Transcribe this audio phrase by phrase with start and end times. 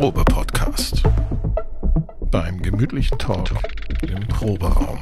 [0.00, 1.02] Probe-Podcast.
[2.30, 3.50] Beim gemütlichen Talk
[4.00, 4.98] im Proberaum.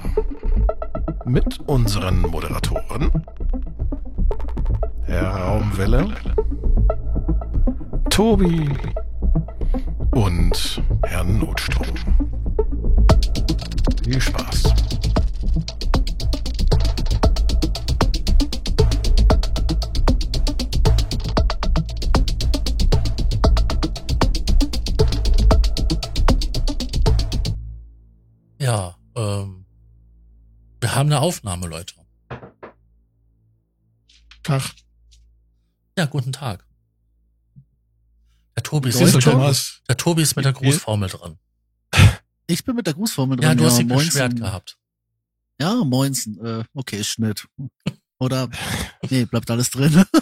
[1.24, 3.12] Mit unseren Moderatoren
[5.04, 6.08] Herr Raumwelle,
[8.10, 8.68] Tobi
[10.16, 11.94] und Herrn Notstrom.
[14.02, 14.67] Viel Spaß.
[31.58, 31.94] Aufnahme, Leute.
[34.44, 34.62] Tag.
[35.98, 36.64] Ja, guten Tag.
[38.56, 39.82] Der Tobi ist, der, Thomas?
[39.88, 41.38] der Tobi ist mit der Grußformel dran.
[42.46, 43.58] Ich bin mit der Grußformel Ja, dran.
[43.58, 44.06] du hast dich moinsen.
[44.08, 44.78] beschwert gehabt.
[45.60, 46.38] Ja, moinsen.
[46.44, 47.48] Äh, okay, Schnitt.
[48.20, 48.48] Oder,
[49.10, 50.04] nee, bleibt alles drin.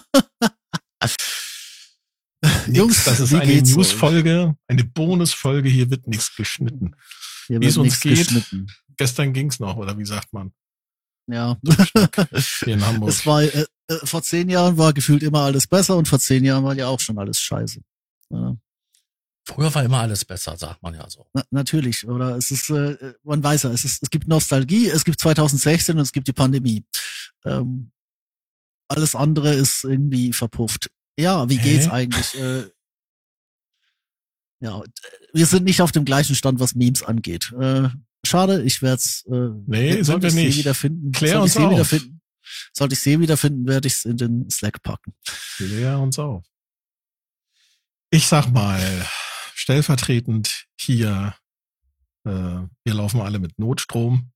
[2.69, 3.62] Jungs, das ist wie eine?
[3.62, 5.69] Newsfolge, eine Bonusfolge.
[5.69, 6.97] Hier wird nichts geschnitten.
[7.47, 8.17] Hier wie es uns geht.
[8.19, 8.67] geschnitten.
[8.97, 10.53] Gestern ging's noch, oder wie sagt man?
[11.29, 11.57] Ja.
[12.65, 13.11] Hier in Hamburg.
[13.11, 16.45] es war, äh, äh, vor zehn Jahren war gefühlt immer alles besser und vor zehn
[16.45, 17.81] Jahren war ja auch schon alles scheiße.
[18.31, 18.57] Ja,
[19.49, 21.25] Früher war immer alles besser, sagt man ja so.
[21.33, 22.37] na, natürlich, oder?
[22.37, 26.03] Es ist, äh, man weiß ja, es ist, es gibt Nostalgie, es gibt 2016 und
[26.03, 26.85] es gibt die Pandemie.
[27.45, 27.93] Ähm,
[28.89, 30.91] alles andere ist irgendwie verpufft.
[31.17, 31.71] Ja, wie Hä?
[31.71, 32.35] geht's eigentlich?
[32.35, 32.65] Äh,
[34.61, 34.83] ja,
[35.33, 37.53] wir sind nicht auf dem gleichen Stand, was Memes angeht.
[37.53, 37.89] Äh,
[38.27, 39.25] schade, ich werde es.
[39.27, 40.59] Äh, Nee, sollte sind wir nicht.
[40.59, 41.71] Wiederfinden, Klär sollte uns ich sie auf.
[41.73, 42.21] wiederfinden,
[42.73, 45.15] sollte ich sie wiederfinden, werde ich es in den Slack packen.
[45.57, 46.45] Klär uns auf.
[48.11, 49.07] Ich sag mal,
[49.55, 51.35] stellvertretend hier,
[52.25, 54.31] äh, wir laufen alle mit Notstrom.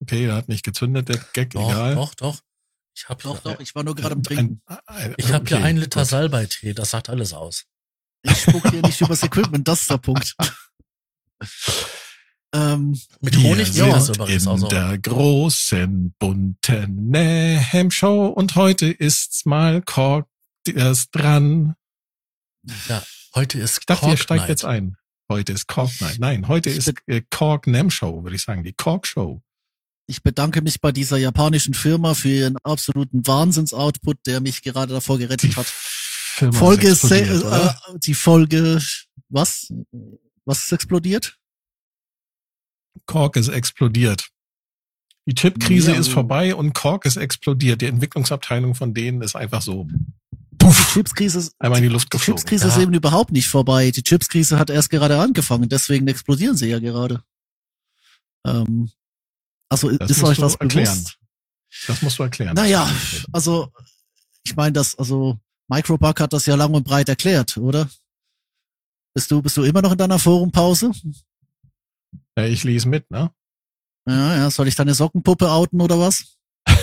[0.00, 1.94] Okay, der hat nicht gezündet, der Gag, Doch, egal.
[1.94, 2.40] doch, doch.
[2.96, 4.62] Ich habe Doch, hier, doch, ich war nur gerade am Trinken.
[4.66, 6.04] Ein, ein, ich hab hier okay, einen Liter.
[6.04, 7.64] Salbeitee, das sagt alles aus.
[8.22, 10.34] Ich spuck hier nicht übers Equipment, das ist der Punkt.
[12.54, 14.68] ähm, Mit Honig geht das übrigens in auch so.
[14.68, 20.28] der großen, bunten Naham Show und heute ist's mal Kork
[20.66, 21.74] erst dran.
[22.88, 23.02] Ja,
[23.34, 24.48] heute ist Ich dachte, ihr steigt Night.
[24.48, 24.96] jetzt ein.
[25.30, 26.18] Heute ist Kork Night.
[26.18, 29.42] Nein, heute ist äh, Kork Nam Show, würde ich sagen, die Kork Show.
[30.06, 35.18] ich bedanke mich bei dieser japanischen Firma für ihren absoluten Wahnsinnsoutput, der mich gerade davor
[35.18, 35.66] gerettet hat.
[35.66, 38.82] Firma Folge äh, die Folge
[39.28, 39.72] was?
[40.46, 41.38] Was ist explodiert?
[43.06, 44.28] Kork ist explodiert.
[45.26, 47.80] Die Chipkrise Ja, ist vorbei und Kork ist explodiert.
[47.80, 49.86] Die Entwicklungsabteilung von denen ist einfach so
[50.30, 52.38] Die puff, Chipskrise ist einmal in die Luft die geflogen.
[52.40, 52.82] Chipskrise ist Ja.
[52.82, 53.90] eben überhaupt nicht vorbei.
[53.90, 57.22] Die Chipskrise hat erst gerade angefangen, deswegen explodieren sie ja gerade.
[58.46, 58.90] Ähm,
[59.70, 60.84] also Das ist euch das erklären.
[60.94, 61.18] bewusst?
[61.86, 62.54] Das musst du erklären.
[62.54, 62.88] Naja,
[63.32, 63.72] also
[64.44, 65.38] ich meine, das, also
[65.68, 67.88] Microbug hat das ja lang und breit erklärt, oder?
[69.14, 70.90] Bist du, bist du immer noch in deiner Forumpause?
[72.36, 73.30] Ja, ich lese mit, ne?
[74.08, 76.36] Ja, ja, soll ich deine Sockenpuppe outen oder was?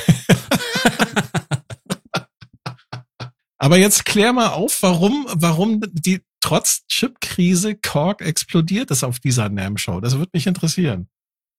[3.58, 9.50] Aber jetzt klär mal auf, warum, warum die trotz Chipkrise Kork explodiert ist auf dieser
[9.50, 10.00] NAM-Show.
[10.00, 11.10] Das würde mich interessieren.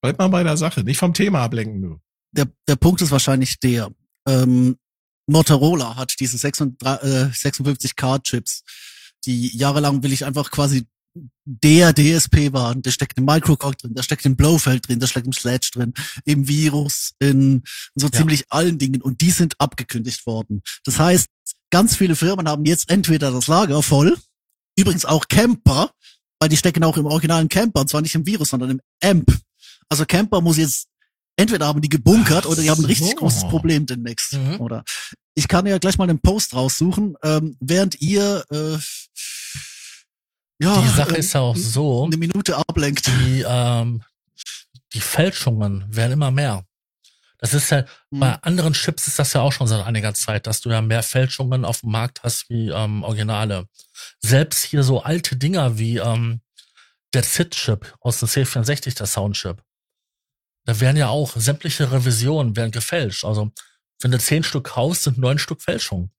[0.03, 2.00] Bleib mal bei der Sache, nicht vom Thema ablenken, du.
[2.32, 3.93] Der, der Punkt ist wahrscheinlich der.
[4.27, 4.78] Ähm,
[5.28, 8.65] Motorola hat diese 36, äh, 56K-Chips,
[9.27, 10.87] die jahrelang will ich einfach quasi
[11.44, 12.81] der DSP waren.
[12.83, 15.93] Da steckt ein Microcock drin, da steckt ein Blowfeld drin, da steckt ein Sledge drin,
[16.25, 17.62] im Virus, in
[17.94, 18.12] so Ja.
[18.12, 20.62] ziemlich allen Dingen und die sind abgekündigt worden.
[20.84, 21.27] Das heißt,
[21.71, 24.16] ganz viele Firmen haben jetzt entweder das Lager voll,
[24.78, 25.91] übrigens auch Camper,
[26.41, 29.38] weil die stecken auch im originalen Camper, und zwar nicht im Virus, sondern im AMP.
[29.91, 30.87] Also Camper muss jetzt,
[31.37, 33.16] entweder haben die gebunkert Ach oder die haben ein richtig so.
[33.16, 34.32] großes Problem demnächst.
[34.32, 34.61] Mhm.
[34.61, 34.82] Oder
[35.34, 38.78] ich kann ja gleich mal einen Post raussuchen, ähm, während ihr äh,
[40.62, 43.06] ja, Die Sache äh, ist ja auch so, eine Minute ablenkt.
[43.06, 44.03] die, ähm,
[44.93, 46.65] die Fälschungen werden immer mehr.
[47.38, 50.61] Das ist ja, bei anderen Chips ist das ja auch schon seit einiger Zeit, dass
[50.61, 53.67] du ja mehr Fälschungen auf dem Markt hast wie ähm, Originale.
[54.20, 56.41] Selbst hier so alte Dinger wie ähm,
[57.15, 59.61] der ZIT-Chip aus dem C64, der Soundchip.
[60.67, 63.25] Da werden ja auch sämtliche Revisionen werden gefälscht.
[63.25, 63.50] Also
[64.00, 66.12] wenn du zehn Stück kaufst, sind neun Stück Fälschung.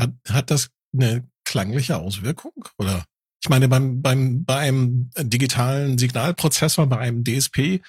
[0.00, 2.52] Hat, hat das eine klangliche Auswirkung?
[2.78, 3.04] Oder?
[3.42, 7.80] Ich meine, beim, beim, bei einem digitalen Signalprozessor, bei einem DSP,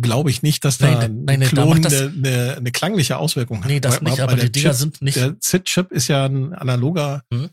[0.00, 2.56] glaube ich nicht, dass da Nein, ein nein, nein, da Klon macht das- eine, eine,
[2.56, 3.68] eine klangliche Auswirkung hat.
[3.70, 7.22] Nee, das nicht, aber die Dinger Chip- sind nicht, Der ZIT-Chip ist ja ein analoger,
[7.32, 7.50] Hm?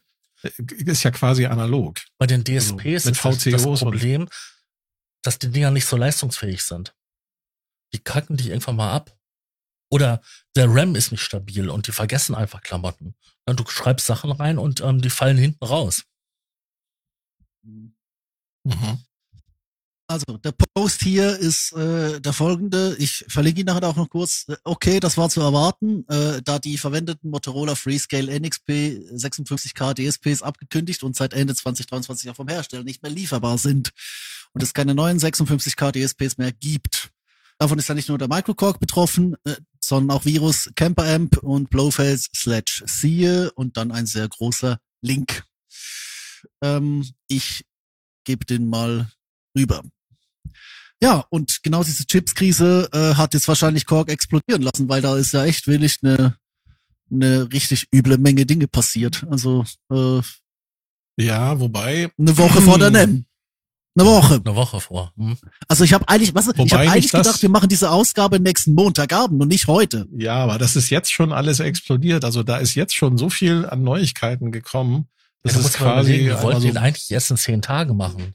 [0.70, 2.00] ist ja quasi analog.
[2.18, 4.28] bei den DSPs mit ist das, Problem,
[5.24, 6.94] dass die Dinger nicht so leistungsfähig sind.
[7.94, 9.16] Die kacken dich irgendwann mal ab.
[9.92, 10.22] Oder
[10.56, 13.16] der RAM ist nicht stabil und die vergessen einfach Klamotten.
[13.48, 16.04] Ja, du schreibst Sachen rein und ähm, die fallen hinten raus.
[17.64, 17.94] Mhm.
[20.08, 22.96] Also, der Post hier ist äh, der folgende.
[23.00, 24.46] Ich verlinke ihn nachher auch noch kurz.
[24.64, 28.70] Okay, das war zu erwarten, äh, da die verwendeten Motorola Freescale NXP
[29.16, 33.94] 56K DSPs abgekündigt und seit Ende 2023 auch vom Hersteller nicht mehr lieferbar sind
[34.54, 37.10] und es keine neuen 56K DSPs mehr gibt.
[37.58, 41.70] Davon ist ja nicht nur der Microcork betroffen, äh, sondern auch Virus, Camper Amp und
[41.70, 45.44] Blowface slash siehe und dann ein sehr großer Link.
[46.62, 47.66] Ähm, ich
[48.26, 49.10] gebe den mal
[49.56, 49.84] rüber.
[51.02, 55.34] Ja, und genau diese Chips-Krise äh, hat jetzt wahrscheinlich Korg explodieren lassen, weil da ist
[55.34, 56.38] ja echt wirklich eine,
[57.12, 59.26] eine richtig üble Menge Dinge passiert.
[59.30, 60.22] Also äh,
[61.18, 63.26] Ja, wobei, eine Woche vor der NEM.
[63.98, 64.42] Eine Woche.
[64.46, 65.14] Eine Woche vor.
[65.18, 65.38] Hm?
[65.68, 68.40] Also ich habe eigentlich, was, ich habe nicht eigentlich das- gedacht, wir machen diese Ausgabe
[68.40, 70.06] nächsten Montagabend und nicht heute.
[70.18, 72.26] ja, aber das ist jetzt schon alles explodiert.
[72.26, 75.08] Also da ist jetzt schon so viel an Neuigkeiten gekommen.
[75.44, 78.34] Das Ja, da ist quasi wir wollten so, den eigentlich erst in zehn Tage machen.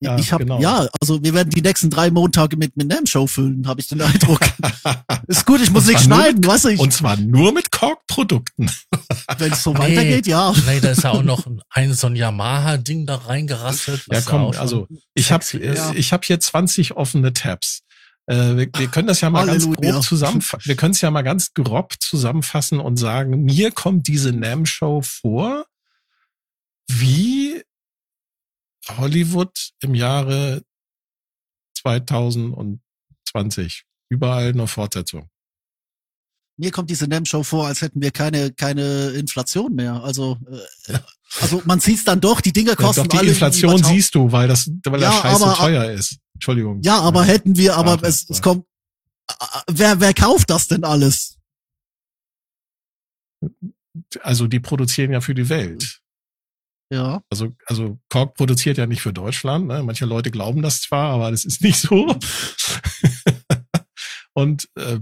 [0.00, 0.60] Ja, ich habe genau.
[0.60, 3.86] ja, also wir werden die nächsten drei Montage mit mit NEM Show füllen, habe ich
[3.88, 4.40] den Eindruck.
[5.26, 8.70] ist gut, ich muss nicht schneiden, weißt du, ich, und zwar nur mit Kork-Produkten.
[9.38, 9.78] wenn es so Nee.
[9.78, 10.52] weitergeht, ja.
[10.66, 14.00] Nee, da ist ja auch noch ein so ein Yamaha-Ding da reingerasselt.
[14.10, 15.94] Ja, was komm, schon also ich habe ist.
[15.94, 17.80] ich habe hier 20 offene Tabs.
[18.26, 19.92] Äh, wir, wir können das ja mal ganz Halleluja.
[19.92, 20.68] grob zusammenfassen.
[20.68, 25.64] Wir können es ja mal ganz grob zusammenfassen und sagen, mir kommt diese NAM-Show vor
[26.88, 27.62] wie
[28.88, 30.62] Hollywood im Jahre
[31.78, 33.84] 2020.
[34.08, 35.28] Überall eine Fortsetzung.
[36.58, 40.02] Mir kommt diese NEM-Show vor, als hätten wir keine, keine Inflation mehr.
[40.02, 40.38] Also,
[40.86, 40.98] äh,
[41.40, 44.32] also man sieht's dann doch, die Dinger Ja, kosten doch die alle Inflation siehst du,
[44.32, 46.18] weil das, weil Ja, der Scheiß so aber- teuer ist.
[46.34, 46.80] Entschuldigung.
[46.82, 48.64] Ja, aber hätten wir, aber es, es kommt,
[49.68, 51.36] wer, wer kauft das denn alles?
[54.20, 56.00] Also die produzieren ja für die Welt.
[56.90, 57.22] Ja.
[57.30, 59.66] Also, also Korg produziert ja nicht für Deutschland.
[59.66, 59.82] Ne?
[59.82, 62.16] Manche Leute glauben das zwar, aber das ist nicht so.
[64.34, 65.00] Und äh,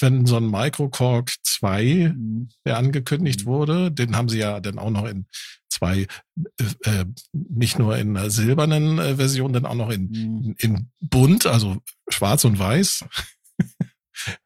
[0.00, 2.48] wenn so ein Microcorg 2, Mhm.
[2.64, 5.26] der angekündigt wurde, den haben sie ja dann auch noch in
[5.68, 6.06] zwei,
[6.60, 10.54] äh, äh, nicht nur in einer silbernen äh, Version, dann auch noch in, Mhm.
[10.58, 11.78] in, in bunt, also
[12.08, 13.04] schwarz und weiß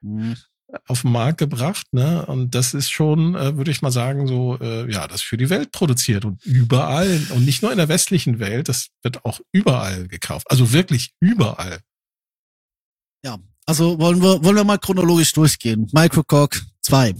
[0.01, 0.37] Mhm.
[0.87, 2.25] Auf den Markt gebracht, ne?
[2.27, 5.51] Und das ist schon, äh, würde ich mal sagen, so, äh, ja, das für die
[5.51, 10.09] Welt produziert und überall und nicht nur in der westlichen Welt, das wird auch überall
[10.09, 10.51] gekauft.
[10.51, 11.81] Also wirklich überall.
[13.67, 15.89] Also wollen wir, wollen wir mal chronologisch durchgehen.
[15.93, 17.15] Microcork 2.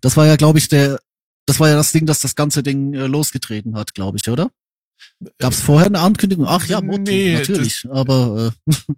[0.00, 1.00] Das war ja, glaube ich, der,
[1.46, 4.50] das war ja das Ding, das das ganze Ding äh, losgetreten hat, glaube ich, oder?
[5.38, 6.46] Gab es vorher eine Ankündigung?
[6.46, 7.86] Ach ja, Moto, Nee, natürlich.
[7.90, 8.72] Aber äh,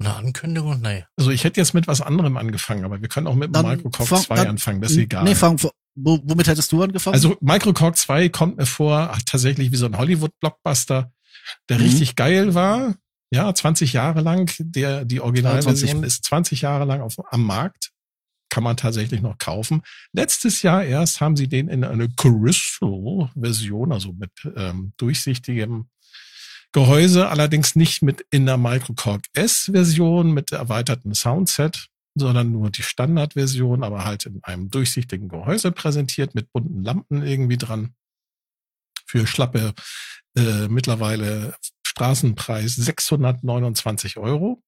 [0.00, 0.80] Eine Ankündigung?
[0.80, 1.04] Nee.
[1.16, 3.66] Also ich hätte jetzt mit was anderem angefangen, aber wir können auch mit dem Dann
[3.66, 5.24] Microcorg fang- 2 dann- anfangen, das ist egal.
[5.24, 5.60] nee, fang,
[5.96, 7.14] womit hättest du angefangen?
[7.14, 11.12] also Microcorg 2 kommt mir vor, ach, tatsächlich wie so ein Hollywood-Blockbuster,
[11.68, 11.82] der Mhm.
[11.84, 12.94] richtig geil war.
[13.30, 14.50] Ja, 20 Jahre lang.
[14.58, 16.06] Der, die Originalversion 20.
[16.06, 17.90] ist 20 Jahre lang auf, am Markt.
[18.50, 19.82] Kann man tatsächlich noch kaufen.
[20.14, 25.88] Letztes Jahr erst haben sie den in eine Crystal-Version, also mit ähm, durchsichtigem
[26.72, 33.82] Gehäuse, allerdings nicht mit in der Microcorg S-Version mit erweiterten Soundset, sondern nur die Standardversion,
[33.82, 37.94] aber halt in einem durchsichtigen Gehäuse präsentiert mit bunten Lampen irgendwie dran.
[39.06, 39.72] Für schlappe
[40.36, 41.56] äh, mittlerweile
[41.86, 44.62] Straßenpreis 629 Euro.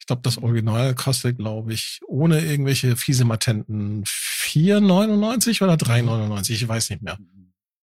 [0.00, 6.68] Ich glaube, das Original kostet, glaube ich, ohne irgendwelche fiese Matenten 4,99 oder 3,99, ich
[6.68, 7.18] weiß nicht mehr.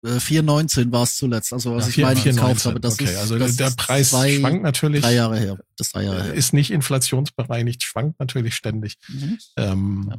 [0.04, 1.52] Äh, 4,19 war es zuletzt.
[1.52, 2.34] Also was Ja, ich meine, 4,19.
[2.34, 5.02] gekauft habe, das okay, ist, also das der Preis zwei, schwankt natürlich.
[5.02, 5.58] drei Jahre her.
[5.76, 6.34] Das ist drei Jahre äh, her.
[6.34, 8.96] ist nicht inflationsbereinigt, schwankt natürlich ständig.
[9.08, 9.38] Mhm.
[9.56, 10.18] Ähm, Ja.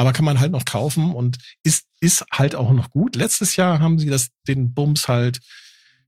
[0.00, 3.16] Aber kann man halt noch kaufen und ist, ist halt auch noch gut.
[3.16, 5.40] Letztes Jahr haben sie das, den Bums halt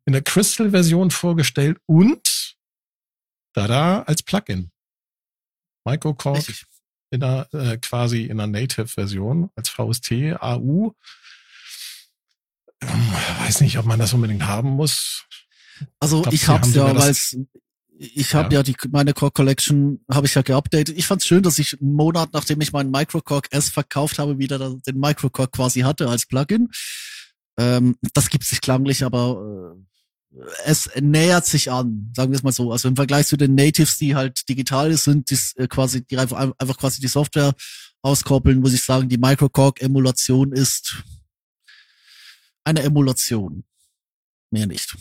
[0.04, 2.54] in der Crystal-Version vorgestellt und
[3.52, 4.70] da da als Plugin.
[5.84, 6.64] Microcorg Richtig.
[7.10, 10.94] in der, äh, quasi in der Native-Version als VST, AU.
[12.80, 15.24] Weiß nicht, ob man das unbedingt haben muss.
[15.98, 17.14] Also ich sie hab's ja, weil
[17.98, 18.60] ich habe Ja.
[18.60, 18.62] ja.
[18.62, 20.96] die meine Core Collection habe ich ja geupdatet.
[20.96, 24.58] Ich fand's schön, dass ich einen Monat nachdem ich meinen Microcorg S verkauft habe, wieder
[24.58, 26.70] den Microcorg quasi hatte als Plugin.
[27.58, 29.74] Ähm, das gibt sich klanglich, aber
[30.32, 32.72] äh, es nähert sich an, sagen wir es mal so.
[32.72, 36.38] Also im Vergleich zu den Natives, die halt digital sind dies äh, quasi die einfach,
[36.38, 37.52] einfach quasi die Software
[38.02, 41.02] auskoppeln, muss ich sagen, die Microcorg Emulation ist
[42.64, 43.64] eine Emulation.
[44.50, 44.96] Mehr nicht.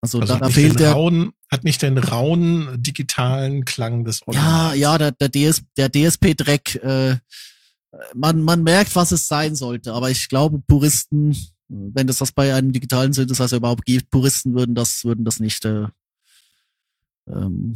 [0.00, 4.76] Also, Also da, fehlt der, rauen, hat nicht den rauen digitalen Klang des ja, Originals.
[4.76, 7.16] ja, der, der, DS, der DSP-Dreck, äh,
[8.14, 11.34] man, man merkt, was es sein sollte, aber ich glaube, Puristen,
[11.68, 15.64] wenn das das bei einem digitalen Synthesizer überhaupt gibt, Puristen würden das, würden das nicht
[15.64, 15.86] äh,
[17.26, 17.74] ähm,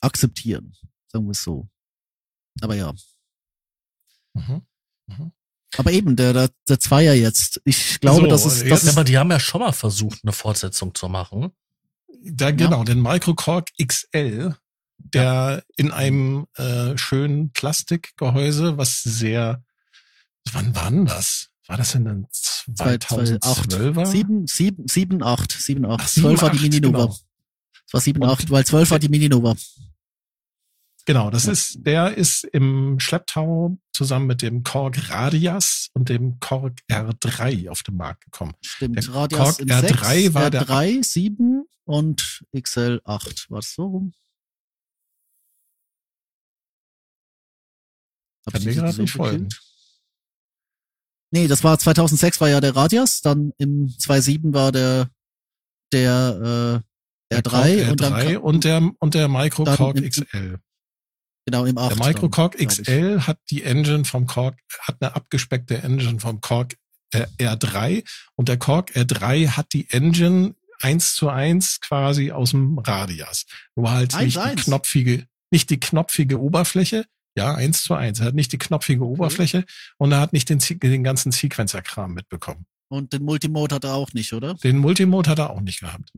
[0.00, 0.74] akzeptieren,
[1.08, 1.68] sagen wir es so.
[2.62, 2.94] Aber ja.
[4.34, 4.62] Mhm.
[5.08, 5.32] Mhm.
[5.78, 7.60] Aber eben, der, der, der Zweier jetzt.
[7.64, 9.72] Ich glaube, So, das ist, jetzt- das Ja, ist, aber die haben ja schon mal
[9.72, 11.50] versucht, eine Fortsetzung zu machen.
[12.26, 14.54] Da genau, den Microcork XL,
[14.98, 19.62] der in einem äh, schönen Plastikgehäuse, was sehr,
[20.52, 21.48] wann war denn das?
[21.66, 24.06] War das in den zwei, zwei, acht, 2012er?
[24.06, 26.00] sieben, sieben, sieben, acht, sieben, acht.
[26.02, 26.98] Ach, sieben, Zwölf war die Mini-Nova.
[27.06, 27.16] genau.
[27.86, 29.54] Es war sieben, Und- acht, weil zwölf war die Mini-Nova.
[31.06, 36.80] Genau, das ist, der ist im Schlepptau zusammen mit dem Korg Radias und dem Korg
[36.90, 38.54] R3 auf den Markt gekommen.
[38.62, 38.96] Stimmt.
[38.96, 43.50] Der Radius Korg in R3 6, war der- R3, 7 und XL 8.
[43.50, 44.14] War das so rum?
[48.46, 49.48] Hab Kann ich mir gerade nicht folgen.
[51.32, 55.10] Nee, das war 2006 war ja der Radius, dann im 2007 war der
[55.92, 57.50] der äh, Der R3
[57.82, 60.58] Korg und dann R3 kam- und der, und der Microcorg Dann im- XL.
[61.44, 61.98] Genau im 8.
[61.98, 62.68] Der Microcorg dann.
[62.68, 66.76] XL hat die Engine vom Korg, hat eine abgespeckte Engine vom Korg
[67.12, 72.78] äh, R3 und der Korg R3 hat die Engine eins zu eins quasi aus dem
[72.78, 73.46] Radius.
[73.74, 77.06] Nur halt Eins nicht die knopfige, nicht die knopfige Oberfläche.
[77.36, 78.20] Ja, eins zu eins.
[78.20, 79.64] Er hat nicht die knopfige Oberfläche
[79.98, 82.66] und er hat nicht den, den ganzen Sequencer-Kram mitbekommen.
[82.88, 84.54] Und den Multimode hat er auch nicht, oder?
[84.54, 86.12] Den Multimode hat er auch nicht gehabt.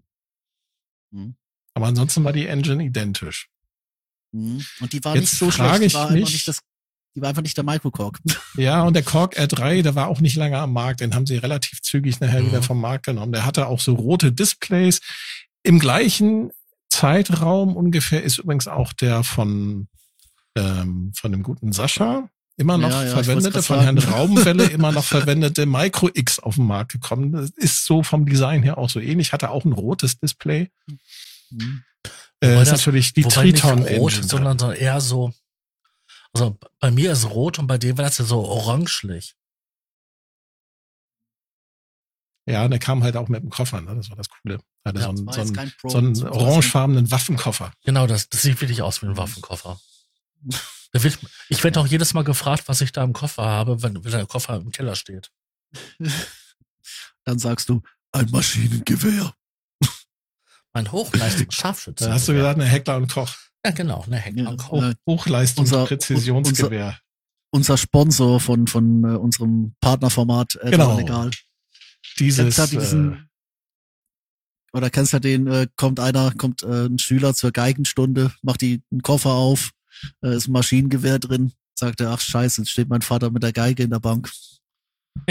[1.10, 1.36] Mhm.
[1.72, 3.48] Aber ansonsten war die Engine identisch.
[4.36, 4.64] Mhm.
[4.80, 5.90] Und die war Jetzt nicht so schlecht.
[5.90, 6.60] Die war, mich- einfach nicht das,
[7.14, 8.18] die war einfach nicht der Microcorg.
[8.56, 11.00] Ja, und der Korg R3, der war auch nicht lange am Markt.
[11.00, 12.46] Den haben sie relativ zügig nachher Mhm.
[12.48, 13.32] wieder vom Markt genommen.
[13.32, 15.00] Der hatte auch so rote Displays.
[15.62, 16.50] Im gleichen
[16.88, 19.88] Zeitraum ungefähr ist übrigens auch der von,
[20.56, 22.28] ähm, von dem guten Sascha
[22.58, 23.98] immer noch Ja, ja, verwendete, von Herrn.
[23.98, 27.32] Raumwelle immer noch verwendete Micro X auf den Markt gekommen.
[27.32, 29.32] Das ist so vom Design her auch so ähnlich.
[29.34, 30.70] Hatte auch ein rotes Display.
[31.50, 31.82] Mhm.
[32.40, 34.28] Äh, Wobei ist das- natürlich die Wobei nicht Triton rot, Engine.
[34.28, 35.32] sondern so eher so.
[36.32, 39.34] Also bei mir ist rot und bei dir war das ja so orangelich.
[42.48, 43.80] ja, der kam halt auch mit dem Koffer.
[43.80, 43.96] Ne?
[43.96, 44.60] Das war das Coole.
[44.84, 47.72] Hatte Ja, so das einen, war so einen, so einen orangefarbenen Waffenkoffer.
[47.84, 49.80] Genau, das, das sieht wirklich aus wie ein Waffenkoffer.
[50.92, 51.18] Da wird,
[51.50, 54.24] ich werde auch jedes Mal gefragt, was ich da im Koffer habe, wenn, wenn der
[54.24, 55.30] Koffer im Keller steht.
[57.24, 59.34] Dann sagst du, ein Maschinengewehr.
[60.76, 62.04] Mein Hochleistungs-Scharfschütze.
[62.04, 63.34] Da hast du gesagt, eine Heckler und Koch.
[63.64, 64.82] Ja, genau, ne Heckler Ja, und Hoch, Koch.
[64.82, 66.98] äh, Hochleistungspräzisionsgewehr.
[67.50, 70.98] Unser Sponsor von, von äh, unserem Partnerformat äh, Genau.
[70.98, 71.30] Legal.
[72.18, 73.16] Dieses, Kennst du diesen, äh,
[74.76, 78.82] oder kennst du den, äh, kommt einer, kommt äh, ein Schüler zur Geigenstunde, macht die
[78.92, 79.70] einen Koffer auf,
[80.22, 83.54] äh, ist ein Maschinengewehr drin, sagt er, ach scheiße, jetzt steht mein Vater mit der
[83.54, 84.30] Geige in der Bank.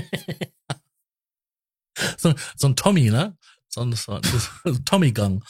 [2.18, 3.38] So, so ein Tommy, ne?
[3.76, 5.44] So ein, so ein, so ein Tommy-Gang.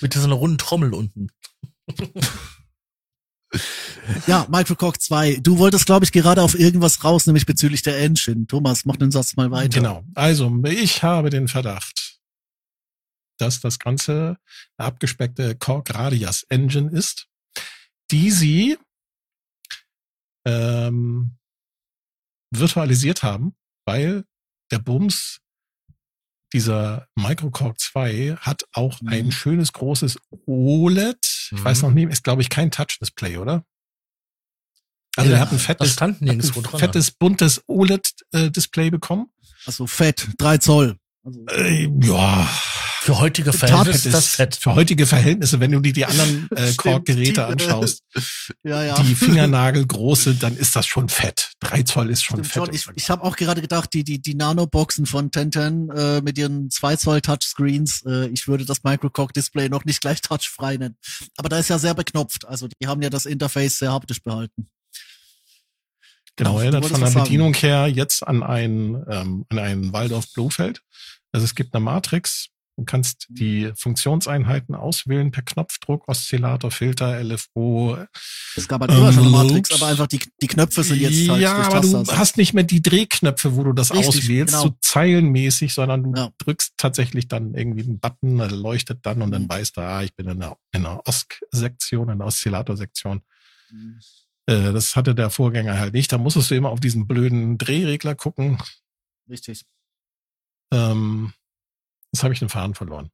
[0.00, 1.28] Mit dieser runden Trommel unten.
[4.26, 5.36] Ja, Microcock 2.
[5.36, 8.48] Du wolltest, glaube ich, gerade auf irgendwas raus, nämlich bezüglich der Engine.
[8.48, 9.78] Thomas, mach den Satz mal weiter.
[9.78, 10.04] Genau.
[10.16, 12.18] Also, ich habe den Verdacht,
[13.38, 14.36] dass das Ganze
[14.76, 17.28] eine abgespeckte Korg Radius Engine ist,
[18.10, 18.76] die sie
[20.44, 21.36] ähm,
[22.50, 23.54] virtualisiert haben,
[23.84, 24.24] weil
[24.72, 25.40] der Bums
[26.52, 29.08] dieser Microcorg 2 hat auch Mhm.
[29.08, 31.18] ein schönes großes OLED.
[31.22, 31.64] Ich Mhm.
[31.64, 33.64] weiß noch nie, ist glaube ich kein Touch-Display, oder?
[35.16, 36.78] Also Ja, er hat ein fettes, stand nirgendwo dran.
[36.80, 39.26] fettes buntes OLED-Display bekommen.
[39.66, 40.96] Also fett, drei Zoll.
[41.24, 42.48] Also, Äh, ja,
[43.02, 44.56] Für heutige Verhältnisse ist das fett.
[44.56, 48.02] Für heutige Verhältnisse, wenn du dir die anderen äh, Korkgeräte die, anschaust,
[48.62, 49.02] ja, ja.
[49.02, 51.52] die Fingernagelgroße, dann ist das schon fett.
[51.60, 52.82] Drei Zoll ist schon Stimmt fett.
[52.82, 52.94] schon.
[52.94, 56.68] Ich, ich habe auch gerade gedacht, die, die, die Nano-Boxen von Tenten äh, mit ihren
[56.68, 60.96] 2 Zoll Touchscreens, äh, ich würde das Microcock-Display noch nicht gleich touchfrei nennen.
[61.38, 62.46] Aber da ist ja sehr beknopft.
[62.46, 64.68] Also die haben ja das Interface sehr haptisch behalten.
[66.36, 67.08] genau, erinnert von der.
[67.08, 70.82] Bedienung her jetzt an ein, ähm, an einen Waldorf Blofeld.
[71.32, 72.50] Also es gibt eine Matrix.
[72.80, 77.98] Du kannst die Funktionseinheiten auswählen per Knopfdruck, Oszillator, Filter, LFO.
[78.56, 81.28] Es gab halt immer schon eine Ähm, Matrix, aber einfach die, die Knöpfe sind jetzt
[81.28, 84.62] halt ja, aber du hast nicht mehr die Drehknöpfe, wo du das Richtig, auswählst, genau.
[84.68, 86.30] so zeilenmäßig, sondern du Ja.
[86.38, 89.50] drückst tatsächlich dann irgendwie einen Button, der leuchtet dann und dann Mhm.
[89.50, 93.20] weißt du, ah, ich bin in der, in der OSC-Sektion, in der Oszillator-Sektion.
[93.70, 94.00] Mhm.
[94.46, 96.10] Äh, das hatte der Vorgänger halt nicht.
[96.10, 98.56] Da musstest du immer auf diesen blöden Drehregler gucken.
[99.28, 99.66] Richtig.
[100.72, 101.34] Ähm,
[102.12, 103.10] Jetzt habe ich den Faden verloren.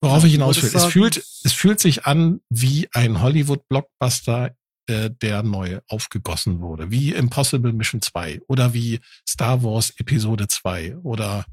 [0.00, 0.70] Worauf ich hinaus will.
[0.74, 6.90] Es fühlt, es fühlt sich an wie ein Hollywood-Blockbuster, äh, der neu aufgegossen wurde.
[6.90, 11.44] Wie Impossible Mission 2 oder wie Star Wars Episode 2 oder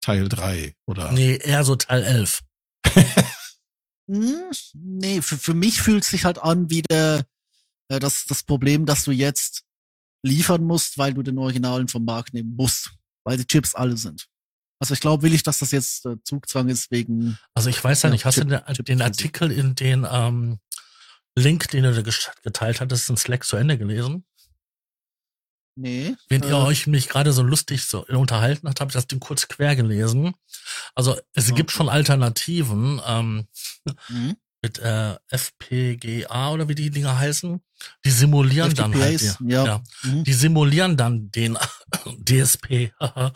[0.00, 1.12] Teil 3 oder.
[1.12, 2.42] Nee, eher so Teil 11.
[4.08, 7.26] Hm, nee, für, für mich fühlt es sich halt an wie der,
[7.88, 9.64] äh, das, das Problem, dass du jetzt
[10.22, 12.92] liefern musst, weil du den Originalen vom Markt nehmen musst,
[13.24, 14.28] weil die Chips alle sind.
[14.78, 17.38] Also ich glaube, will ich, dass das jetzt äh, Zugzwang ist wegen.
[17.54, 20.58] Also ich weiß ja, ja nicht, hast Chip, du den, den Artikel in den ähm,
[21.34, 22.02] Link, den du
[22.42, 24.24] geteilt hattest, in Slack zu Ende gelesen?
[25.76, 26.16] Nee.
[26.28, 29.20] Wenn äh, ihr euch mich gerade so lustig so unterhalten habt, habe ich das Ding
[29.20, 30.34] kurz quer gelesen.
[30.94, 31.56] Also es okay.
[31.56, 33.46] gibt schon Alternativen ähm,
[34.08, 34.36] mhm.
[34.62, 37.60] mit äh, FPGA oder wie die Dinger heißen.
[38.06, 39.82] Die simulieren FTPAs, dann halt, ja, ja.
[40.02, 40.24] Mhm.
[40.24, 41.58] die simulieren dann den
[42.24, 42.92] DSP.
[43.00, 43.32] ja.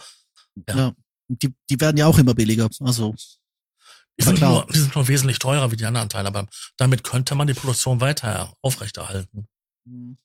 [0.66, 0.92] ja.
[1.36, 2.68] Die, die werden ja auch immer billiger.
[2.80, 3.14] Also
[4.18, 6.46] die sind, nur, die sind nur wesentlich teurer wie die anderen Teile, aber
[6.76, 9.46] damit könnte man die Produktion weiter aufrechterhalten.
[9.84, 10.18] Mhm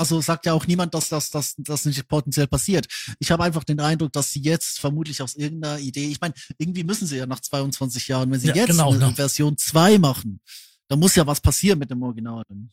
[0.00, 2.86] also sagt ja auch niemand, dass das, das, das nicht potenziell passiert.
[3.18, 6.84] Ich habe einfach den Eindruck, dass sie jetzt vermutlich aus irgendeiner Idee, ich meine, irgendwie
[6.84, 9.14] müssen sie ja nach 22 Jahren, wenn sie ja, jetzt genau, eine ne?
[9.14, 10.40] Version 2 machen,
[10.88, 12.42] dann muss ja was passieren mit dem Original.
[12.48, 12.72] Und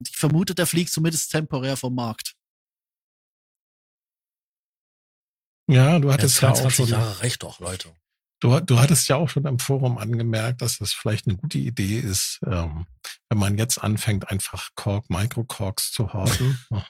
[0.00, 2.34] ich vermute, der fliegt zumindest temporär vom Markt.
[5.68, 7.90] Ja, du hattest ja, ja auch schon Jahre recht doch, Leute.
[8.40, 11.98] Du, du hattest ja auch schon im Forum angemerkt, dass das vielleicht eine gute Idee
[11.98, 12.86] ist, ähm,
[13.30, 16.58] wenn man jetzt anfängt, einfach Kork, Microcorks zu horten.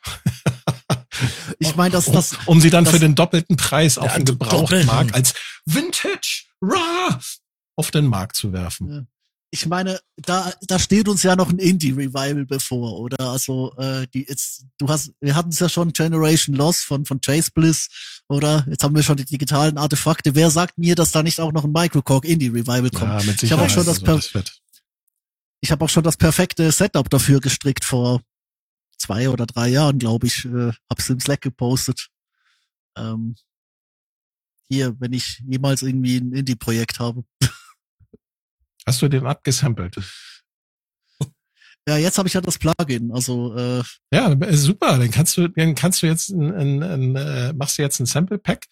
[1.59, 2.33] ich meine, dass das.
[2.33, 7.19] Um, um sie dann das, für den doppelten Preis auf den Gebrauchtmarkt als Vintage Raw
[7.76, 9.09] auf den Markt zu werfen.
[9.54, 13.30] Ich meine, da, da steht uns ja noch ein Indie-Revival bevor, oder?
[13.30, 17.20] Also, äh, die jetzt, du hast, wir hatten es ja schon Generation Loss von, von
[17.20, 17.88] Chase Bliss,
[18.28, 18.66] oder?
[18.68, 20.34] Jetzt haben wir schon die digitalen Artefakte.
[20.34, 23.26] Wer sagt mir, dass da nicht auch noch ein Microcork Indie-Revival kommt?
[23.26, 23.32] Ja.
[23.42, 24.61] Ich habe auch schon das, also, das
[25.61, 28.23] ich habe auch schon das perfekte Setup dafür gestrickt vor
[28.99, 30.47] zwei oder drei Jahren, glaube ich.
[30.47, 32.08] Äh, hab's im Slack gepostet.
[32.99, 33.36] Ähm,
[34.69, 37.23] hier, wenn ich jemals irgendwie ein Indie-Projekt habe.
[38.86, 39.97] Hast du den abgesampelt?
[41.86, 44.97] Ja, jetzt habe ich ja das Plugin, also äh, ja, super.
[44.97, 48.06] Dann kannst du, dann kannst du jetzt ein, ein, ein, äh, machst du jetzt ein
[48.06, 48.64] Sample Pack.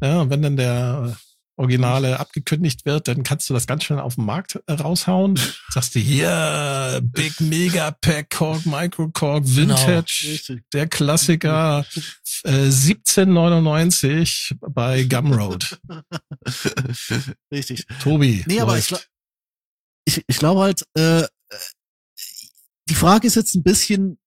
[0.00, 1.14] Ja, und wenn dann der
[1.56, 5.38] Originale abgekündigt wird, dann kannst du das ganz schnell auf den Markt äh, raushauen.
[5.70, 9.76] Sagst du hier Big Mega Pack Cork Micro Cork genau.
[9.76, 10.60] Vintage, genau.
[10.72, 11.86] der Klassiker
[12.44, 15.78] äh, 1799 bei Gumroad.
[17.52, 17.86] Richtig.
[18.02, 18.44] Tobi.
[18.46, 18.92] Nee, aber ich,
[20.04, 21.26] ich, ich glaube halt, äh,
[22.88, 24.18] die Frage ist jetzt ein bisschen,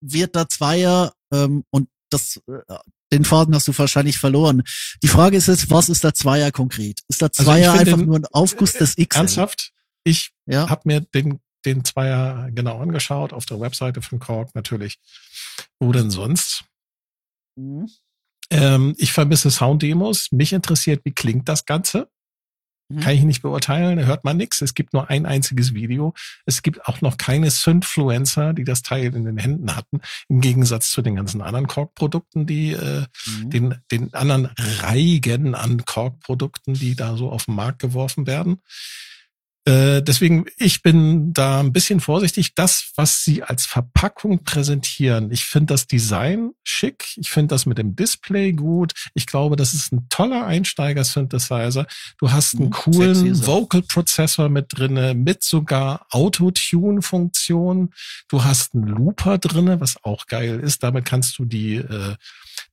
[0.00, 2.78] wird da Zweier ähm, und das äh,
[3.12, 4.62] den Faden hast du wahrscheinlich verloren.
[5.02, 7.00] Die Frage ist jetzt, was ist der Zweier konkret?
[7.08, 9.16] Ist der also Zweier also einfach den, nur ein Aufguss des X?
[9.16, 9.72] Ernsthaft?
[10.02, 10.68] Ich ja?
[10.68, 14.98] habe mir den, den Zweier genau angeschaut, auf der Webseite von Korg natürlich.
[15.78, 16.64] Wo denn sonst?
[17.56, 17.88] Mhm.
[18.50, 20.32] Ähm, ich vermisse Sound-Demos.
[20.32, 22.10] Mich interessiert, wie klingt das Ganze?
[22.94, 23.00] Mhm.
[23.00, 24.62] Kann ich nicht beurteilen, da hört man nichts.
[24.62, 26.14] Es gibt nur ein einziges Video.
[26.46, 30.90] Es gibt auch noch keine Synfluencer, die das Teil in den Händen hatten, im Gegensatz
[30.90, 33.50] zu den ganzen anderen Kork-Produkten, die äh, mhm.
[33.50, 38.60] den, den anderen Reigen an Kork-Produkten, die da so auf den Markt geworfen werden.
[39.66, 42.54] Äh, deswegen, ich bin da ein bisschen vorsichtig.
[42.54, 47.06] Das, was sie als Verpackung präsentieren, ich finde das Design schick.
[47.16, 48.92] Ich finde das mit dem Display gut.
[49.14, 51.86] Ich glaube, das ist ein toller Einsteiger-Synthesizer.
[52.18, 57.94] Du hast einen mhm, coolen Vocal-Prozessor mit drinne, mit sogar Auto-Tune-Funktion.
[58.28, 60.82] Du hast einen Looper drinne, was auch geil ist.
[60.82, 62.16] Damit kannst du die äh,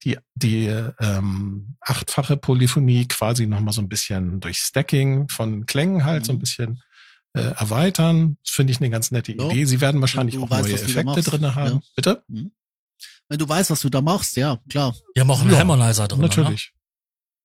[0.03, 6.23] die, die ähm, achtfache Polyphonie quasi nochmal so ein bisschen durch Stacking von Klängen halt
[6.23, 6.25] mhm.
[6.25, 6.39] so ein mhm.
[6.39, 6.83] bisschen
[7.33, 8.37] äh, erweitern.
[8.43, 9.49] Das finde ich eine ganz nette so.
[9.49, 9.65] Idee.
[9.65, 11.75] Sie werden wahrscheinlich auch weißt, neue Effekte drinne haben.
[11.75, 11.81] Ja.
[11.95, 12.23] Bitte?
[12.27, 12.51] Mhm.
[13.29, 14.93] Wenn du weißt, was du da machst, ja, klar.
[15.13, 16.19] Wir haben auch einen ja, Harmonizer drin.
[16.19, 16.73] Natürlich.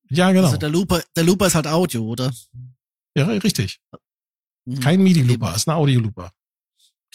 [0.08, 0.16] Ne?
[0.16, 0.46] Ja, genau.
[0.46, 2.32] Also der Looper, der Looper ist halt Audio, oder?
[3.14, 3.80] Ja, richtig.
[4.64, 4.80] Mhm.
[4.80, 6.32] Kein MIDI-Looper, ist ein Audio-Looper.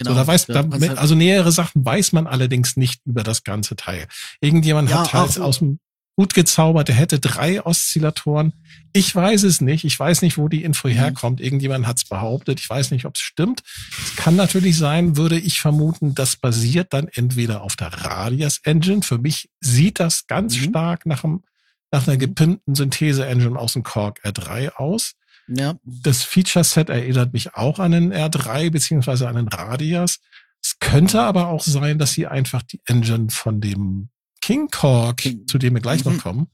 [0.04, 0.16] Genau.
[0.16, 3.76] So, da weiß, da, halt also nähere Sachen weiß man allerdings nicht über das ganze
[3.76, 4.08] Teil.
[4.40, 5.80] Irgendjemand ja, hat halt aus dem
[6.18, 8.54] Hut gezaubert, der hätte drei Oszillatoren.
[8.92, 9.86] Ich weiß es nicht.
[9.86, 10.94] Ich weiß nicht, wo die Info mhm.
[10.94, 11.42] herkommt.
[11.42, 12.60] Irgendjemand hat es behauptet.
[12.60, 13.64] Ich weiß nicht, ob es stimmt.
[14.04, 19.04] Es kann natürlich sein, würde ich vermuten, das basiert dann entweder auf der Radius Engine.
[19.04, 20.64] Für mich sieht das ganz mhm.
[20.64, 21.44] stark nach, einem,
[21.92, 22.20] nach einer mhm.
[22.20, 25.14] gepimpten Synthese-Engine aus dem Korg R3 aus.
[25.48, 25.76] Ja.
[25.84, 30.20] Das Feature-Set erinnert mich auch an den R3 beziehungsweise an den Radius.
[30.62, 34.10] Es könnte aber auch sein, dass sie einfach die Engine von dem
[34.42, 35.48] King Korg, King.
[35.48, 36.14] zu dem wir gleich mhm.
[36.14, 36.48] noch kommen,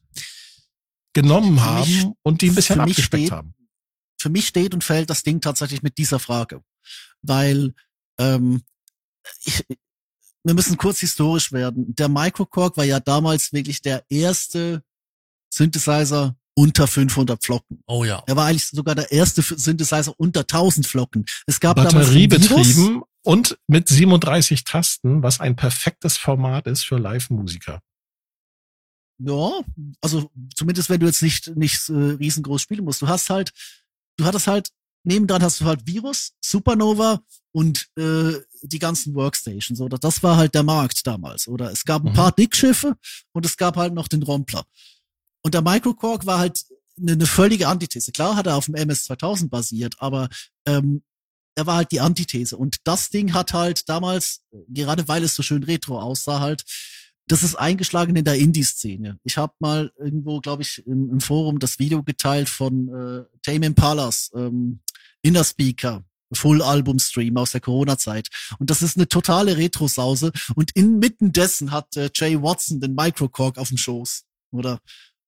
[1.14, 3.54] genommen haben mich- und die ein bisschen abgespeckt steht- haben.
[4.20, 6.62] für mich steht und fällt das Ding tatsächlich mit dieser Frage.
[7.22, 7.74] Weil
[8.18, 8.62] ähm,
[9.44, 9.64] ich,
[10.44, 11.94] wir müssen kurz historisch werden.
[11.96, 14.84] Der Microcorg war ja damals wirklich der erste
[15.54, 17.84] Synthesizer unter 500 Flocken.
[17.86, 18.24] Oh ja.
[18.26, 21.26] Er war eigentlich sogar der erste Synthesizer unter 1000 Flocken.
[21.46, 21.76] Es gab.
[21.76, 27.82] Batteriebetrieben und mit 37 Tasten, was ein perfektes Format ist für Live-Musiker.
[29.20, 29.52] Ja,
[30.02, 33.02] also zumindest wenn du jetzt nicht nicht äh, riesengroß spielen musst.
[33.02, 33.52] Du hast halt,
[34.18, 34.70] du hattest halt
[35.04, 39.80] nebendran hast du halt Virus, Supernova und äh, die ganzen Workstations.
[39.80, 41.48] Oder das war halt der Markt damals.
[41.48, 42.16] Oder es gab ein Mhm.
[42.16, 42.96] paar Dickschiffe
[43.32, 44.66] und es gab halt noch den Rompler.
[45.48, 46.66] Und der Microcorg war halt
[47.00, 48.12] eine, eine völlige Antithese.
[48.12, 50.28] Klar hat er auf dem MS-2000 basiert, aber
[50.66, 51.04] ähm,
[51.56, 52.58] er war halt die Antithese.
[52.58, 56.66] Und das Ding hat halt damals, gerade weil es so schön retro aussah, halt
[57.28, 59.20] das ist eingeschlagen in der Indie-Szene.
[59.24, 63.68] Ich habe mal irgendwo, glaube ich, im, im Forum das Video geteilt von äh, Tame
[63.68, 64.82] Impalas, ähm,
[65.22, 68.28] Inner Speaker, Full-Album-Stream aus der Corona-Zeit.
[68.60, 70.34] Und das ist eine totale Retro-Sause.
[70.56, 74.26] Und inmitten dessen hat äh, Jay Watson den Microcorg auf dem Schoß.
[74.52, 74.80] Oder?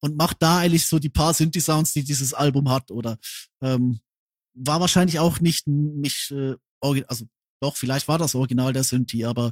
[0.01, 2.89] Und macht da eigentlich so die paar Synthi-Sounds, die dieses Album hat.
[2.91, 3.17] Oder
[3.61, 3.99] ähm,
[4.53, 6.55] war wahrscheinlich auch nicht, nicht äh,
[7.07, 7.25] also
[7.61, 9.51] doch, vielleicht war das Original der Synthi, aber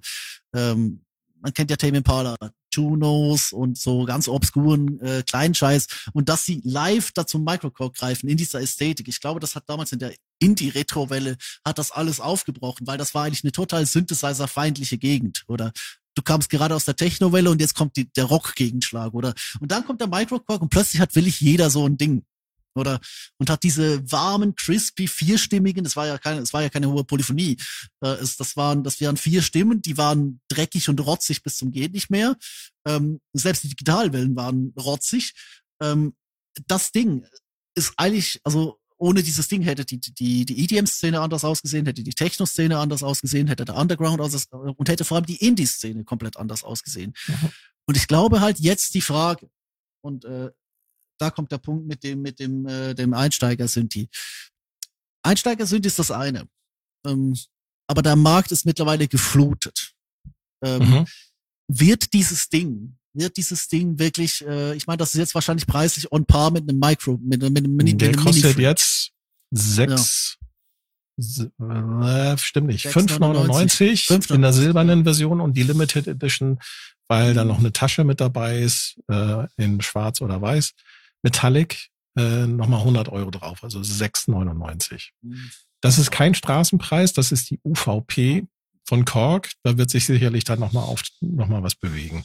[0.54, 1.04] ähm,
[1.42, 2.36] man kennt ja Tame Impala,
[2.74, 8.28] Junos und so ganz obskuren äh, Kleinscheiß und dass sie live da zum Microcore greifen
[8.30, 9.08] in dieser Ästhetik.
[9.08, 13.24] Ich glaube, das hat damals in der Indie-Retro-Welle hat das alles aufgebrochen, weil das war
[13.24, 15.72] eigentlich eine total Synthesizer-feindliche Gegend, oder?
[16.18, 19.36] Du kamst gerade aus der Techno-Welle und jetzt kommt die, der Rock-Gegenschlag, oder?
[19.60, 22.24] Und dann kommt der Microcore und plötzlich hat willig jeder so ein Ding,
[22.74, 23.00] oder?
[23.38, 27.04] Und hat diese warmen, crispy, vierstimmigen, das war ja keine, es war ja keine hohe
[27.04, 27.58] Polyphonie,
[28.02, 31.72] äh, es, das waren, das wären vier Stimmen, die waren dreckig und rotzig bis zum
[31.72, 32.36] geht nicht mehr.
[32.88, 35.36] Ähm, selbst die Digitalwellen waren rotzig.
[35.84, 36.16] Ähm,
[36.66, 37.28] das Ding
[37.76, 42.14] ist eigentlich, also ohne dieses Ding hätte die, die, die EDM-Szene anders ausgesehen, hätte die
[42.14, 46.64] Techno-Szene anders ausgesehen, hätte der Underground anders, und hätte vor allem die Indie-Szene komplett anders
[46.64, 47.14] ausgesehen.
[47.28, 47.50] Mhm.
[47.86, 49.50] Und ich glaube halt jetzt die Frage,
[50.02, 50.50] und äh,
[51.20, 54.10] da kommt der Punkt mit dem, mit dem, äh, dem Einsteiger-Synthi.
[55.24, 56.48] Einsteiger-Synthi ist das eine.
[57.06, 57.36] Ähm,
[57.88, 59.94] aber der Markt ist mittlerweile geflutet.
[60.64, 61.08] Ähm, Mhm.
[61.70, 66.12] Wird dieses Ding, wird dieses Ding wirklich, äh, ich meine, das ist jetzt wahrscheinlich preislich
[66.12, 69.12] on par mit einem Micro, mit, einem- mit, einem Mini, Der mit kostet jetzt
[69.52, 70.38] sechs,
[71.18, 74.06] s- äh, stimmt nicht, 6,99.
[74.08, 76.60] 5,99 in der silbernen Version und die Limited Edition,
[77.08, 80.74] weil da noch eine Tasche mit dabei ist, äh, in schwarz oder weiß,
[81.24, 85.12] Metallic, äh, nochmal 100 Euro drauf, also 6,99.
[85.82, 88.46] Das ist kein Straßenpreis, das ist die UVP
[88.84, 89.52] von Korg.
[89.64, 92.24] Da wird sich sicherlich dann nochmal auf, noch mal was bewegen.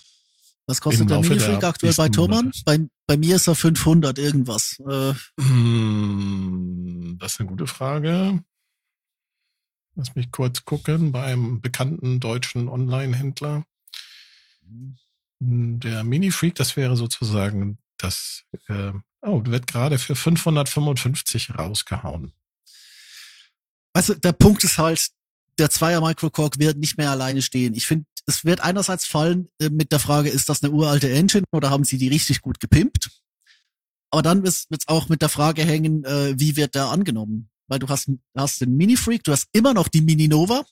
[0.66, 2.52] Was kostet der der aktuell bei Thomann?
[2.64, 4.78] Bei, bei mir ist er 500 irgendwas.
[4.88, 8.42] Äh, Hm, Das ist eine gute Frage.
[9.94, 13.64] Lass mich kurz gucken bei einem bekannten deutschen Online-Händler.
[15.40, 22.32] Der Mini-Freak, das wäre sozusagen das, äh, oh, wird gerade für 555 rausgehauen.
[23.92, 25.08] also der Punkt ist halt,
[25.58, 27.74] der Zweier Microcork wird nicht mehr alleine stehen.
[27.74, 31.44] Ich finde, es wird einerseits fallen äh, mit der Frage, ist das eine uralte Engine
[31.52, 33.10] oder haben sie die richtig gut gepimpt?
[34.10, 37.48] Aber dann wird es auch mit der Frage hängen, äh, wie wird der angenommen?
[37.66, 40.64] Weil du hast, hast den Mini Freak, du hast immer noch die Mini Nova,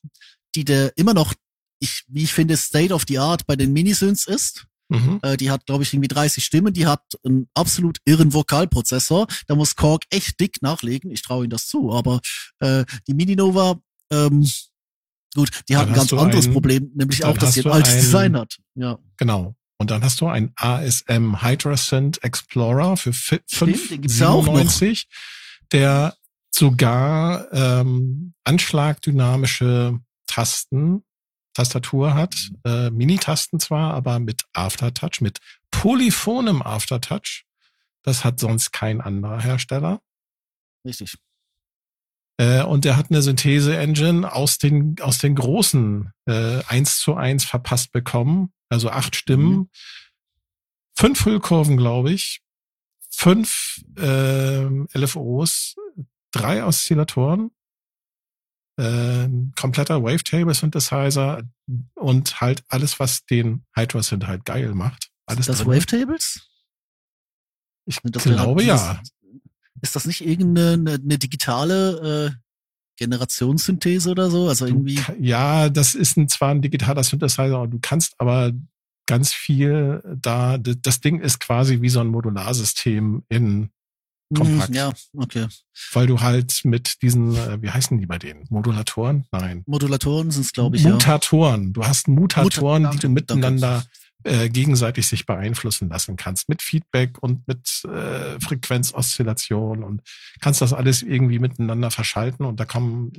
[0.54, 1.32] die der immer noch,
[1.78, 4.66] ich, wie ich finde, State of the Art bei den Minisynths ist.
[4.90, 5.20] Mhm.
[5.22, 6.74] Äh, die hat, glaube ich, irgendwie 30 Stimmen.
[6.74, 9.26] Die hat einen absolut irren Vokalprozessor.
[9.46, 11.10] Da muss Korg echt dick nachlegen.
[11.10, 11.92] Ich traue ihm das zu.
[11.92, 12.20] Aber
[12.58, 13.80] äh, die Mininova,
[14.12, 14.46] ähm,
[15.34, 17.92] gut, die hat Dann ein ganz anderes einen- Problem, nämlich auch, dass sie ein altes
[17.92, 18.58] einen- Design hat.
[18.74, 19.54] Ja, Genau.
[19.78, 24.44] Und dann hast du ein ASM Hydrasynth Explorer für fi- Stimmt, den gibt's ja auch
[24.44, 24.52] noch.
[24.54, 25.06] 5,97,
[25.72, 26.16] der
[26.54, 31.02] sogar ähm, anschlagdynamische Tasten,
[31.54, 35.38] Tastatur hat, äh, Mini-Tasten zwar, aber mit Aftertouch, mit
[35.70, 37.44] polyphonem Aftertouch.
[38.02, 40.00] Das hat sonst kein anderer Hersteller.
[40.86, 41.14] richtig.
[42.40, 47.44] Äh, und der hat eine Synthese-Engine aus den, aus den großen äh, 1 zu 1
[47.44, 48.50] verpasst bekommen.
[48.70, 49.68] Also acht Stimmen, Mhm.
[50.96, 52.40] fünf Füllkurven, glaube ich,
[53.10, 55.74] fünf ähm, LFOs,
[56.30, 57.50] drei Oszillatoren,
[58.78, 61.42] ähm, kompletter Wavetable-Synthesizer
[61.94, 65.10] und halt alles, was den Hydra-Synth halt geil macht.
[65.26, 65.68] Alles das drin.
[65.68, 66.48] Wavetables?
[67.84, 69.02] Ich Sind glaube ja.
[69.82, 72.36] Ist das nicht irgendeine eine, eine digitale äh,
[72.98, 74.48] Generationssynthese oder so?
[74.48, 74.96] Also irgendwie.
[74.96, 78.52] Du, ja, das ist ein, zwar ein digitaler Synthesizer, du kannst aber
[79.06, 80.58] ganz viel da.
[80.58, 83.70] Das Ding ist quasi wie so ein Modularsystem in
[84.34, 84.68] kompakt.
[84.68, 85.46] Hm, Ja, okay.
[85.92, 88.44] Weil du halt mit diesen, äh, wie heißen die bei denen?
[88.50, 89.24] Modulatoren?
[89.32, 89.64] Nein.
[89.66, 90.90] Modulatoren sind es, glaube ich, ja.
[90.92, 91.72] Mutatoren.
[91.72, 93.82] Du hast Mutatoren, Muta- die du miteinander
[94.24, 96.48] äh, gegenseitig sich beeinflussen lassen kannst.
[96.48, 100.02] Mit Feedback und mit äh, Frequenzoszillation und
[100.40, 103.12] kannst das alles irgendwie miteinander verschalten und da kommen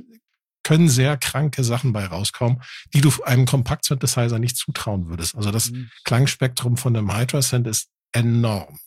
[0.64, 2.62] können sehr kranke Sachen bei rauskommen,
[2.94, 5.36] die du einem Kompakt-Synthesizer nicht zutrauen würdest.
[5.36, 5.90] Also das Mhm.
[6.04, 8.78] Klangspektrum von einem Hydra-Synth ist enorm.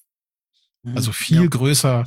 [0.84, 0.96] Mhm.
[0.96, 1.46] Also viel Ja.
[1.48, 2.04] größer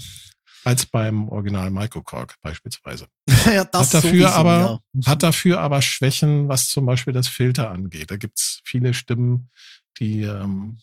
[0.64, 3.08] als beim Original Microcork beispielsweise.
[3.46, 5.12] ja, das Hat dafür sowieso, aber, ja.
[5.12, 8.10] hat dafür aber Schwächen, was zum Beispiel das Filter angeht.
[8.10, 9.50] Da gibt's viele Stimmen,
[10.00, 10.78] die ähm,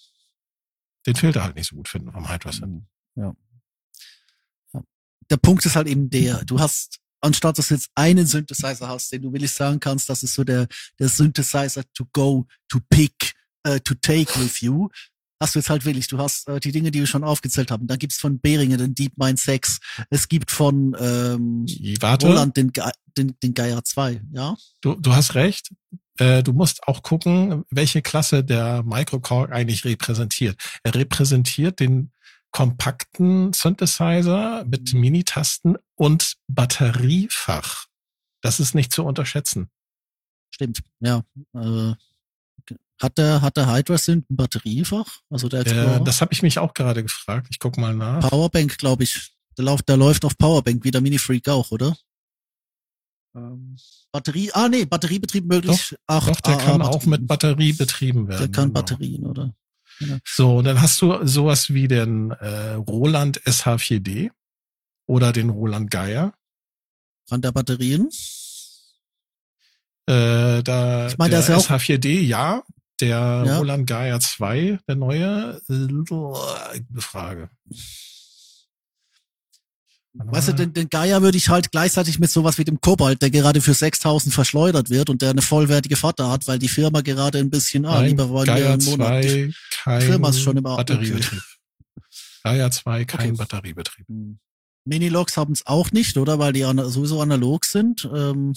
[1.06, 2.84] den Filter halt nicht so gut finden vom Hydra Synth.
[3.16, 3.34] Ja.
[4.72, 4.82] ja.
[5.30, 9.12] Der Punkt ist halt eben der, du hast, anstatt dass du jetzt einen Synthesizer hast,
[9.12, 10.66] den du willig sagen kannst, das ist so der,
[10.98, 14.88] der Synthesizer to go, to pick, äh, to take with you,
[15.40, 16.06] hast du jetzt halt willig.
[16.08, 17.86] Du hast äh, die Dinge, die wir schon aufgezählt haben.
[17.86, 19.78] Dann gibt's von Behringer den DeepMind 6.
[20.10, 21.66] Es gibt von ähm,
[22.00, 22.84] Warte, Roland den, Ge
[23.16, 24.56] den, den Gaia 2, ja?
[24.80, 25.72] du, du hast recht.
[26.18, 30.56] Äh, du musst auch gucken, welche Klasse der Microcork eigentlich repräsentiert.
[30.82, 32.12] Er repräsentiert den
[32.50, 35.00] kompakten Synthesizer mit Mhm.
[35.00, 37.86] Minitasten und Batteriefach.
[38.42, 39.70] Das ist nicht zu unterschätzen.
[40.54, 41.22] Stimmt, ja.
[41.54, 41.94] Äh,
[43.02, 45.20] hat der, hat der Hydra Synth ein Batteriefach?
[45.30, 45.96] Also der Explorer?
[45.96, 47.48] Äh, das habe ich mich auch gerade gefragt.
[47.50, 48.30] Ich guck mal nach.
[48.30, 49.32] Powerbank, glaube ich.
[49.58, 51.96] Der läuft, der läuft auf Powerbank, wie der Mini Freak auch, oder?
[53.36, 53.76] Ähm,
[54.12, 55.94] Batterie, ah nee, Batteriebetrieb möglich.
[56.06, 57.10] Ach, Doch, der AA kann auch Batterien.
[57.10, 58.38] mit Batterie betrieben werden.
[58.40, 58.80] Der kann genau.
[58.80, 59.54] Batterien, oder?
[60.24, 64.30] So, und dann hast du sowas wie den äh, Roland SH4D
[65.06, 66.34] oder den Roland Geier.
[67.28, 68.08] Kann der Batterien?
[70.06, 72.62] Äh, da, Ich meine, der der ist ja auch- SH4D, ja.
[73.00, 73.08] Der
[73.46, 73.58] Ja.
[73.58, 77.50] Roland Geier 2, der neue, äh, Frage.
[80.16, 83.30] Weißt du, den, den Gaia würde ich halt gleichzeitig mit sowas wie dem Kobalt, der
[83.30, 87.38] gerade für 6000 verschleudert wird und der eine vollwertige Vater hat, weil die Firma gerade
[87.38, 89.24] ein bisschen, ah, Nein, lieber wollen wir Geier einen Monat.
[89.24, 91.42] 2, kein Firma ist schon im Batteriebetrieb.
[92.44, 93.36] Geier 2, kein Okay.
[93.36, 94.06] Batteriebetrieb.
[94.06, 94.38] Hm.
[94.84, 96.38] Minilogs haben es auch nicht, oder?
[96.38, 98.08] Weil die sowieso analog sind.
[98.14, 98.54] Ähm,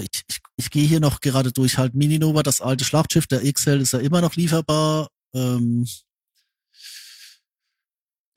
[0.00, 3.80] ich, ich, ich gehe hier noch gerade durch halt Mininova, das alte Schlachtschiff, der XL
[3.80, 5.08] ist ja immer noch lieferbar.
[5.34, 5.86] Ähm,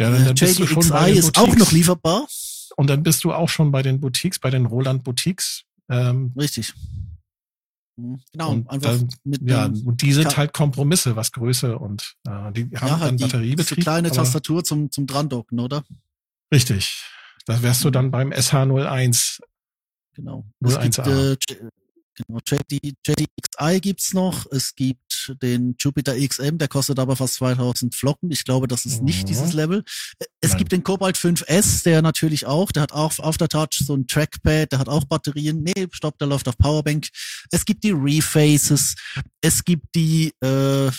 [0.02, 1.72] Ja, dann, dann bist du schon bei den ist auch noch Boutiques.
[1.72, 2.28] lieferbar.
[2.78, 5.64] Und dann bist du auch schon bei den Boutiques, bei den Roland Boutiques.
[5.90, 6.74] Ähm, Richtig.
[8.00, 12.16] Hm, Genau, Und einfach dann- mit ja, und die sind halt Kompromisse, was Größe und
[12.28, 13.84] äh, die haben ja, dann halt die, diese Batteriebetrieb.
[13.84, 15.84] kleine aber- Tastatur zum, zum Drandocken, oder?
[16.54, 17.04] Richtig.
[17.46, 19.40] Da wärst du dann beim SH01.
[20.16, 20.46] Genau.
[20.64, 21.08] 01A.
[21.34, 21.70] Es gibt, äh,
[22.15, 24.45] genau, JD, JDXI gibt's noch.
[24.52, 28.32] Es gibt den Jupiter XM, der kostet aber fast 2000 Flocken.
[28.32, 29.28] Ich glaube, das ist nicht Mhm.
[29.28, 29.84] dieses Level.
[30.19, 30.58] Äh, Es Nein.
[30.60, 34.08] gibt den Cobalt 5S, der natürlich auch, der hat auch auf der Touch so ein
[34.08, 35.62] Trackpad, der hat auch Batterien.
[35.63, 37.08] Nee, stopp, der läuft auf Powerbank.
[37.52, 38.95] Es gibt die Refaces.
[39.41, 40.89] Es gibt die, äh,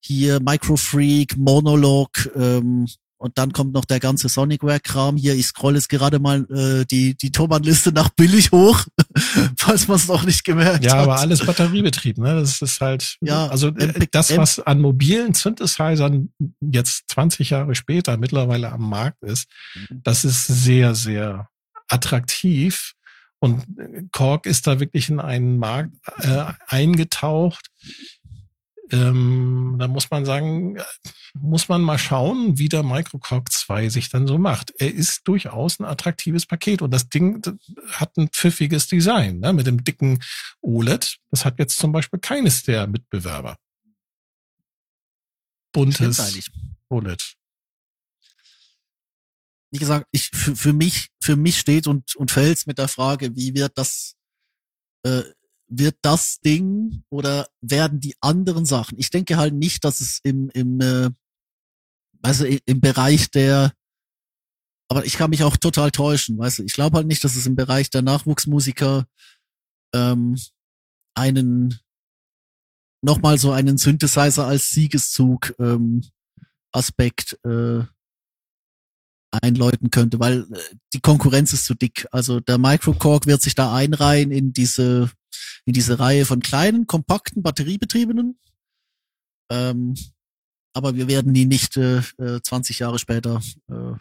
[0.00, 2.86] hier Microfreak, Monolog, ähm,
[3.24, 5.16] und dann kommt noch der ganze Sonicware-Kram.
[5.16, 8.84] Hier, ich scroll jetzt gerade mal äh, die, die Thomann-Liste nach billig hoch,
[9.56, 10.98] falls man es noch nicht gemerkt Ja, hat.
[11.00, 12.34] aber alles Batteriebetrieb, ne?
[12.34, 16.28] Das ist halt, Ja, also MP das, was an mobilen Synthesizern
[16.60, 20.02] jetzt 20 Jahre später mittlerweile am Markt ist, Mhm.
[20.04, 21.48] das ist sehr, sehr
[21.88, 22.92] attraktiv.
[23.38, 23.64] Und
[24.12, 27.68] Korg ist da wirklich in einen Markt äh, eingetaucht.
[28.90, 30.84] Ähm, da muss man sagen, äh,
[31.34, 34.72] muss man mal schauen, wie der Microcork 2 sich dann so macht.
[34.78, 37.42] Er ist durchaus ein attraktives Paket und das Ding
[37.88, 40.22] hat ein pfiffiges Design, ne, mit dem dicken
[40.60, 41.16] OLED.
[41.30, 43.56] Das hat jetzt zum Beispiel keines der Mitbewerber.
[45.72, 46.50] Buntes.
[46.88, 47.34] OLED.
[49.72, 53.34] Wie gesagt, ich für, für mich für mich steht und und fällt's mit der Frage,
[53.34, 54.14] wie wird das
[55.04, 55.22] äh,
[55.78, 58.98] wird das Ding oder werden die anderen Sachen?
[58.98, 61.10] Ich denke halt nicht, dass es im im äh,
[62.22, 63.72] also im Bereich der
[64.88, 67.46] aber ich kann mich auch total täuschen, weißt du, ich glaube halt nicht, dass es
[67.46, 69.06] im Bereich der Nachwuchsmusiker
[69.94, 70.36] ähm,
[71.14, 71.78] einen
[73.02, 76.02] nochmal so einen Synthesizer als Siegeszug ähm,
[76.72, 77.84] Aspekt äh,
[79.30, 82.06] einläuten könnte, weil äh, die Konkurrenz ist zu dick.
[82.10, 85.10] Also der Microcork wird sich da einreihen in diese
[85.64, 88.38] in diese Reihe von kleinen, kompakten, batteriebetriebenen.
[89.50, 89.94] Ähm,
[90.72, 93.92] aber wir werden die nicht äh, äh, 20 Jahre später, äh,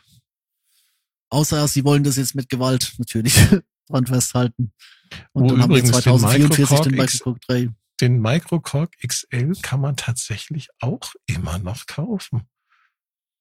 [1.30, 3.36] außer sie wollen das jetzt mit Gewalt natürlich
[3.88, 4.74] dran festhalten.
[5.34, 7.70] Und Wo dann haben wir übrigens den 2044 den Microcork X- Microcork 3.
[8.02, 12.48] den Microcork XL kann man tatsächlich auch immer noch kaufen.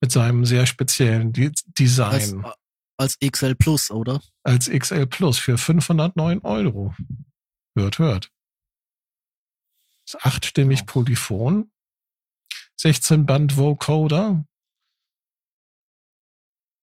[0.00, 2.44] Mit seinem sehr speziellen De Design.
[2.44, 4.20] Als, als XL Plus, oder?
[4.42, 6.94] Als XL Plus für 509 Euro.
[7.74, 8.30] Hört, hört.
[10.20, 10.86] Achtstimmig Wow.
[10.86, 11.72] Polyphon.
[12.76, 14.44] 16 Band Vocoder.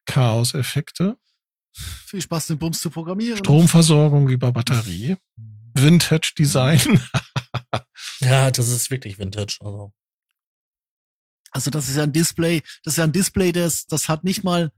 [0.05, 1.17] Chaos-Effekte.
[1.71, 3.37] Viel Spaß, den Bums zu programmieren.
[3.37, 5.17] Stromversorgung über Batterie.
[5.75, 7.01] Vintage-Design.
[8.21, 9.57] Ja, das ist wirklich Vintage.
[9.61, 9.93] Also.
[11.51, 14.43] Also das ist ja ein Display, das ist ja ein Display, das, das hat nicht
[14.43, 14.71] mal,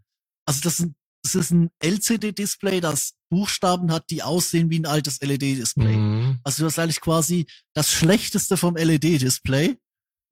[0.45, 4.86] also das ist ein, das ist ein LCD-Display, das Buchstaben hat, die aussehen wie ein
[4.86, 5.95] altes LED-Display.
[5.95, 6.39] Mhm.
[6.43, 9.77] Also du hast eigentlich quasi das Schlechteste vom LED-Display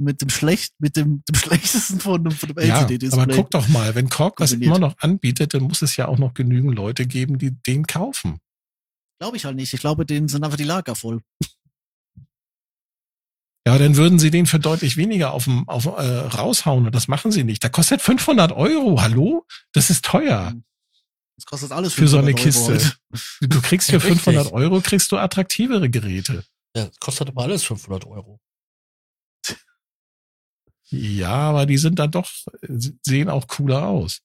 [0.01, 3.21] mit dem schlecht, mit dem, dem Schlechtesten von dem, von dem Ja, LCD-Display.
[3.21, 6.17] aber guck doch mal, wenn Korg das immer noch anbietet, dann muss es ja auch
[6.17, 8.39] noch genügend Leute geben, die den kaufen.
[9.21, 9.73] Glaube ich halt nicht.
[9.73, 11.21] Ich glaube, denen sind einfach die Lager voll.
[13.67, 17.07] Ja, dann würden sie den für deutlich weniger auf, dem- auf äh, raushauen und das
[17.07, 17.63] machen sie nicht.
[17.63, 19.01] Da kostet 500 Euro.
[19.01, 19.45] Hallo?
[19.73, 20.53] Das ist teuer.
[21.39, 23.47] Das kostet alles Für so eine 500 Euro Kiste.
[23.47, 24.23] Du kriegst für Ja, richtig.
[24.23, 26.43] 500 Euro kriegst du attraktivere Geräte.
[26.75, 28.41] Ja, kostet aber alles 500 Euro.
[30.89, 32.29] Ja, aber die sind dann doch,
[33.05, 34.19] sehen auch cooler aus.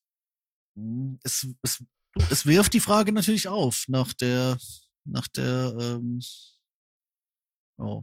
[1.22, 1.84] Es, es,
[2.30, 4.58] es wirft die Frage natürlich auf nach der,
[5.04, 6.20] nach der, ähm,
[7.76, 8.02] oh,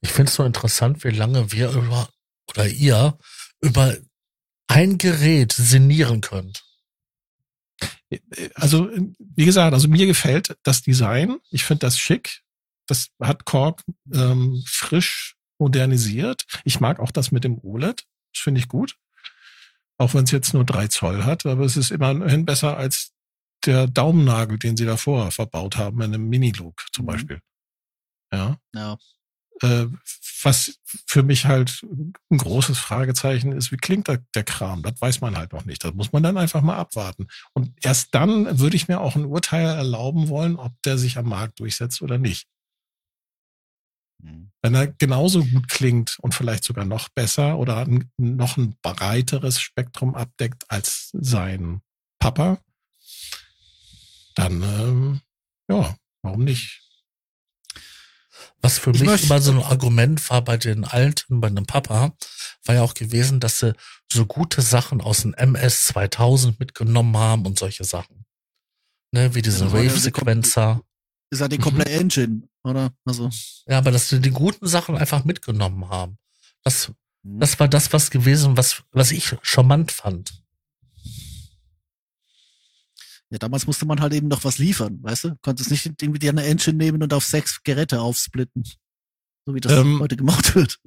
[0.00, 2.08] Ich finde es so interessant, wie lange wir über,
[2.50, 3.18] oder ihr,
[3.60, 3.96] über
[4.68, 6.62] ein Gerät sinnieren könnt.
[8.54, 11.38] Also, wie gesagt, also mir gefällt das Design.
[11.50, 12.42] Ich finde das schick.
[12.86, 16.44] Das hat Korg ähm, frisch modernisiert.
[16.64, 18.04] Ich mag auch das mit dem OLED.
[18.32, 18.96] Das finde ich gut.
[19.98, 23.12] Auch wenn es jetzt nur drei Zoll hat, aber es ist immerhin besser als
[23.64, 27.08] der Daumennagel, den sie davor verbaut haben, in einem Mini-Look zum Mhm.
[27.08, 27.40] Beispiel.
[28.32, 28.58] Ja.
[28.74, 28.98] ja.
[29.62, 29.86] Äh,
[30.42, 31.82] was für mich halt
[32.30, 34.82] ein großes Fragezeichen ist, wie klingt der, der Kram?
[34.82, 35.82] Das weiß man halt noch nicht.
[35.82, 37.26] Das muss man dann einfach mal abwarten.
[37.54, 41.28] Und erst dann würde ich mir auch ein Urteil erlauben wollen, ob der sich am
[41.28, 42.46] Markt durchsetzt oder nicht.
[44.22, 44.50] Hm.
[44.62, 49.60] Wenn er genauso gut klingt und vielleicht sogar noch besser oder ein, noch ein breiteres
[49.60, 51.80] Spektrum abdeckt als sein
[52.18, 52.58] Papa,
[54.34, 55.20] dann ähm,
[55.68, 56.85] ja, warum nicht?
[58.62, 62.12] Was für Ich mich immer so ein Argument war bei den Alten, bei dem Papa,
[62.64, 63.74] war ja auch gewesen, dass sie
[64.10, 68.24] so gute Sachen aus dem MS 2000 mitgenommen haben und solche Sachen.
[69.12, 70.82] Ne, wie diesen das Wave-Sequencer.
[71.30, 71.62] Ist ja die Mhm.
[71.62, 72.92] komplette Engine, oder?
[73.04, 73.30] Also,
[73.66, 76.18] Ja, aber dass sie die guten Sachen einfach mitgenommen haben.
[76.62, 76.92] Das,
[77.22, 77.40] hm.
[77.40, 80.42] das war das, was gewesen, was, was ich charmant fand.
[83.30, 85.36] Ja, damals musste man halt eben noch was liefern, weißt du?
[85.42, 88.64] Konntest nicht irgendwie die eine Engine nehmen und auf sechs Geräte aufsplitten.
[89.46, 90.78] So wie das Ähm, heute gemacht wird.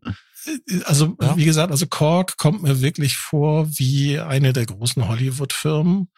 [0.85, 1.35] Also, Ja.
[1.37, 6.09] wie gesagt, also Korg kommt mir wirklich vor wie eine der großen Hollywood-Firmen,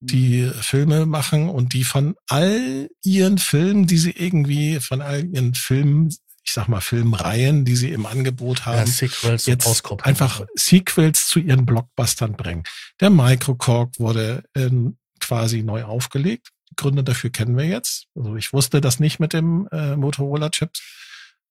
[0.00, 5.54] die Filme machen und die von all ihren Filmen, die sie irgendwie, von all ihren
[5.54, 6.08] Filmen,
[6.44, 11.28] ich sag mal Filmreihen, die sie im Angebot Ja, haben, Sequels und jetzt einfach Sequels
[11.28, 12.64] zu ihren Blockbustern bringen.
[13.00, 16.50] Der Microcork wurde ähm, quasi neu aufgelegt.
[16.70, 18.06] Die Gründe dafür kennen wir jetzt.
[18.14, 20.80] Also ich wusste das nicht mit dem äh, Motorola Chips.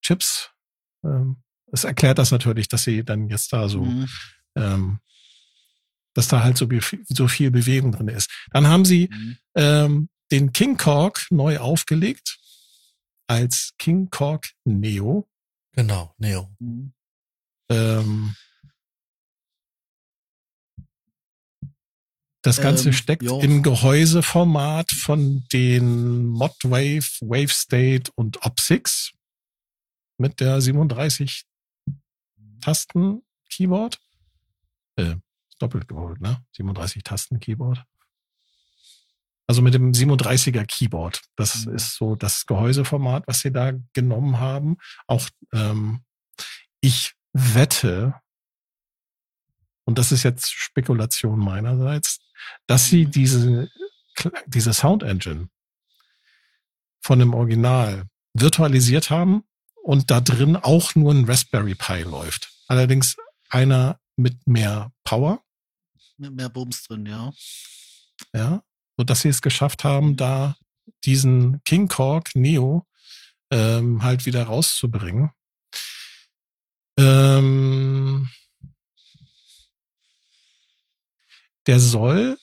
[0.01, 0.49] Chips.
[1.03, 4.07] Ähm, es erklärt das natürlich, dass sie dann jetzt da so Mhm.
[4.55, 4.99] ähm,
[6.13, 6.67] dass da halt so,
[7.07, 8.29] so viel Bewegung drin ist.
[8.51, 9.37] Dann haben sie Mhm.
[9.55, 12.37] ähm, den King Korg neu aufgelegt
[13.27, 15.29] als King Korg Neo.
[15.73, 16.51] Genau, Neo.
[16.59, 16.93] Mhm.
[17.69, 18.35] Ähm,
[22.41, 23.39] das Ganze Ähm, steckt ja.
[23.39, 29.11] im Gehäuseformat von den Modwave, WaveState und OP6
[30.17, 31.43] mit der 37
[32.61, 33.99] Tasten Keyboard.
[34.95, 35.15] Äh,
[35.59, 36.43] doppelt geholt, ne?
[36.55, 37.83] 37 Tasten Keyboard.
[39.47, 41.21] Also mit dem 37er Keyboard.
[41.35, 41.75] Das Mhm.
[41.75, 44.77] ist so das Gehäuseformat, was sie da genommen haben.
[45.07, 46.03] Auch ähm,
[46.79, 48.15] ich wette,
[49.91, 52.21] und das ist jetzt Spekulation meinerseits,
[52.65, 53.11] dass sie Mhm.
[53.11, 53.69] diese,
[54.45, 55.49] diese Sound Engine
[57.01, 59.43] von dem Original virtualisiert haben
[59.83, 62.53] und da drin auch nur ein Raspberry Pi läuft.
[62.69, 63.17] Allerdings
[63.49, 65.43] einer mit mehr Power,
[66.15, 67.33] Mit mehr Bums drin, ja.
[68.33, 68.63] ja,
[68.95, 70.55] so dass sie es geschafft haben, da
[71.03, 72.87] diesen King Korg Neo
[73.51, 75.31] ähm, halt wieder rauszubringen.
[76.97, 78.29] Ähm,
[81.67, 82.37] der soll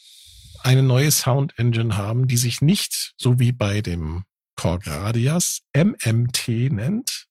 [0.60, 4.24] eine neue Sound Engine haben, die sich nicht, so wie bei dem
[4.56, 7.26] Korg Radius, MMT nennt,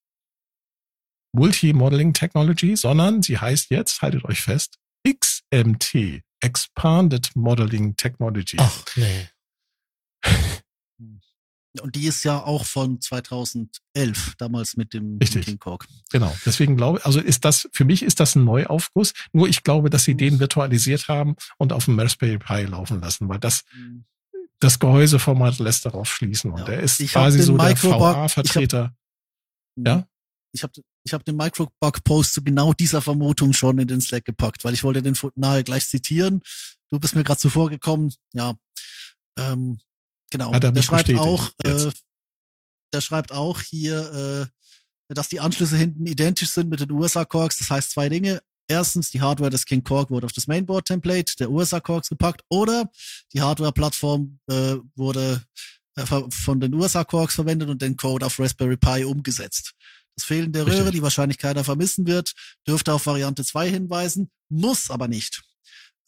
[1.34, 4.78] Multi-Modeling Technology, sondern sie heißt jetzt, haltet euch fest,
[5.08, 8.58] XMT, Expanded Modeling Technology.
[8.60, 9.28] Ach, nee.
[11.82, 15.46] Und die ist ja auch von 2011, damals mit dem Richtig.
[15.46, 15.88] King Korg.
[16.12, 16.36] Genau.
[16.46, 19.14] Deswegen glaube, also ist das, für mich ist das ein Neuaufguss.
[19.34, 23.30] Nur ich glaube, dass sie den virtualisiert haben und auf dem Raspberry Pi laufen lassen,
[23.30, 23.64] weil das,
[24.60, 26.52] das Gehäuseformat lässt darauf schließen.
[26.52, 26.68] Und Ja.
[26.70, 28.96] er ist Ich quasi so der Microbug- VA-Vertreter.
[29.78, 30.08] Ja?
[30.54, 30.74] Ich habe
[31.04, 34.84] ich hab den Microbug-Post zu genau dieser Vermutung schon in den Slack gepackt, weil ich
[34.84, 36.42] wollte den nahe gleich zitieren.
[36.90, 38.14] Du bist mir gerade zuvor gekommen.
[38.34, 38.56] Ja,
[39.38, 39.80] ähm,
[40.30, 40.54] genau.
[40.54, 41.92] Hat er der schreibt bestätigt auch, äh,
[42.94, 44.50] der schreibt auch hier,
[45.10, 47.58] äh, dass die Anschlüsse hinten identisch sind mit den USA-Corks.
[47.60, 48.42] Das heißt zwei Dinge.
[48.70, 52.92] Erstens, die Hardware des King Korg wurde auf das Mainboard-Template der USA-Corks gepackt oder
[53.34, 55.42] die Hardware-Plattform äh, wurde
[55.96, 59.74] äh, von den USA-Corks verwendet und den Code auf Raspberry Pi umgesetzt.
[60.18, 60.68] Das Fehlen der.
[60.68, 62.34] Röhre, die wahrscheinlich keiner vermissen wird,
[62.68, 65.44] dürfte auf Variante 2 hinweisen, muss aber nicht.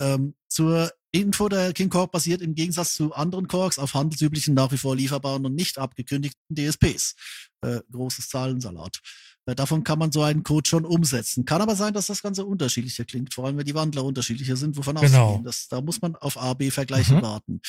[0.02, 4.72] Ähm, zur Info, der King Korg basiert im Gegensatz zu anderen Korgs auf handelsüblichen, nach
[4.72, 7.16] wie vor lieferbaren und nicht abgekündigten DSPs.
[7.62, 9.00] Äh, großes Zahlensalat.
[9.48, 11.46] Äh, davon kann man so einen Code schon umsetzen.
[11.46, 14.78] Kann aber sein, dass das Ganze unterschiedlicher klingt, vor allem wenn die Wandler unterschiedlicher sind,
[14.78, 15.24] wovon Genau.
[15.26, 15.44] auszugehen.
[15.46, 17.22] Das, da muss man auf A-B-Vergleiche Mhm.
[17.24, 17.62] warten.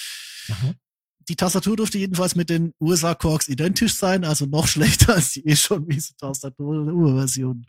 [0.48, 0.74] Mhm.
[1.28, 4.66] Die Tastatur dürfte jedenfalls mit den USA-Corks identisch sein, also noch
[5.06, 7.64] schlechter als die eh schon miese Tastatur der Urversion.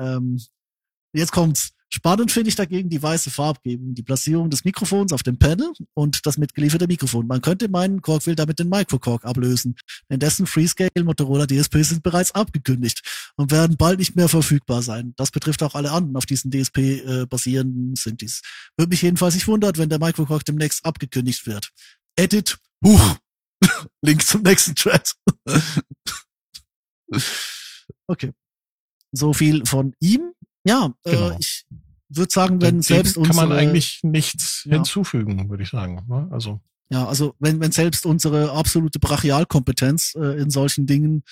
[0.00, 0.40] Ähm,
[1.12, 1.72] jetzt kommt's.
[1.94, 6.24] Spannend finde ich dagegen die weiße Farbgebung, die Platzierung des Mikrofons auf dem Panel und
[6.24, 7.26] das mitgelieferte Mikrofon.
[7.26, 9.76] Man könnte meinen, Korg will damit den Microkorg ablösen,
[10.08, 13.02] denn dessen Freescale Motorola DSPs sind bereits abgekündigt
[13.36, 15.12] und werden bald nicht mehr verfügbar sein.
[15.16, 18.40] Das betrifft auch alle anderen auf diesen DSP äh, basierenden Synthes.
[18.78, 21.68] Würde mich jedenfalls nicht wundern, wenn der Microkorg demnächst abgekündigt wird.
[22.16, 23.16] Edit, huch,
[24.00, 25.12] Link zum nächsten Thread.
[28.06, 28.32] okay.
[29.12, 30.32] So viel von ihm.
[30.64, 31.30] Ja, Genau.
[31.30, 31.66] äh, ich
[32.16, 34.74] würde sagen, wenn Dem selbst kann man unsere- eigentlich nichts Ja.
[34.74, 36.04] hinzufügen, würde ich sagen.
[36.08, 36.28] ne?
[36.30, 36.60] Also
[36.90, 41.22] Ja, also wenn, wenn selbst unsere absolute Brachialkompetenz äh, in solchen Dingen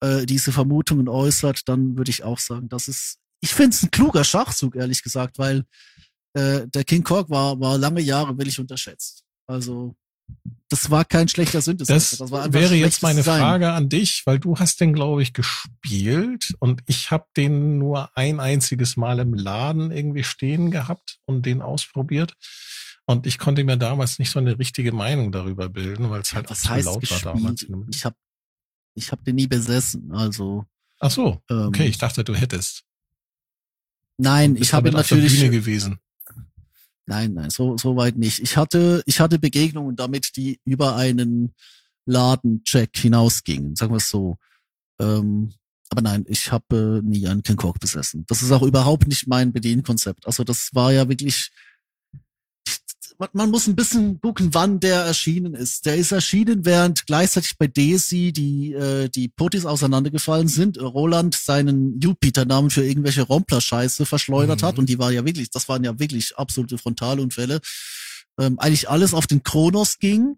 [0.00, 3.90] äh, diese Vermutungen äußert, dann würde ich auch sagen, das ist, ich finde es ein
[3.90, 5.64] kluger Schachzug, ehrlich gesagt, weil
[6.34, 9.22] äh, der King Korg war, war lange Jahre willig unterschätzt.
[9.46, 9.94] Also
[10.68, 12.16] das war kein schlechter Synthesizer.
[12.18, 13.40] Das, war einfach wäre jetzt meine Design.
[13.40, 18.16] Frage an dich, weil du hast den, glaube ich, gespielt und ich habe den nur
[18.16, 22.34] ein einziges Mal im Laden irgendwie stehen gehabt und den ausprobiert.
[23.06, 26.46] Und ich konnte mir damals nicht so eine richtige Meinung darüber bilden, weil es halt
[26.46, 27.24] auch Was zu heißt laut war gespielt?
[27.26, 27.62] damals.
[27.62, 28.16] in dem- Ich habe
[28.94, 30.10] ich hab den nie besessen.
[30.12, 30.64] Also
[31.00, 32.84] Ach so, ähm, okay, ich dachte, du hättest.
[34.16, 35.98] nein, ich habe damit auf der natürlich Bühne gewesen.
[37.06, 38.38] Nein, nein, so, so weit nicht.
[38.40, 41.54] Ich hatte, ich hatte Begegnungen damit, die über einen
[42.06, 44.36] Ladencheck hinausgingen, sagen wir es so.
[44.98, 45.52] Ähm,
[45.90, 48.24] aber nein, ich habe äh, nie einen King Kork besessen.
[48.26, 50.26] Das ist auch überhaupt nicht mein Bedienkonzept.
[50.26, 51.50] Also das war ja wirklich,
[53.32, 55.86] man- muss ein bisschen gucken, wann der erschienen ist.
[55.86, 62.00] Der ist erschienen, während gleichzeitig bei Daisy die, äh, die Potis auseinandergefallen sind, Roland seinen
[62.00, 64.66] Jupiter-Namen für irgendwelche Rompler-Scheiße verschleudert Mhm.
[64.66, 67.60] hat und die war ja wirklich, das waren ja wirklich absolute Frontalunfälle.
[68.38, 70.36] Ähm, eigentlich alles auf den Kronos ging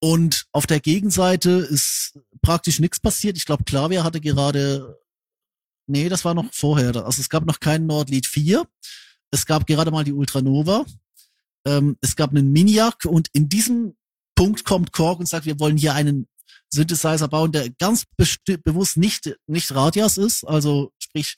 [0.00, 3.36] und auf der Gegenseite ist praktisch nichts passiert.
[3.36, 4.98] Ich glaube, Klavier hatte gerade,
[5.88, 6.94] nee, das war noch vorher.
[7.04, 8.64] Also es gab noch keinen Nordlied 4.
[9.32, 10.84] Es gab gerade mal die Ultranova.
[11.66, 13.94] Ähm, es gab einen Miniac und in diesem
[14.34, 16.26] Punkt kommt Korg und sagt, wir wollen hier einen
[16.72, 18.04] Synthesizer bauen, der ganz
[18.64, 21.36] bewusst nicht, nicht Radias ist, also sprich,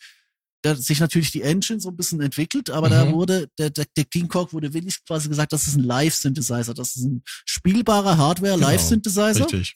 [0.65, 3.13] der hat sich natürlich die Engine so ein bisschen entwickelt, aber da Mhm.
[3.13, 6.97] wurde, der, der, der King Korg wurde wirklich quasi gesagt, das ist ein Live-Synthesizer, das
[6.97, 9.33] ist ein spielbarer Hardware-Live-Synthesizer.
[9.35, 9.75] Genau, Richtig.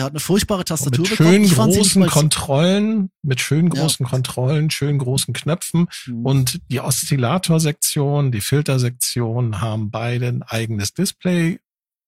[0.00, 1.44] Der hat eine furchtbare Tastatur mit bekommen.
[1.46, 3.82] schön großen Kontrollen, mit schön Ja.
[3.82, 6.24] großen Kontrollen, schön großen Knöpfen Hm.
[6.24, 11.60] und die Oszillatorsektion, die Filtersektion haben beide ein eigenes Display,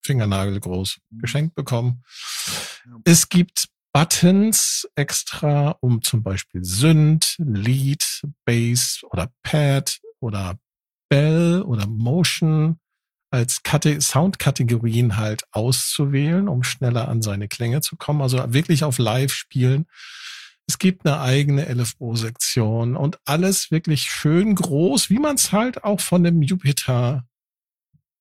[0.07, 2.03] fingernagelgroß, geschenkt bekommen.
[2.87, 2.93] Ja.
[3.05, 10.57] Es gibt Buttons extra, um zum Beispiel Synth, Lead, Bass oder Pad oder
[11.11, 12.79] Bell oder Motion
[13.33, 18.21] als Kate Soundkategorien halt auszuwählen, um schneller an seine Klänge zu kommen.
[18.21, 19.87] Also wirklich auf Live spielen.
[20.67, 26.01] Es gibt eine eigene LFO-Sektion und alles wirklich schön groß, wie man es halt auch
[26.01, 27.27] von dem Jupiter,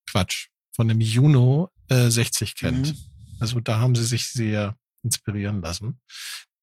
[0.09, 2.87] Quatsch, von dem Juno äh, 60 kennt.
[2.87, 2.97] Mhm.
[3.39, 5.99] Also da haben sie sich sehr inspirieren lassen.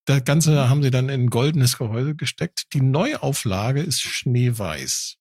[0.07, 2.73] Das Ganze haben sie dann in ein goldenes Gehäuse gesteckt.
[2.73, 5.17] Die Neuauflage ist schneeweiß.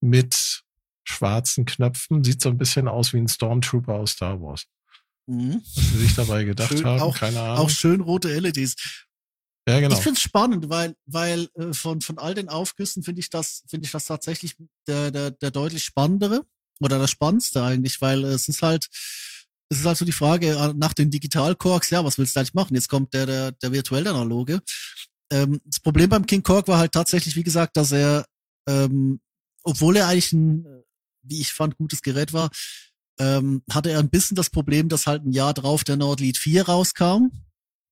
[0.00, 0.62] Mit
[1.10, 2.24] schwarzen Knöpfen.
[2.24, 4.64] Sieht so ein bisschen aus wie ein Stormtrooper aus Star Wars.
[5.26, 5.60] Mhm.
[5.74, 7.58] Was sie sich dabei gedacht Schön, haben, auch- keine Ahnung.
[7.58, 8.74] Auch schön rote LEDs.
[9.68, 9.94] Ja, genau.
[9.94, 13.62] Ich finde es spannend, weil, weil äh, von, von all den Aufgüssen finde ich das,
[13.68, 14.56] finde ich das tatsächlich
[14.88, 16.44] der, der, der deutlich spannendere
[16.80, 18.88] oder das Spannendste eigentlich, weil es ist halt,
[19.68, 22.54] es ist halt so die Frage äh, nach den Digital-Korks, ja, was willst du eigentlich
[22.54, 22.74] machen?
[22.74, 24.60] Jetzt kommt der, der, der virtuelle Analoge.
[25.30, 28.24] Ähm, das Problem beim King Kork war halt tatsächlich, wie gesagt, dass er,
[28.66, 29.20] ähm,
[29.62, 30.66] obwohl er eigentlich ein,
[31.22, 32.50] wie ich fand, gutes Gerät war,
[33.18, 36.38] ähm, hatte er ein bisschen das Problem, dass halt ein Jahr drauf der Nord Lead
[36.38, 37.30] 4 rauskam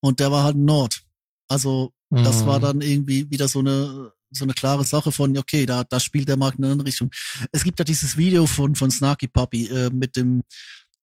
[0.01, 1.01] und der war halt ein Nord.
[1.47, 2.45] Also das Mhm.
[2.45, 6.27] war dann irgendwie wieder so eine so eine klare Sache von, okay, da, da spielt
[6.27, 7.09] der Markt in eine andere Richtung.
[7.51, 10.43] Es gibt ja dieses Video von, von Snarky Puppy äh, mit dem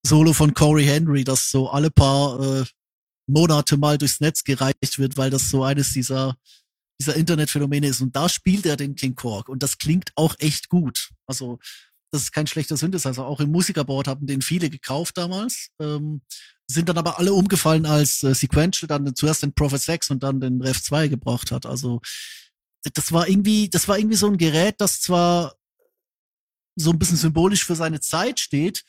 [0.06, 2.64] Solo von Corey Henry, das so alle paar äh,
[3.26, 6.36] Monate mal durchs Netz gereicht wird, weil das so eines dieser,
[7.00, 8.00] dieser Internetphänomene ist.
[8.00, 11.10] Und da spielt er den King Kork und das klingt auch echt gut.
[11.26, 11.58] Also
[12.16, 13.26] das ist kein schlechter Synthesizer.
[13.26, 15.68] Auch im Musikerboard haben den viele gekauft damals.
[15.80, 16.22] Ähm,
[16.68, 20.40] sind dann aber alle umgefallen, als äh, Sequential dann zuerst den Prophet 6 und dann
[20.40, 21.64] den Rev 2 gebracht hat.
[21.66, 22.00] Also
[22.94, 25.54] das war irgendwie, das war irgendwie so ein Gerät, das zwar
[26.76, 28.84] so ein bisschen symbolisch für seine Zeit steht,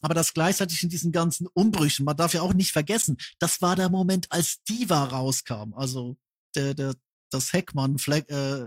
[0.00, 3.76] aber das gleichzeitig in diesen ganzen Umbrüchen, man darf ja auch nicht vergessen, das war
[3.76, 6.16] der Moment, als Diva rauskam, also
[6.54, 6.94] der, der,
[7.30, 8.66] das Heckmann Flag, äh,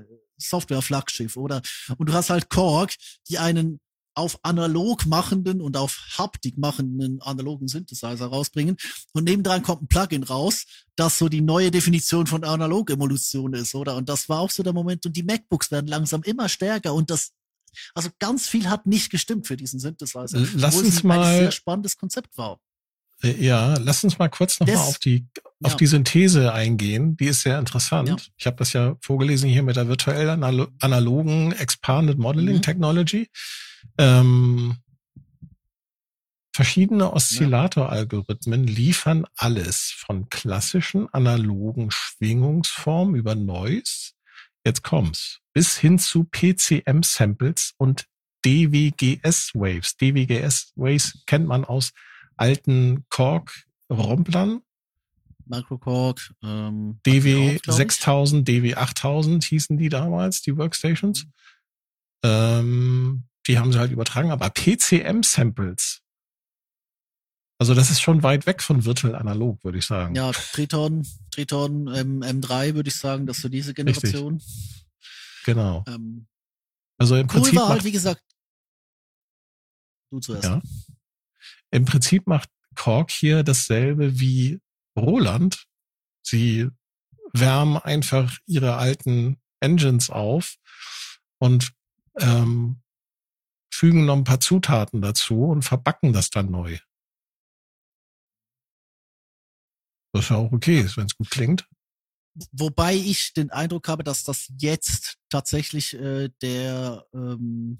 [1.35, 1.61] oder?
[1.97, 2.93] Und du hast halt Korg,
[3.29, 3.79] die einen
[4.15, 8.77] auf analog machenden und auf Haptik machenden analogen Synthesizer rausbringen.
[9.13, 13.95] Und nebendran kommt ein Plugin raus, das so die neue Definition von Analog-Emulation ist, oder?
[13.95, 15.05] Und das war auch so der Moment.
[15.05, 17.31] Und die MacBooks werden langsam immer stärker und das,
[17.95, 20.39] also ganz viel hat nicht gestimmt für diesen Synthesizer.
[20.55, 22.59] Lass obwohl es uns ein mal- sehr spannendes Konzept war.
[23.23, 25.27] Äh, Ja, lass uns mal kurz nochmal auf die
[25.63, 25.77] auf ja.
[25.77, 27.15] die Synthese eingehen.
[27.15, 28.09] Die ist sehr interessant.
[28.09, 28.17] Ja.
[28.35, 32.61] Ich habe das ja vorgelesen hier mit der virtuell analo analogen Expanded Modeling Mhm.
[32.61, 33.29] Technology.
[33.97, 34.77] Ähm,
[36.53, 44.11] verschiedene Oszillator-Algorithmen liefern alles von klassischen analogen Schwingungsformen über Noise,
[44.65, 48.05] jetzt kommt's, bis hin zu PCM-Samples und
[48.45, 49.97] DWGS-Waves.
[49.97, 51.91] DWGS-Waves kennt man aus
[52.37, 54.61] alten Korg-Romplern.
[55.45, 57.75] Microcork, ähm, DW auch, glaub ich.
[57.75, 61.25] 6000, DW 8000 hießen die damals, die Workstations.
[62.23, 66.01] Ähm, die haben sie halt übertragen, aber PCM-Samples.
[67.59, 70.15] Also das ist schon weit weg von virtuell analog, würde ich sagen.
[70.15, 74.41] Ja, Triton, Triton ähm, M3 würde ich sagen, dass so diese Generation.
[75.45, 75.83] Genau.
[75.87, 76.27] Ähm,
[76.97, 78.21] Also im cool Prinzip war halt, macht, wie gesagt,
[80.11, 80.43] du zuerst.
[80.43, 80.61] ja,
[81.71, 84.59] im Prinzip macht Korg hier dasselbe wie
[84.97, 85.65] Roland.
[86.21, 86.69] Sie
[87.33, 90.57] wärmen einfach ihre alten Engines auf
[91.39, 91.71] und
[92.19, 92.82] ähm,
[93.73, 96.77] fügen noch ein paar Zutaten dazu und verbacken das dann neu.
[100.13, 101.67] Was ja auch okay ist, wenn es gut klingt.
[102.51, 107.79] Wobei ich den Eindruck habe, dass das jetzt tatsächlich äh, der ähm,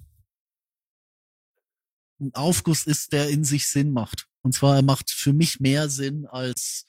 [2.20, 4.28] ein Aufguss ist, der in sich Sinn macht.
[4.41, 6.86] Und zwar er macht für mich mehr Sinn als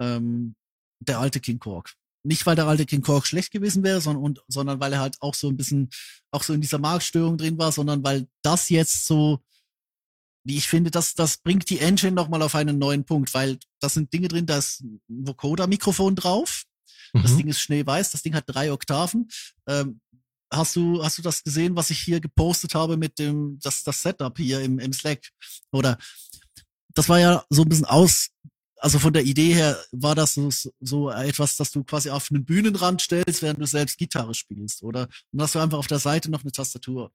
[0.00, 0.56] ähm,
[1.00, 1.97] der alte King Kork.
[2.24, 5.16] Nicht, weil der alte King Kork schlecht gewesen wäre, sondern, und, sondern weil er halt
[5.20, 5.88] auch so ein bisschen,
[6.30, 9.40] auch so in dieser Marktstörung drin war, sondern weil das jetzt so,
[10.44, 13.94] wie ich finde, das, das bringt die Engine nochmal auf einen neuen Punkt, weil das
[13.94, 16.64] sind Dinge drin, da ist ein Vocoder-Mikrofon drauf,
[17.12, 17.36] das Mhm.
[17.38, 19.28] Ding ist schneeweiß, das Ding hat drei Oktaven.
[19.66, 20.00] Ähm,
[20.52, 24.02] hast du, hast du das gesehen, was ich hier gepostet habe mit dem, das, das
[24.02, 25.28] Setup hier im, im Slack?
[25.72, 25.98] Oder
[26.94, 28.28] das war ja so ein bisschen aus,
[28.80, 30.50] also von der Idee her war das so,
[30.80, 35.08] so etwas, dass du quasi auf einen Bühnenrand stellst, während du selbst Gitarre spielst, oder?
[35.32, 37.12] Und hast du einfach auf der Seite noch eine Tastatur.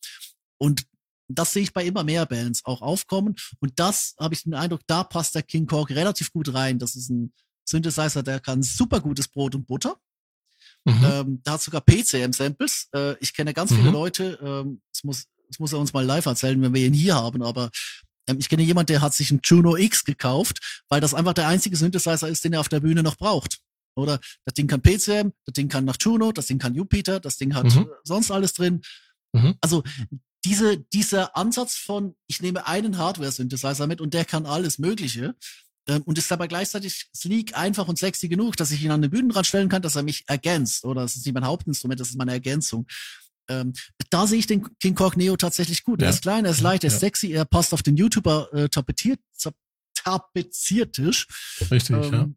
[0.58, 0.84] Und
[1.30, 3.36] das sehe ich bei immer mehr Bands auch aufkommen.
[3.60, 6.80] Und das habe ich den Eindruck, da passt der King Kork relativ gut rein.
[6.80, 7.34] Das ist ein
[7.66, 9.98] Synthesizer, der kann super gutes Brot und Butter.
[10.86, 11.04] Mhm.
[11.04, 12.90] Ähm, da hat sogar PCM-Samples.
[12.94, 13.94] Äh, ich kenne ganz viele Mhm.
[13.94, 17.16] Leute, ähm, das muss, das muss er uns mal live erzählen, wenn wir ihn hier
[17.16, 17.72] haben, aber
[18.38, 21.76] ich kenne jemand, der hat sich einen Juno X gekauft, weil das einfach der einzige
[21.76, 23.60] Synthesizer ist, den er auf der Bühne noch braucht.
[23.96, 27.38] Oder das Ding kann PCM, das Ding kann nach Juno, das Ding kann Jupiter, das
[27.38, 27.82] Ding hat Mhm.
[27.82, 28.82] äh, sonst alles drin.
[29.34, 29.56] Mhm.
[29.62, 29.84] Also
[30.46, 35.36] diese, dieser Ansatz von, ich nehme einen Hardware-Synthesizer mit und der kann alles Mögliche
[35.88, 39.12] ähm, und ist aber gleichzeitig sleek, einfach und sexy genug, dass ich ihn an den
[39.12, 40.86] Bühnenrand stellen kann, dass er mich ergänzt.
[40.86, 42.88] Oder das ist nicht mein Hauptinstrument, das ist meine Ergänzung.
[43.50, 43.74] Ähm,
[44.10, 46.02] da sehe ich den King Korg Neo tatsächlich gut.
[46.02, 46.08] Ja.
[46.08, 47.00] Er ist klein, er ist Ja, leicht, er ist ja.
[47.00, 49.20] sexy, er passt auf den YouTuber äh, tapeziert,
[50.04, 51.28] Tapeziertisch.
[51.72, 52.24] Richtig, ja.
[52.24, 52.36] Ähm,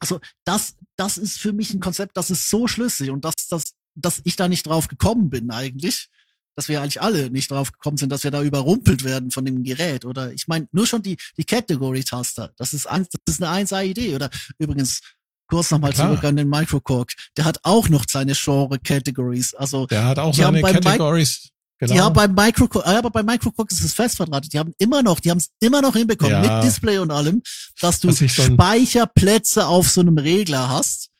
[0.00, 3.74] Also das, das ist für mich ein Konzept, das ist so schlüssig und dass, dass,
[3.94, 6.08] dass ich da nicht drauf gekommen bin eigentlich,
[6.56, 9.62] dass wir eigentlich alle nicht drauf gekommen sind, dass wir da überrumpelt werden von dem
[9.62, 10.04] Gerät.
[10.04, 14.16] Oder ich meine, nur schon die, die Category-Taster, das ist, ein, das ist eine 1A-Idee.
[14.16, 15.00] Oder übrigens,
[15.48, 17.12] kurz nochmal zurück an den Microcork.
[17.36, 19.54] Der hat auch noch seine Genre-Categories.
[19.54, 21.48] Also, Der hat auch seine Categories.
[21.80, 22.06] Genau.
[22.06, 24.52] haben beim Microcork, ja, aber bei Microcork ist es fest verdrahtet.
[24.52, 26.56] Die haben immer noch, die haben es immer noch hinbekommen, Ja.
[26.56, 27.40] mit Display und allem,
[27.80, 31.10] dass du ein- Speicherplätze auf so einem Regler hast,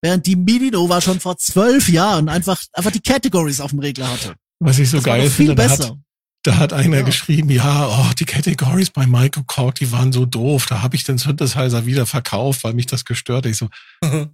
[0.00, 4.34] während die Mininova schon vor zwölf Jahren einfach, einfach die Categories auf dem Regler hatte.
[4.58, 5.98] Was ich so Das geil doch viel finde, da hat, besser.
[6.46, 7.02] Da hat einer Ja.
[7.02, 10.66] geschrieben, ja, oh, die Categories bei Michael Cork, die waren so doof.
[10.66, 13.50] Da habe ich den Synthesizer wieder verkauft, weil mich das gestört hat.
[13.50, 13.68] Ich so,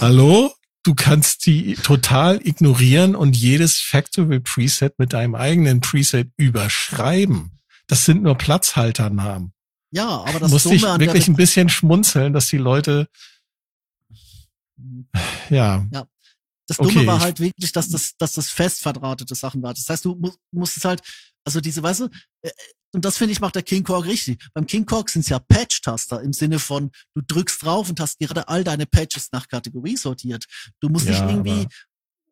[0.00, 0.52] hallo?
[0.82, 7.58] Du kannst die total ignorieren und jedes Factory Preset mit deinem eigenen Preset überschreiben.
[7.88, 9.52] Das sind nur Platzhalternamen.
[9.90, 13.08] Ja, aber das Musste ich wirklich ein bisschen schmunzeln, dass die Leute,
[15.50, 15.84] ja,
[16.66, 19.74] das Dumme okay, war halt wirklich, dass das, dass das fest verdrahtete Sachen war.
[19.74, 21.02] Das heißt, du mu musstest halt,
[21.44, 22.08] also diese, weißt du,
[22.42, 22.50] äh,
[22.92, 24.42] und das finde ich macht der King Korg richtig.
[24.54, 28.18] Beim King Korg sind es ja Patch-Taster im Sinne von, du drückst drauf und hast
[28.18, 30.46] gerade all deine Patches nach Kategorie sortiert.
[30.80, 31.68] Du musst nicht Ja, irgendwie, aber,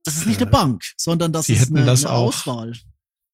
[0.05, 2.73] das ist nicht eine äh, Bank, sondern das ist eine, das eine auch Auswahl.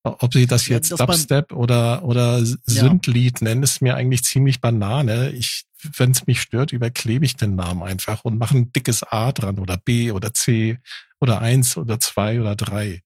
[0.03, 3.45] Ob sie das jetzt das Dubstep oder, oder Sündlied ja.
[3.45, 5.31] nennen, ist mir eigentlich ziemlich Banane.
[5.33, 5.65] Ich,
[5.97, 9.59] wenn es mich stört, überklebe ich den Namen einfach und mache ein dickes A dran
[9.59, 10.79] oder B oder C
[11.21, 13.03] oder eins oder zwei oder drei.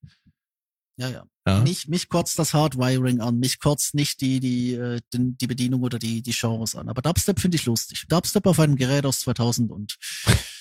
[0.96, 1.24] Ja, ja.
[1.48, 1.60] ja?
[1.62, 5.82] Mich, mich kotzt das Hardwiring an, mich kotzt nicht die, die, äh, die, die Bedienung
[5.82, 6.88] oder die, die Genres an.
[6.88, 8.04] Aber Dubstep finde ich lustig.
[8.08, 9.96] Dubstep auf einem Gerät aus 2000 und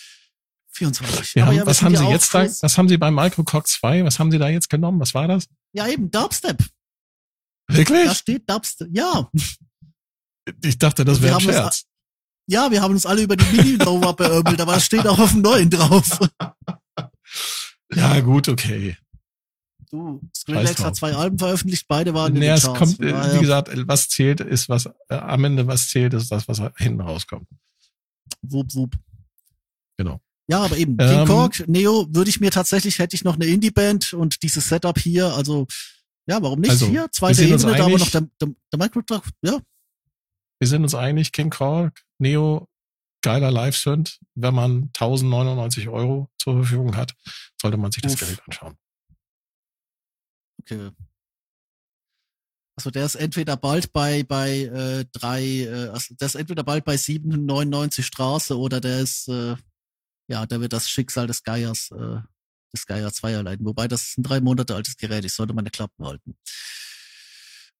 [0.74, 1.36] 24.
[1.36, 4.32] Ja, ja, was haben Sie jetzt da, was haben Sie bei Microcock 2, was haben
[4.32, 4.99] Sie da jetzt genommen?
[4.99, 5.47] Was war das?
[5.74, 6.63] Ja, eben, Dubstep.
[7.67, 8.07] Wirklich?
[8.07, 9.30] Da steht Dubstep, ja.
[10.63, 11.78] Ich dachte, das wäre ein Scherz.
[11.78, 11.86] Es,
[12.47, 15.41] ja, wir haben uns alle über die Mini-Nova beörbelt, aber es steht auch auf dem
[15.41, 16.19] neuen drauf.
[17.95, 18.97] ja, gut, okay.
[19.89, 22.80] Du, Skrillex hat zwei Alben veröffentlicht, beide waren naja, in den es Charts.
[22.80, 26.47] Kommt, äh, Wie gesagt, was zählt, ist was, äh, am Ende was zählt, ist das,
[26.47, 27.47] was hinten rauskommt.
[28.41, 28.95] Wup, wup.
[29.97, 30.19] Genau.
[30.48, 33.46] Ja, aber eben, Ähm, King Kork, Neo, würde ich mir tatsächlich, hätte ich noch eine
[33.46, 35.68] Indie-Band und dieses Setup hier, also,
[36.28, 36.72] ja, warum nicht?
[36.72, 38.00] Also, hier, zweite Ebene, da aber einig.
[38.00, 39.60] noch der, der, der Microtrack, ja,
[40.60, 42.68] Wir sind uns einig, King Kork, Neo,
[43.22, 44.20] geiler Live-Synth.
[44.36, 47.16] Wenn man 1099 Euro zur Verfügung hat,
[47.60, 48.20] sollte man sich das Uff.
[48.20, 48.76] Gerät anschauen.
[50.62, 50.91] okay.
[52.76, 56.84] Also der ist entweder bald bei bei äh, drei, äh, also der ist entweder bald
[56.86, 59.56] bei 799 Straße oder der ist äh,
[60.28, 62.17] ja, der wird das Schicksal des Geiers, äh,
[62.74, 63.65] des Geier 2 erleiden.
[63.65, 66.36] Wobei das ist ein drei Monate altes Gerät, ich sollte meine Klappen halten.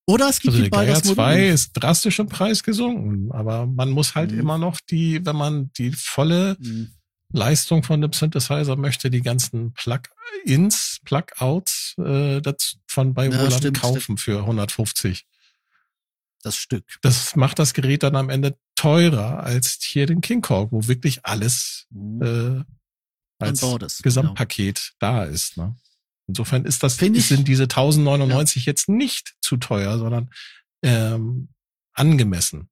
[0.06, 3.66] Oder es gibt Also die der Geier beides 2 ist drastisch im Preis gesunken, aber
[3.66, 4.40] man muss halt Mhm.
[4.40, 6.92] immer noch die, wenn man die volle Hm.
[7.32, 13.80] Leistung von dem Synthesizer möchte, die ganzen Plug-ins, Plug-outs äh, das von bei Ja, Roland
[13.80, 15.24] kaufen für 150.
[16.44, 16.84] Das Stück.
[17.02, 21.24] Das macht das Gerät dann am Ende teurer als hier den King Korg, wo wirklich
[21.24, 22.22] alles Hm.
[22.22, 24.02] äh, als ist.
[24.02, 25.56] Gesamtpaket da ist.
[25.56, 25.74] Ne?
[26.28, 30.30] Insofern ist das, Find ich- sind diese 1099 jetzt nicht zu teuer, sondern
[30.82, 31.48] ähm,
[31.94, 32.68] angemessen.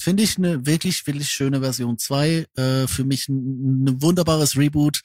[0.00, 2.46] Finde ich eine wirklich, wirklich schöne Version 2.
[2.56, 5.00] Äh, für mich ein, ein wunderbares Reboot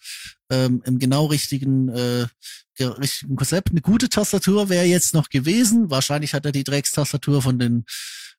[0.49, 2.25] ähm, im genau richtigen, äh,
[2.75, 3.69] ge- richtigen Konzept.
[3.69, 5.89] Eine gute Tastatur wäre jetzt noch gewesen.
[5.91, 7.85] Wahrscheinlich hat er die Dreckstastatur von den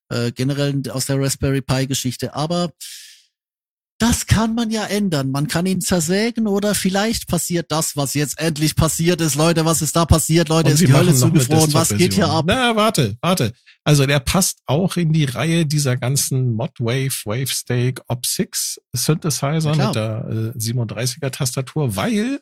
[0.08, 2.34] äh, generellen aus der Raspberry Pi Geschichte.
[2.34, 2.72] Aber
[3.98, 5.30] das kann man ja ändern.
[5.30, 9.36] Man kann ihn zersägen oder vielleicht passiert das, was jetzt endlich passiert ist.
[9.36, 10.50] Leute, was ist da passiert?
[10.50, 11.72] Leute, Und ist die Hölle zugefroren.
[11.72, 12.44] Was geht hier ab?
[12.46, 13.52] Na, warte, warte.
[13.84, 20.52] Also der passt auch in die Reihe dieser ganzen Modwave, Wavestake, Op6 Synthesizer mit der
[20.54, 22.40] äh, 37er Tastatur, weil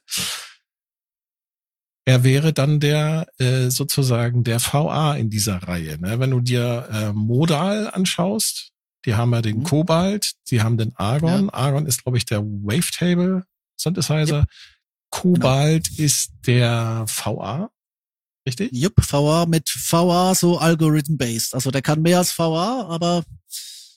[2.07, 5.99] er wäre dann der äh, sozusagen der VA in dieser Reihe.
[6.01, 6.19] Ne?
[6.19, 8.74] Wenn du dir äh, Modal anschaust,
[9.05, 9.65] die haben ja den Mhm.
[9.65, 11.51] Kobalt, die haben den Argon.
[11.51, 13.45] Argon ist, glaube ich, der Wavetable
[13.79, 14.47] Synthesizer.
[15.11, 16.05] Kobalt Genau.
[16.05, 17.71] ist der VA.
[18.47, 18.71] Richtig?
[18.73, 21.55] Jupp, VA mit VA so Algorithm-based.
[21.55, 23.25] Also der kann mehr als VA, aber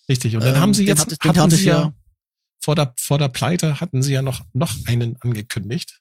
[0.10, 0.36] Richtig.
[0.36, 1.94] Und dann ähm, haben sie den jetzt, den hatten hatte sie ich ja, ja-
[2.64, 6.00] vor der, vor der Pleite hatten sie ja noch, noch einen angekündigt.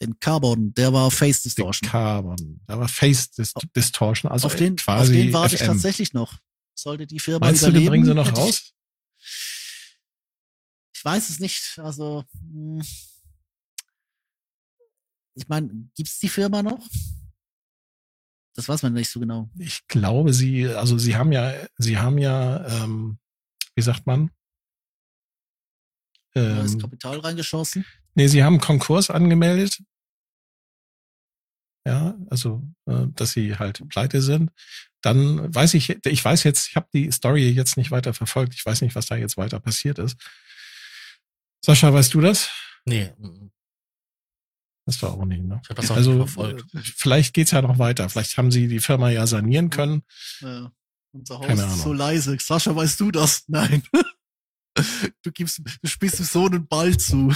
[0.00, 1.90] den Carbon, der war Face Den Distortion.
[1.90, 2.60] Carbon.
[2.66, 5.66] Da war Face Dis Distortion, also auf den, quasi auf den warte ich FM.
[5.68, 6.38] tatsächlich noch.
[6.74, 7.84] Sollte die Firma Meinst du, überleben.
[7.84, 8.72] den bringen sie noch hätte ich- raus?
[10.96, 11.78] Ich weiß es nicht.
[11.78, 12.82] Also, hm.
[15.34, 16.86] ich meine, gibt's die Firma noch?
[18.54, 19.50] Das weiß man nicht so genau.
[19.58, 23.18] Ich glaube, sie, also sie haben ja, sie haben ja, ähm,
[23.74, 24.30] wie sagt man?
[26.36, 27.84] Neues Ähm, Kapital reingeschossen.
[28.14, 29.78] nee, sie haben Konkurs angemeldet.
[31.86, 34.50] Ja, also, äh, dass sie halt pleite sind.
[35.04, 38.54] Dann weiß ich, ich weiß jetzt, ich habe die Story jetzt nicht weiter verfolgt.
[38.54, 40.16] Ich weiß nicht, was da jetzt weiter passiert ist.
[41.64, 42.50] Sascha, weißt du das?
[42.86, 43.12] Nee,
[44.86, 45.60] Das war auch nicht, ne?
[45.62, 46.64] ich habe das auch Also, nicht verfolgt.
[46.96, 48.08] vielleicht geht's ja noch weiter.
[48.08, 50.02] Vielleicht haben sie die Firma ja sanieren können.
[50.40, 50.70] Ja.
[51.12, 51.78] Unser Haus Keine ist Ahnung.
[51.78, 52.36] so leise.
[52.40, 53.44] Sascha, weißt du das?
[53.48, 53.82] Nein.
[55.22, 57.32] Du gibst, du spielst dem Sohn einen Ball zu.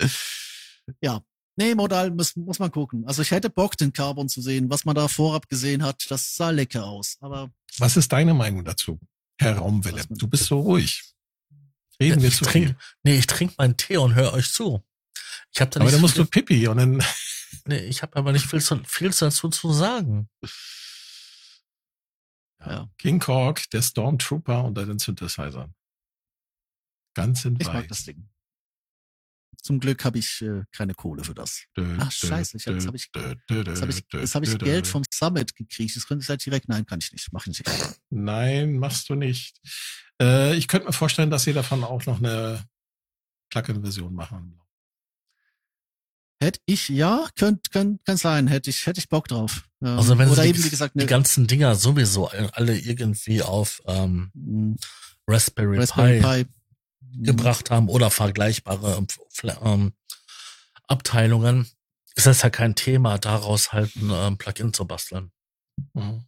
[1.00, 1.20] ja.
[1.56, 3.06] Nee, Modal muss, muss man gucken.
[3.06, 4.70] Also ich hätte Bock, den Carbon zu sehen.
[4.70, 7.16] Was man da vorab gesehen hat, das sah lecker aus.
[7.20, 8.98] Aber Was ist deine Meinung dazu,
[9.38, 10.04] Herr Raumwelle?
[10.08, 11.02] Mit- Du bist so ruhig.
[12.00, 12.76] Reden wir zu trink, viel.
[13.02, 14.82] nee, ich trinke meinen Tee und höre euch zu.
[15.52, 17.02] Ich habe da Aber nicht dann musst viel, du Pipi und dann,
[17.66, 20.30] nee, ich habe aber nicht viel, zu, viel dazu zu sagen.
[22.60, 25.74] ja, King Kork, der Stormtrooper unter den Synthesizern.
[27.14, 27.88] Ganz in ich mag weiß.
[27.88, 28.28] das Ding.
[29.62, 31.64] Zum Glück habe ich äh, keine Kohle für das.
[31.98, 33.10] Ach, scheiße, ich hab- hab ich-
[33.64, 35.94] Das habe ich, dö, das hab ich Geld vom Summit gekriegt.
[35.96, 36.68] Das könnte ich halt direkt.
[36.68, 37.28] Nein, kann ich nicht.
[37.32, 37.70] Mach ich nicht.
[38.10, 39.60] Nein, machst du nicht.
[40.20, 42.64] Äh, ich könnte mir vorstellen, dass sie davon auch noch eine
[43.50, 44.56] Plugin-Version machen.
[46.42, 48.46] Hätte ich, ja, könnte könnt, kann sein.
[48.46, 49.68] Hätte ich, hätte ich Bock drauf.
[49.82, 52.78] Ähm, Also wenn oder sie eben, die, wie gesagt, die eine ganzen Dinger sowieso alle
[52.78, 54.74] irgendwie auf ähm, mm,
[55.28, 56.50] Raspberry, Raspberry Pi, Pi.
[57.12, 59.06] Gebracht haben oder vergleichbare ähm,
[59.62, 59.92] ähm,
[60.86, 61.70] Abteilungen,
[62.14, 65.32] ist das ja kein Thema, daraus halt ein ähm, Plugin zu basteln.
[65.94, 66.24] Mhm.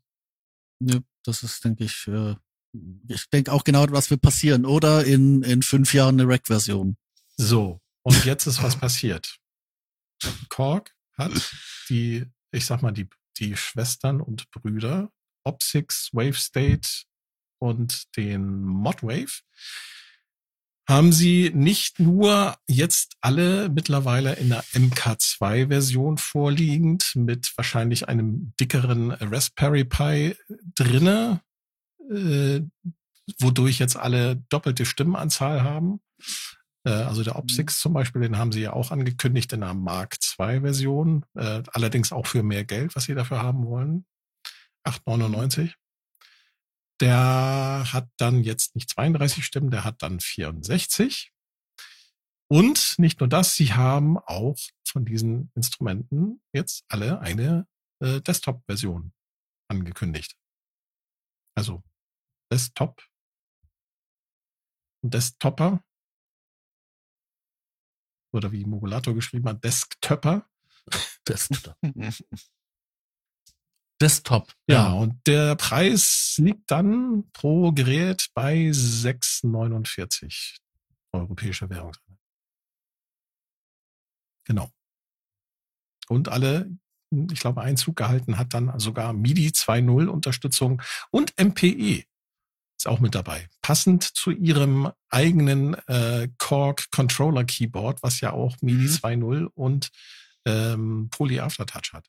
[0.80, 2.34] Nö, das ist, denke ich, äh,
[3.08, 4.64] ich denke auch genau, was wird passieren.
[4.64, 6.96] Oder in, in fünf Jahren eine Rack-Version.
[7.36, 9.36] So, und jetzt ist was passiert.
[10.48, 11.52] Korg hat
[11.88, 13.08] die, ich sag mal, die,
[13.38, 15.10] die Schwestern und Brüder,
[15.44, 16.88] Opsix, Wave State
[17.58, 19.42] und den Modwave,
[20.88, 29.12] haben sie nicht nur jetzt alle mittlerweile in der MK2-Version vorliegend mit wahrscheinlich einem dickeren
[29.12, 30.36] Raspberry Pi
[30.74, 31.40] drinne,
[32.10, 32.60] äh,
[33.38, 36.00] wodurch jetzt alle doppelte Stimmenanzahl haben.
[36.84, 40.16] Äh, also der Opsix zum Beispiel, den haben sie ja auch angekündigt in einer Mark
[40.38, 44.04] II-Version, äh, allerdings auch für mehr Geld, was sie dafür haben wollen.
[44.84, 45.74] 8,99.
[47.02, 51.32] Der hat dann jetzt nicht 32 Stimmen, der hat dann 64.
[52.48, 57.66] Und nicht nur das, sie haben auch von diesen Instrumenten jetzt alle eine
[57.98, 59.12] äh, Desktop-Version
[59.68, 60.36] angekündigt.
[61.56, 61.82] Also
[62.52, 63.02] Desktop
[65.02, 65.82] und Desktopper
[68.32, 70.48] oder wie Mogulator geschrieben hat, Desktopper.
[71.26, 71.76] Desktop.
[74.02, 74.52] Desktop.
[74.66, 80.56] Ja, und der Preis liegt dann pro Gerät bei 6,49
[81.12, 81.92] europäische Währung.
[84.44, 84.70] Genau.
[86.08, 86.68] Und alle,
[87.30, 92.02] ich glaube, Einzug gehalten hat dann sogar MIDI 2.0 Unterstützung und MPE
[92.76, 93.48] ist auch mit dabei.
[93.60, 98.88] Passend zu ihrem eigenen äh, Korg Controller Keyboard, was ja auch MIDI Mhm.
[98.88, 99.90] 2.0 und
[100.44, 102.08] ähm, Poly Aftertouch hat.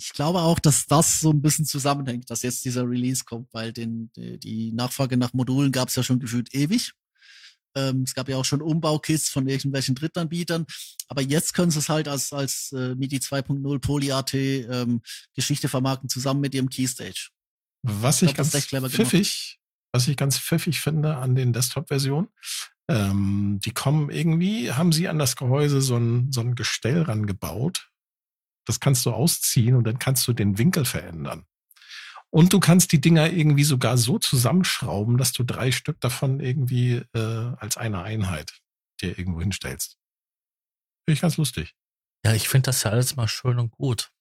[0.00, 3.72] Ich glaube auch, dass das so ein bisschen zusammenhängt, dass jetzt dieser Release kommt, weil
[3.72, 6.92] den, die, die Nachfrage nach Modulen gab es ja schon gefühlt ewig.
[7.76, 10.66] Ähm, es gab ja auch schon Umbaukits von irgendwelchen Drittanbietern,
[11.08, 15.02] aber jetzt können sie es halt als, als äh, MIDI 2.0 Poly-AT ähm,
[15.34, 17.28] Geschichte vermarkten, zusammen mit ihrem Keystage.
[17.82, 18.92] Was Ich ich glaub, ganz gemacht.
[18.92, 19.58] pfiffig,
[19.92, 22.28] was ich ganz pfiffig finde an den Desktop-Versionen,
[22.88, 27.89] ähm, die kommen irgendwie, haben sie an das Gehäuse so ein, so ein Gestell rangebaut.
[28.70, 31.44] Das kannst du ausziehen und dann kannst du den Winkel verändern.
[32.30, 37.02] Und du kannst die Dinger irgendwie sogar so zusammenschrauben, dass du drei Stück davon irgendwie
[37.12, 38.60] äh, als eine Einheit
[39.00, 39.98] dir irgendwo hinstellst.
[41.04, 41.74] Finde ich ganz lustig.
[42.24, 44.12] Ja, ich finde das ja alles mal schön und gut.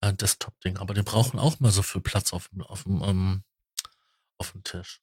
[0.00, 3.44] Ein Desktop-Ding, aber die brauchen auch mal so viel Platz auf dem, auf ähm,
[4.38, 5.00] auf dem Tisch.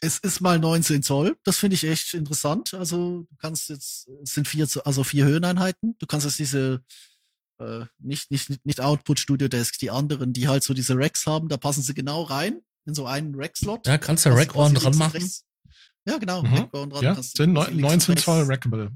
[0.00, 1.36] Es ist mal 19 Zoll.
[1.44, 2.74] Das finde ich echt interessant.
[2.74, 5.96] Also du kannst jetzt, es sind vier, also vier Höheneinheiten.
[5.98, 6.82] Du kannst jetzt diese
[7.58, 11.48] äh, nicht nicht nicht Output Studio Desk, die anderen, die halt so diese Racks haben,
[11.48, 13.86] da passen sie genau rein in so einen Rack-Slot.
[13.86, 15.72] Ja, kannst du Hast Rack-Ohren quasi dran links und machen?
[16.06, 16.42] Ja, genau.
[16.42, 16.54] Mhm.
[16.54, 17.02] Rack-Ohren dran.
[17.04, 18.92] Ja, kannst du sind quasi neun- links und 19 rechts Zoll Rackable.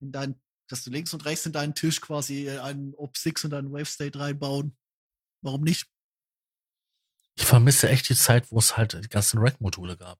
[0.00, 3.54] In dein, dass du links und rechts in deinen Tisch quasi äh, einen Op6 und
[3.54, 4.76] einen Wave State reinbauen.
[5.42, 5.86] Warum nicht?
[7.36, 10.18] Ich vermisse echt die Zeit, wo es halt die ganzen Rack-Module gab.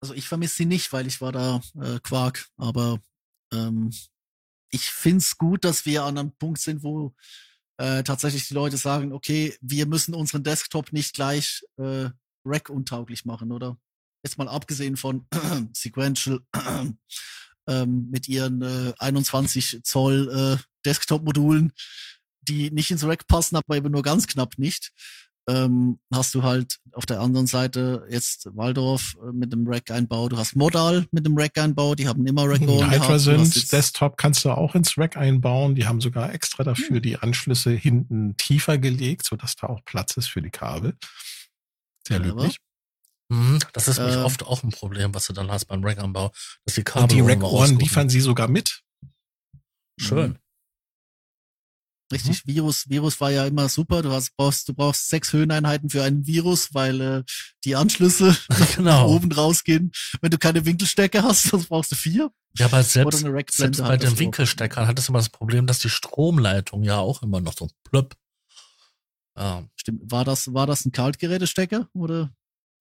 [0.00, 3.00] Also ich vermisse sie nicht, weil ich war da äh, Quark, aber
[3.52, 3.90] ähm,
[4.70, 7.14] ich find's gut, dass wir an einem Punkt sind, wo
[7.78, 12.10] äh, tatsächlich die Leute sagen, okay, wir müssen unseren Desktop nicht gleich äh,
[12.44, 13.78] Rack-untauglich machen, oder?
[14.24, 15.26] Jetzt mal abgesehen von
[15.72, 16.40] Sequential
[17.68, 21.72] ähm, mit ihren äh, 21 Zoll äh, Desktop-Modulen,
[22.42, 24.92] die nicht ins Rack passen, aber eben nur ganz knapp nicht.
[25.48, 30.28] Ähm, hast du halt auf der anderen Seite jetzt Waldorf äh, mit dem Rack-Einbau.
[30.28, 31.94] Du hast Modal mit dem Rack-Einbau.
[31.94, 32.92] Die haben immer rack gehabt.
[32.92, 35.74] Hydrasynth Desktop kannst du auch ins Rack einbauen.
[35.74, 37.02] Die haben sogar extra dafür hm.
[37.02, 40.96] die Anschlüsse hinten tiefer gelegt, sodass da auch Platz ist für die Kabel.
[42.06, 42.58] Sehr löblich.
[43.30, 46.32] Mhm, das ist äh, oft auch ein Problem, was du dann hast beim Rack-Anbau,
[46.64, 48.82] dass die Kabel Und die Rack-Ohren liefern sie sogar mit.
[49.98, 50.38] Schön.
[52.10, 52.52] Richtig, mhm.
[52.52, 54.02] Virus, Virus war ja immer super.
[54.02, 57.22] Du hast, brauchst, du brauchst sechs Höheneinheiten für einen Virus, weil äh,
[57.64, 58.36] die Anschlüsse
[58.76, 59.10] genau.
[59.10, 59.92] oben rausgehen.
[60.20, 62.30] Wenn du keine Winkelstecker hast, dann brauchst du vier.
[62.56, 66.82] Ja, aber selbst, selbst bei den Winkelsteckern hat es immer das Problem, dass die Stromleitung
[66.82, 68.16] ja auch immer noch so plöpp.
[69.36, 69.68] Ja.
[69.76, 70.10] Stimmt.
[70.10, 72.34] War das, war das ein Kaltgerätestecker oder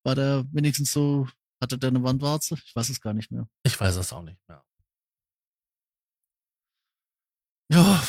[0.03, 1.27] war der wenigstens so,
[1.61, 2.55] hatte der eine Wandwarze?
[2.65, 3.47] Ich weiß es gar nicht mehr.
[3.63, 4.63] Ich weiß es auch nicht mehr.
[7.69, 8.01] Ja,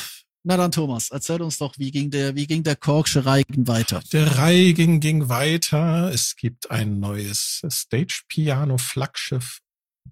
[0.43, 4.01] na dann, Thomas, erzähl uns doch, wie ging der, wie ging der Korksche Reigen weiter?
[4.13, 6.11] Der Reigen ging weiter.
[6.13, 9.59] Es gibt ein neues Stage Piano Flaggschiff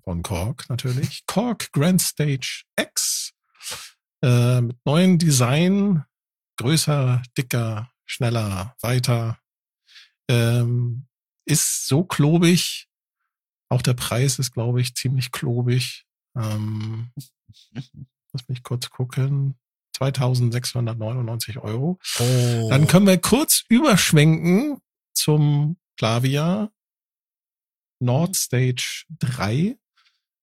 [0.03, 1.25] von Korg natürlich.
[1.27, 3.33] Korg Grand Stage X.
[4.21, 6.03] Äh, mit neuen Design.
[6.57, 9.39] Größer, dicker, schneller, weiter.
[10.27, 11.07] Ähm,
[11.45, 12.87] ist so klobig.
[13.69, 16.05] Auch der Preis ist, glaube ich, ziemlich klobig.
[16.35, 17.11] Ähm,
[18.33, 19.55] lass mich kurz gucken.
[19.97, 21.99] 2699 Euro.
[22.19, 22.67] Oh.
[22.69, 24.79] Dann können wir kurz überschwenken
[25.13, 26.71] zum Klavier
[27.99, 29.77] Nord Stage 3.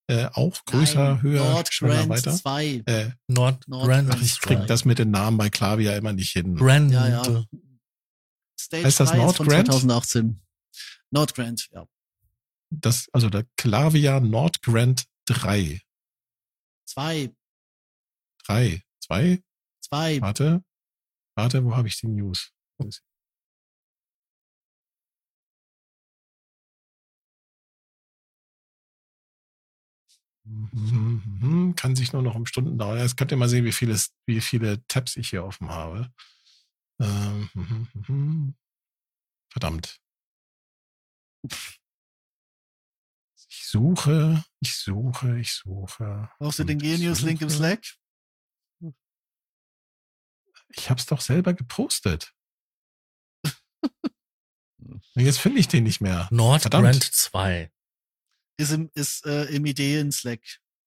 [0.07, 2.33] Äh, auch größer, Nein, höher, Nord schneller, Grand weiter.
[2.35, 2.83] 2.
[2.85, 4.67] Äh, Nord, Nord Grand Ach, ich krieg 2.
[4.67, 6.57] das mit den Namen bei Klavier immer nicht hin.
[6.57, 6.93] Grand.
[6.93, 7.45] Ja, ja.
[8.59, 9.69] Stage heißt das Nord Grand?
[9.69, 10.43] 2018.
[11.11, 11.87] Nord Grand, ja.
[12.71, 15.81] Das, also der Klavier Nord Grand 3.
[16.87, 17.31] 2.
[18.47, 18.84] 3.
[19.05, 19.43] Zwei?
[19.81, 20.21] Zwei.
[20.23, 20.65] Warte.
[21.37, 22.53] Warte, wo habe ich die News?
[31.77, 32.99] Kann sich nur noch um Stunden dauern.
[32.99, 36.11] Jetzt könnt ihr mal sehen, wie viele, wie viele Tabs ich hier offen habe.
[37.01, 37.51] Ähm.
[39.51, 40.01] Verdammt.
[43.49, 46.31] Ich suche, ich suche, ich suche.
[46.39, 47.85] Brauchst du den Genius-Link im Slack?
[50.69, 52.33] Ich hab's doch selber gepostet.
[55.15, 56.29] Jetzt finde ich den nicht mehr.
[56.31, 57.71] Nordbrand 2.
[58.57, 60.41] Ist im, ist, äh, im Ideen-Slack.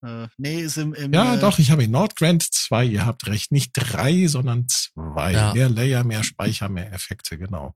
[0.04, 1.92] Äh, nee, ist im, im Ja, äh, doch, ich habe ihn.
[1.92, 3.52] Nordgrand 2, ihr habt recht.
[3.52, 5.32] Nicht drei, sondern zwei.
[5.34, 5.54] Ja.
[5.54, 7.76] Mehr Layer, mehr Speicher, mehr Effekte, genau.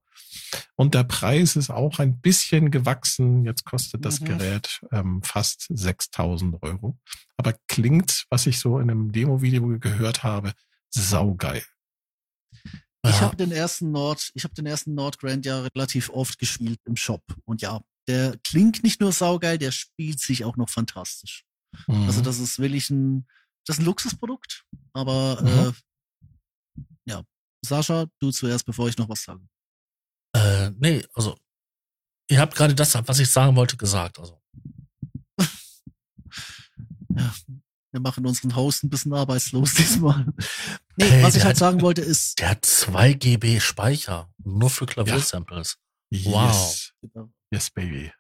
[0.76, 3.44] Und der Preis ist auch ein bisschen gewachsen.
[3.44, 4.26] Jetzt kostet das mhm.
[4.26, 6.98] Gerät ähm, fast 6000 Euro.
[7.38, 10.54] Aber klingt, was ich so in einem Demo-Video gehört habe,
[10.92, 11.64] saugeil.
[13.04, 16.80] Ich habe den ersten Nord, ich habe den ersten Nord Grand ja relativ oft gespielt
[16.86, 21.46] im Shop und ja, der klingt nicht nur saugeil, der spielt sich auch noch fantastisch.
[21.88, 22.04] Mhm.
[22.04, 23.28] Also das ist wirklich ein,
[23.66, 25.48] das ist ein Luxusprodukt, aber mhm.
[25.48, 25.72] äh,
[27.06, 27.24] ja,
[27.66, 29.48] Sascha, du zuerst, bevor ich noch was sage.
[30.34, 31.36] Äh, nee, also
[32.30, 34.20] ihr habt gerade das, was ich sagen wollte, gesagt.
[34.20, 34.42] Also.
[37.10, 37.34] ja,
[37.92, 40.26] wir machen unseren Host ein bisschen arbeitslos diesmal.
[40.96, 42.40] Nee, hey, was ich halt hat, sagen wollte ist.
[42.40, 44.34] Der hat 2 GB Speicher.
[44.44, 45.78] Nur für Klaviersamples.
[46.10, 46.32] Ja.
[46.32, 46.52] Wow.
[46.52, 46.94] Yes.
[47.52, 48.12] yes, baby.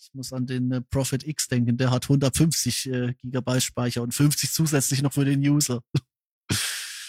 [0.00, 4.14] Ich muss an den äh, Prophet X denken, der hat 150 äh, Gigabyte Speicher und
[4.14, 5.82] 50 zusätzlich noch für den User.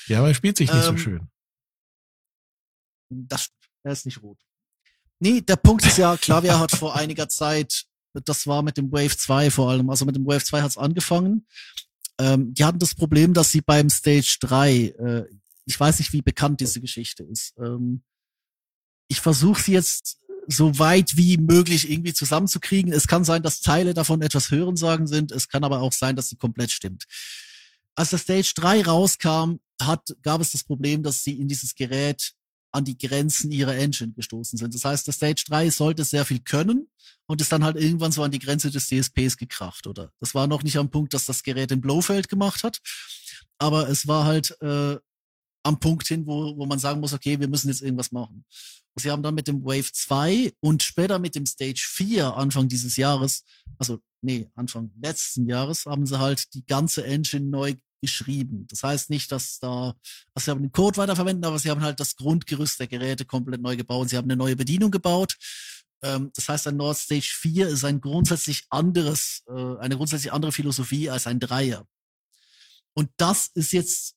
[0.07, 1.29] Ja, aber er spielt sich nicht ähm, so schön.
[3.09, 3.49] Das,
[3.83, 4.39] er ist nicht rot.
[5.19, 7.85] Nee, der Punkt ist ja, Klavier hat vor einiger Zeit
[8.25, 9.89] das war mit dem Wave 2 vor allem.
[9.89, 11.45] Also mit dem Wave 2 hat es angefangen.
[12.19, 15.25] Ähm, die hatten das Problem, dass sie beim Stage 3, äh,
[15.65, 17.53] ich weiß nicht, wie bekannt diese Geschichte ist.
[17.57, 18.03] Ähm,
[19.07, 22.91] ich versuche sie jetzt so weit wie möglich irgendwie zusammenzukriegen.
[22.91, 25.31] Es kann sein, dass Teile davon etwas Hörensagen sind.
[25.31, 27.05] Es kann aber auch sein, dass sie komplett stimmt.
[27.95, 32.33] Als der Stage 3 rauskam, hat, gab es das Problem, dass sie in dieses Gerät
[32.71, 34.73] an die Grenzen ihrer Engine gestoßen sind.
[34.73, 36.87] Das heißt, der Stage 3 sollte sehr viel können
[37.25, 40.11] und ist dann halt irgendwann so an die Grenze des DSPs gekracht, oder?
[40.19, 42.79] Das war noch nicht am Punkt, dass das Gerät in Blowfeld gemacht hat,
[43.57, 44.97] aber es war halt äh,
[45.63, 48.45] am Punkt hin, wo, wo man sagen muss, okay, wir müssen jetzt irgendwas machen.
[48.95, 52.67] Und sie haben dann mit dem Wave 2 und später mit dem Stage 4 Anfang
[52.67, 53.43] dieses Jahres,
[53.77, 58.65] also nee, Anfang letzten Jahres, haben sie halt die ganze Engine neu geschrieben.
[58.69, 59.95] Das heißt nicht, dass da,
[60.33, 63.61] also sie haben den Code weiterverwenden, aber sie haben halt das Grundgerüst der Geräte komplett
[63.61, 64.09] neu gebaut.
[64.09, 65.35] Sie haben eine neue Bedienung gebaut.
[66.01, 70.51] Ähm, das heißt, ein Nord Stage 4 ist ein grundsätzlich anderes, äh, eine grundsätzlich andere
[70.51, 71.85] Philosophie als ein Dreier.
[72.93, 74.15] Und das ist jetzt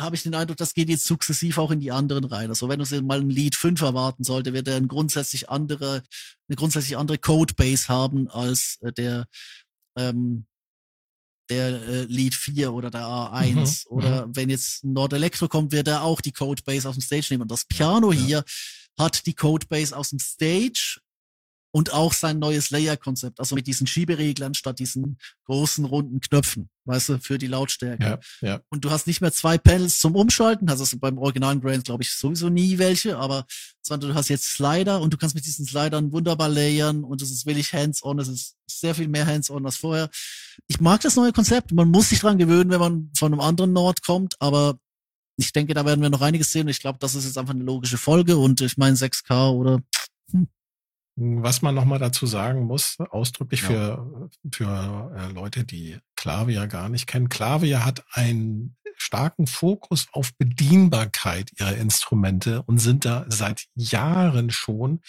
[0.00, 2.48] habe ich den Eindruck, das geht jetzt sukzessiv auch in die anderen rein.
[2.48, 6.02] Also wenn du mal ein Lied 5 erwarten sollte, wird er ein grundsätzlich andere,
[6.48, 9.26] eine grundsätzlich andere Codebase haben als äh, der
[9.96, 10.46] ähm,
[11.50, 14.36] der äh, Lead 4 oder der A1 mhm, oder mhm.
[14.36, 17.42] wenn jetzt Nord Electro kommt, wird er auch die Codebase aus dem Stage nehmen.
[17.42, 18.20] Und das Piano ja.
[18.20, 18.44] hier
[18.98, 21.00] hat die Codebase aus dem Stage
[21.74, 27.08] und auch sein neues Layer-Konzept, also mit diesen Schiebereglern statt diesen großen runden Knöpfen, weißt
[27.08, 28.20] du, für die Lautstärke.
[28.40, 28.60] Ja, ja.
[28.68, 32.04] Und du hast nicht mehr zwei Panels zum Umschalten, hast also beim originalen Grand, glaube
[32.04, 33.44] ich, sowieso nie welche, aber
[33.82, 37.32] sondern du hast jetzt Slider und du kannst mit diesen Slidern wunderbar layern und es
[37.32, 40.10] ist wirklich hands-on, es ist sehr viel mehr hands-on als vorher.
[40.68, 43.72] Ich mag das neue Konzept, man muss sich dran gewöhnen, wenn man von einem anderen
[43.72, 44.78] Nord kommt, aber
[45.36, 46.68] ich denke, da werden wir noch einiges sehen.
[46.68, 49.82] Ich glaube, das ist jetzt einfach eine logische Folge und ich meine 6K oder
[50.30, 50.46] hm,
[51.16, 53.68] was man nochmal dazu sagen muss, ausdrücklich ja.
[53.68, 57.28] für, für äh, Leute, die Klavier gar nicht kennen.
[57.28, 65.00] Klavier hat einen starken Fokus auf Bedienbarkeit ihrer Instrumente und sind da seit Jahren schon,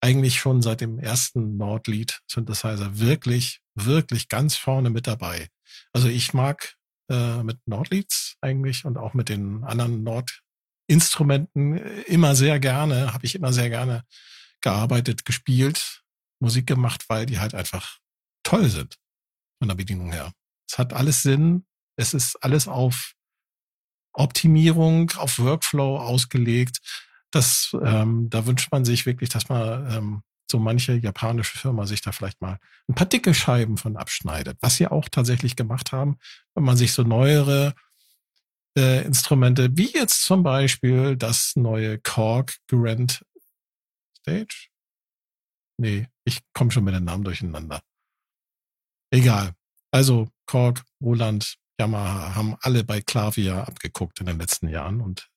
[0.00, 5.48] eigentlich schon seit dem ersten Nordlied Synthesizer wirklich, wirklich ganz vorne mit dabei.
[5.92, 6.74] Also ich mag
[7.08, 13.34] äh, mit Nordleads eigentlich und auch mit den anderen Nord-Instrumenten immer sehr gerne, habe ich
[13.34, 14.04] immer sehr gerne
[14.64, 16.02] gearbeitet, gespielt,
[16.40, 17.98] Musik gemacht, weil die halt einfach
[18.42, 18.96] toll sind
[19.58, 20.32] von der Bedienung her.
[20.68, 21.66] Es hat alles Sinn.
[21.96, 23.12] Es ist alles auf
[24.12, 26.80] Optimierung, auf Workflow ausgelegt.
[27.30, 32.00] Das, ähm, da wünscht man sich wirklich, dass man ähm, so manche japanische Firma sich
[32.00, 32.58] da vielleicht mal
[32.88, 34.58] ein paar dicke Scheiben von abschneidet.
[34.60, 36.16] Was sie auch tatsächlich gemacht haben,
[36.54, 37.74] wenn man sich so neuere
[38.76, 43.24] äh, Instrumente, wie jetzt zum Beispiel das neue Korg Grand
[44.24, 44.68] Stage?
[45.78, 47.82] Nee, ich komme schon mit den Namen durcheinander.
[49.12, 49.54] Egal.
[49.92, 55.28] Also Korg, Roland, Yamaha haben alle bei Klavier abgeguckt in den letzten Jahren und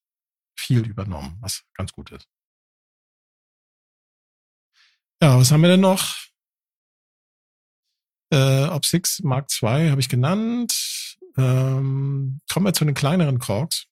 [0.57, 2.27] viel übernommen, was ganz gut ist.
[5.21, 6.15] Ja, was haben wir denn noch?
[8.31, 11.17] Äh, Op 6 Mark II habe ich genannt.
[11.37, 13.85] Ähm, kommen wir zu den kleineren Korgs.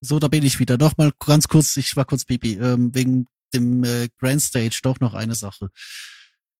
[0.00, 0.78] So, da bin ich wieder.
[0.78, 5.00] Noch mal ganz kurz, ich war kurz pipi, ähm, wegen dem äh, Grand Stage doch
[5.00, 5.70] noch eine Sache.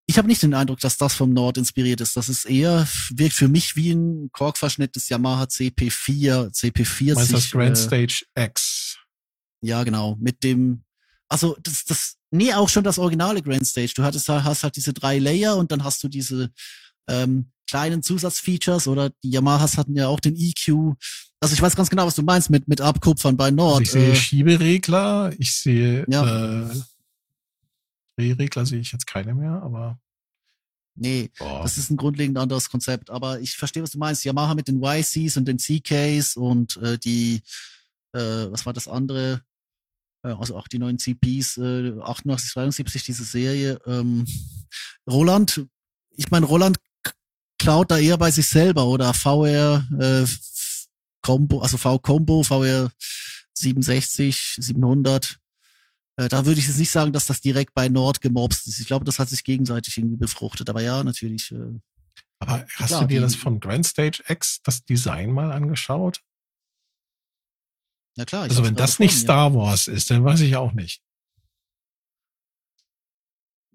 [0.06, 2.16] Ich habe nicht den Eindruck, dass das vom Nord inspiriert ist.
[2.16, 7.14] Das ist eher, wirkt für mich wie ein Kork-Verschnitt des Yamaha CP4, CP40.
[7.14, 8.98] Meinst das Grand äh, Stage X?
[9.60, 10.16] Ja, genau.
[10.20, 10.84] Mit dem,
[11.28, 13.92] also das, das, nee, auch schon das originale Grand Stage.
[13.94, 16.50] Du hattest, hast halt diese drei Layer und dann hast du diese
[17.08, 20.94] ähm, kleinen Zusatzfeatures oder die Yamahas hatten ja auch den EQ.
[21.40, 23.80] Also ich weiß ganz genau, was du meinst mit, mit Abkupfern bei Nord.
[23.80, 26.66] Also ich sehe äh, Schieberegler, ich sehe ja.
[26.68, 26.80] äh,
[28.18, 29.98] Drehregler sehe ich jetzt keine mehr, aber
[30.94, 31.62] Nee, Boah.
[31.62, 33.08] das ist ein grundlegend anderes Konzept.
[33.08, 34.22] Aber ich verstehe, was du meinst.
[34.26, 37.40] Yamaha mit den YCs und den CKs und äh, die,
[38.12, 39.40] äh, was war das andere?
[40.22, 43.78] Äh, also auch die neuen CPs, äh, 88, 72, diese Serie.
[43.86, 44.26] Ähm,
[45.08, 45.64] Roland,
[46.10, 46.76] ich meine, Roland
[47.62, 50.26] klaut da eher bei sich selber oder VR äh,
[51.22, 52.90] Combo, also V-Combo, VR
[53.54, 55.38] 67, 700.
[56.16, 58.80] Äh, da würde ich jetzt nicht sagen, dass das direkt bei Nord gemobst ist.
[58.80, 60.68] Ich glaube, das hat sich gegenseitig irgendwie befruchtet.
[60.68, 61.52] Aber ja, natürlich.
[61.52, 61.78] Äh,
[62.40, 66.20] Aber hast klar, du dir das von Grand Stage X, das Design mal angeschaut?
[68.16, 68.42] Na klar.
[68.42, 71.00] Also wenn das nicht Star Wars ist, dann weiß ich auch nicht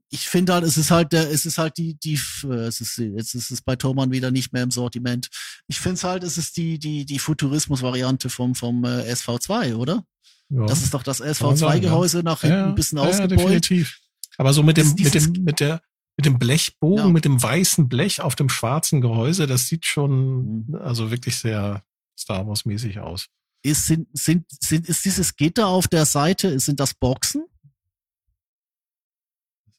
[0.09, 3.35] ich finde halt, es ist halt der, es ist halt die, die, es ist, jetzt
[3.35, 5.27] ist es bei Thomann wieder nicht mehr im Sortiment.
[5.67, 10.03] Ich finde es halt, es ist die, die, die Futurismus-Variante vom, vom äh, SV2, oder?
[10.49, 10.65] Ja.
[10.65, 12.23] Das ist doch das SV2-Gehäuse ja.
[12.23, 13.31] nach hinten ja, ein bisschen ja, ausgebeult.
[13.39, 13.99] definitiv.
[14.37, 15.81] Aber so mit dem, mit dem, mit der,
[16.15, 17.09] mit dem Blechbogen, ja.
[17.09, 20.75] mit dem weißen Blech auf dem schwarzen Gehäuse, das sieht schon, mhm.
[20.75, 21.83] also wirklich sehr
[22.17, 23.27] Star Wars-mäßig aus.
[23.63, 27.45] Ist, sind, sind, sind, ist dieses Gitter auf der Seite, sind das Boxen?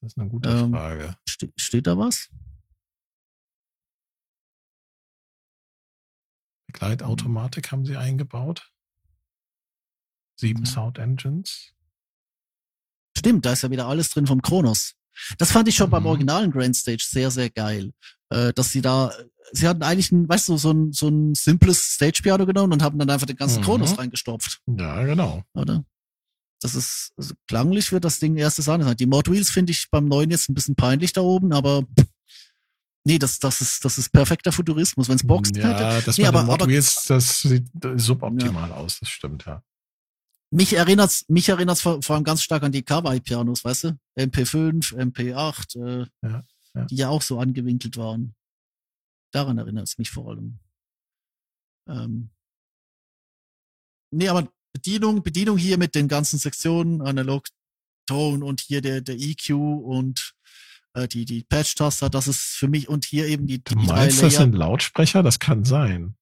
[0.01, 1.17] Das ist eine gute ähm, Frage.
[1.29, 2.29] Ste steht da was?
[6.67, 8.71] Begleitautomatik haben sie eingebaut.
[10.37, 10.67] Sieben.
[10.67, 11.73] Sound Engines.
[13.17, 14.95] Stimmt, da ist ja wieder alles drin vom Kronos.
[15.39, 15.93] Das fand ich schon mhm.
[15.93, 17.93] beim originalen Grand Stage sehr, sehr geil.
[18.31, 19.13] Äh, dass sie da,
[19.51, 22.99] sie hatten eigentlich ein, weißt du, so ein, so ein simples Stage-Piano genommen und haben
[22.99, 23.65] dann einfach den ganzen mhm.
[23.65, 24.61] Kronos reingestopft.
[24.67, 25.43] Ja, genau.
[25.55, 25.85] Oder?
[26.61, 28.97] Das ist, also klanglich wird das Ding erste Sahne sein.
[28.97, 31.85] Die Mod Wheels finde ich beim neuen jetzt ein bisschen peinlich da oben, aber
[33.05, 35.83] nee, das, das ist, das ist perfekter Futurismus, wenn es Boxen ja, hätte.
[35.83, 38.77] Ja, das nee, mit aber, Mod Wheels, das sieht suboptimal ja.
[38.77, 39.63] aus, das stimmt, ja.
[40.51, 43.99] Mich erinnert's, mich erinnert's vor, vor allem ganz stark an die Kawaii-Pianos, weißt du?
[44.19, 46.43] MP5, MP8, äh, ja,
[46.75, 46.85] ja.
[46.87, 48.35] die ja auch so angewinkelt waren.
[49.31, 50.59] Daran erinnert es mich vor allem.
[51.87, 52.31] Ähm,
[54.11, 54.49] Nee, aber
[54.79, 57.49] Bedienung, Bedienung hier mit den ganzen Sektionen, Analog,
[58.07, 60.35] Tone und hier der, der EQ und
[60.95, 64.23] äh, die, die Patch-Taster, das ist für mich und hier eben die, die Du meinst,
[64.23, 65.25] das sind Lautsprecher?
[65.25, 66.17] Das kann sein.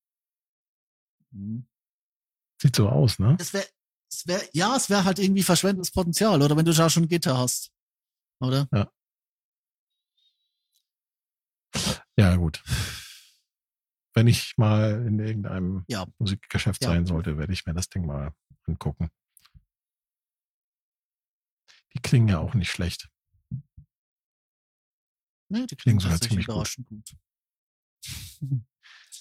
[1.33, 1.67] Mhm.
[2.61, 3.37] Sieht so aus, ne?
[3.39, 3.67] Es wäre,
[4.11, 7.37] es wär, ja, es wäre halt irgendwie verschwendetes Potenzial, oder wenn du da schon Gitter
[7.37, 7.71] hast.
[8.41, 8.69] Oder?
[12.17, 12.63] Ja, gut.
[14.17, 16.07] Wenn ich mal in irgendeinem Ja.
[16.19, 16.89] Musikgeschäft Ja.
[16.89, 18.33] sein sollte, werde ich mir das Ding mal
[18.67, 19.11] angucken.
[21.93, 23.11] Die klingen ja auch nicht schlecht.
[25.49, 26.77] Ne, die Klingen klingen sogar ziemlich gut.
[26.89, 27.15] gut.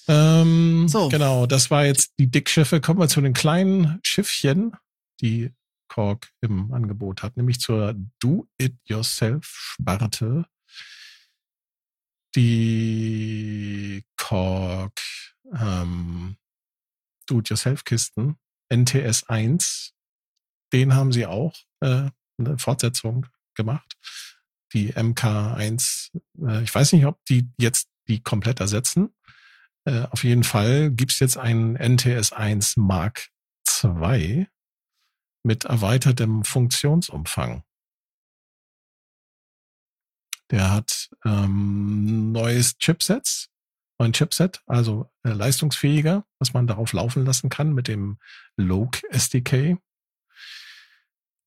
[0.07, 1.09] Ähm, So.
[1.09, 2.79] Genau, das war jetzt die Dickschiffe.
[2.79, 4.73] Kommen wir zu den kleinen Schiffchen,
[5.19, 5.51] die
[5.87, 10.45] Korg im Angebot hat, nämlich zur Do-It-Yourself-Sparte.
[12.35, 14.99] Die Korg
[15.53, 16.37] ähm,
[17.27, 18.37] Do-It-Yourself-Kisten,
[18.73, 19.93] NTS 1,
[20.73, 23.95] den haben sie auch äh, eine Fortsetzung gemacht.
[24.73, 26.11] Die MK1,
[26.45, 29.15] äh, ich weiß nicht, ob die jetzt die komplett ersetzen.
[29.85, 33.29] Äh, auf jeden Fall gibt's jetzt einen NTS 1 Mark
[33.83, 34.47] II
[35.43, 37.63] mit erweitertem Funktionsumfang.
[40.55, 43.49] Der hat ähm, neues Chipsets,
[43.99, 48.19] neuen Chipset, also äh, leistungsfähiger, was man darauf laufen lassen kann mit dem
[48.55, 49.77] Loc SDK.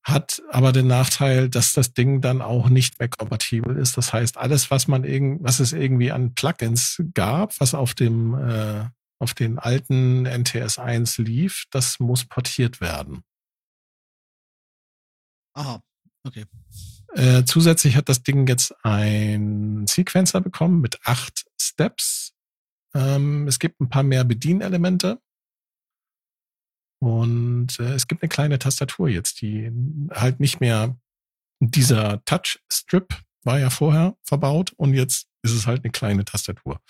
[0.03, 3.97] Hat aber den Nachteil, dass das Ding dann auch nicht mehr kompatibel ist.
[3.97, 8.35] Das heißt, alles, was man irgend, was es irgendwie an Plugins gab, was auf dem
[8.35, 13.23] äh, auf den alten NTS 1 lief, das muss portiert werden.
[15.55, 15.83] Aha,
[16.25, 16.45] okay.
[17.15, 22.35] Äh, zusätzlich hat das Ding jetzt ein Sequencer bekommen mit acht Steps.
[22.95, 25.21] Ähm, es gibt ein paar mehr Bedienelemente.
[27.01, 29.71] Und äh, es gibt eine kleine Tastatur jetzt, die
[30.11, 30.99] halt nicht mehr
[31.61, 36.81] dieser Touch-Strip war ja vorher verbaut und jetzt ist es halt eine kleine Tastatur.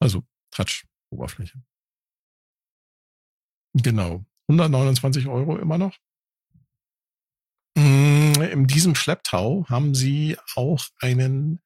[0.00, 1.62] Also Touch-Oberfläche.
[3.74, 4.24] Genau.
[4.48, 5.96] 129 Euro immer noch.
[7.78, 11.60] Mm, In diesem Schlepptau haben sie auch einen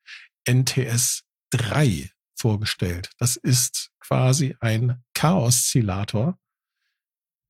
[0.46, 3.10] NTS 3 vorgestellt.
[3.18, 6.38] Das ist quasi ein Chaos-Oszillator.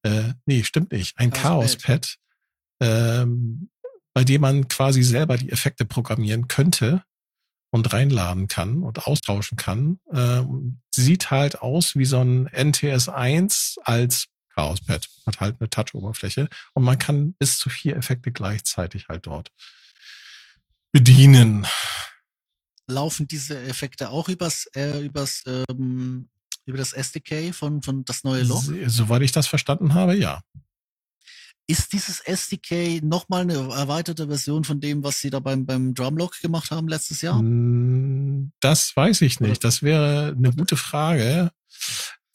[0.05, 1.19] Äh, nee, stimmt nicht.
[1.19, 2.19] Ein Chaos-Pad.
[2.81, 3.71] Chaos-Pad, ähm,
[4.15, 7.03] bei dem man quasi selber die Effekte programmieren könnte
[7.73, 9.99] und reinladen kann und austauschen kann.
[10.13, 15.09] Ähm, sieht halt aus wie so ein NTS 1 als Chaos-Pad.
[15.27, 19.51] Hat halt eine Touch-Oberfläche und man kann bis zu vier Effekte gleichzeitig halt dort
[20.93, 21.67] bedienen.
[22.89, 26.29] Laufen diese Effekte auch übers, äh, übers, ähm,
[26.67, 28.63] über das SDK von, von das neue Loch?
[28.63, 30.43] So- Soweit ich das verstanden habe, ja.
[31.69, 36.41] Ist dieses SDK nochmal eine erweiterte Version von dem, was sie da beim, beim Drumlock
[36.41, 37.41] gemacht haben letztes Jahr?
[37.41, 39.63] Mm, Das weiß ich nicht.
[39.63, 41.53] Das wäre eine gute Frage.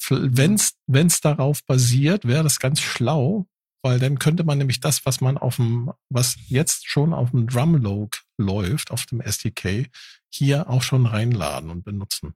[0.10, 3.48] Wenn es darauf basiert, wäre das ganz schlau,
[3.84, 7.48] weil dann könnte man nämlich das, was man auf dem, was jetzt schon auf dem
[7.48, 9.88] Drumlog läuft, auf dem SDK,
[10.30, 12.34] hier auch schon reinladen und benutzen.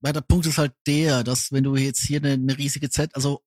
[0.00, 3.14] Weil der Punkt ist halt der, dass wenn du jetzt hier eine, eine riesige Z,
[3.14, 3.42] also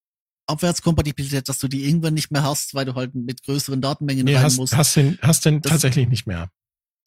[0.45, 4.35] Abwärtskompatibilität, dass du die irgendwann nicht mehr hast, weil du halt mit größeren Datenmengen Nee,
[4.35, 4.75] rein hast, musst.
[4.75, 6.49] hast den, hast den Das- tatsächlich nicht mehr.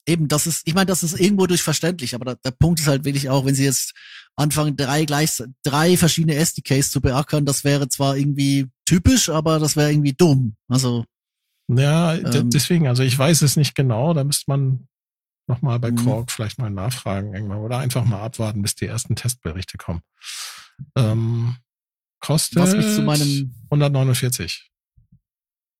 [0.07, 3.05] Eben, das ist, ich meine, das ist irgendwo durchverständlich, aber der, der Punkt ist halt
[3.05, 3.93] wirklich auch, wenn sie jetzt
[4.37, 9.75] anfangen, drei gleich, drei verschiedene SDKs zu beackern, das wäre zwar irgendwie typisch, aber das
[9.77, 10.57] wäre irgendwie dumm.
[10.69, 11.05] Also,
[11.69, 12.51] Ja, Ähm.
[12.51, 14.87] deswegen, also ich weiß es nicht genau, da müsste man
[15.49, 15.97] nochmal bei Mhm.
[15.97, 20.03] Korg vielleicht mal nachfragen irgendwann oder einfach mal abwarten, bis die ersten Testberichte kommen.
[20.97, 21.57] Ähm,
[22.21, 24.71] kostet was mich zu meinem, 149.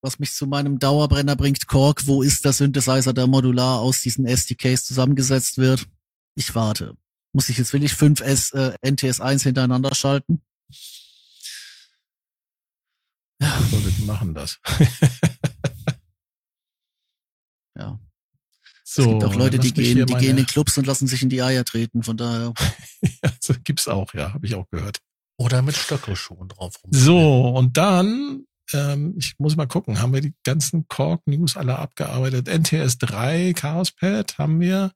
[0.03, 4.27] was mich zu meinem Dauerbrenner bringt, Korg, wo ist der Synthesizer, der modular aus diesen
[4.27, 5.87] SDKs zusammengesetzt wird?
[6.35, 6.97] Ich warte.
[7.33, 10.43] Muss ich jetzt wirklich fünf S, äh, NTS1 hintereinander schalten?
[13.41, 14.59] Ja, Leute, die machen das.
[17.77, 18.01] ja.
[18.85, 21.23] So, es gibt auch Leute, die gehen, die meine- gehen in Clubs und lassen sich
[21.23, 22.03] in die Eier treten.
[22.03, 22.55] Von daher,
[23.21, 25.01] also, gibt's auch, ja, habe ich auch gehört.
[25.39, 26.91] Oder mit Stöckelschuhen drauf rum.
[26.93, 32.49] So, und dann, ähm, ich muss mal gucken, haben wir die ganzen Korg-News alle abgearbeitet?
[32.49, 34.93] NTS 3, Chaospad haben wir.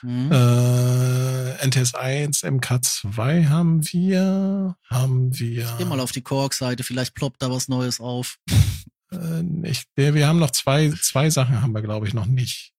[0.00, 0.30] hm.
[0.32, 4.76] Äh, NTS 1, MK2 haben wir.
[4.88, 5.74] Haben wir.
[5.78, 8.38] geh mal auf die Korg-Seite, vielleicht ploppt da was Neues auf.
[9.12, 12.72] Äh, ich, wir haben noch zwei, zwei Sachen haben wir, glaube ich, noch nicht.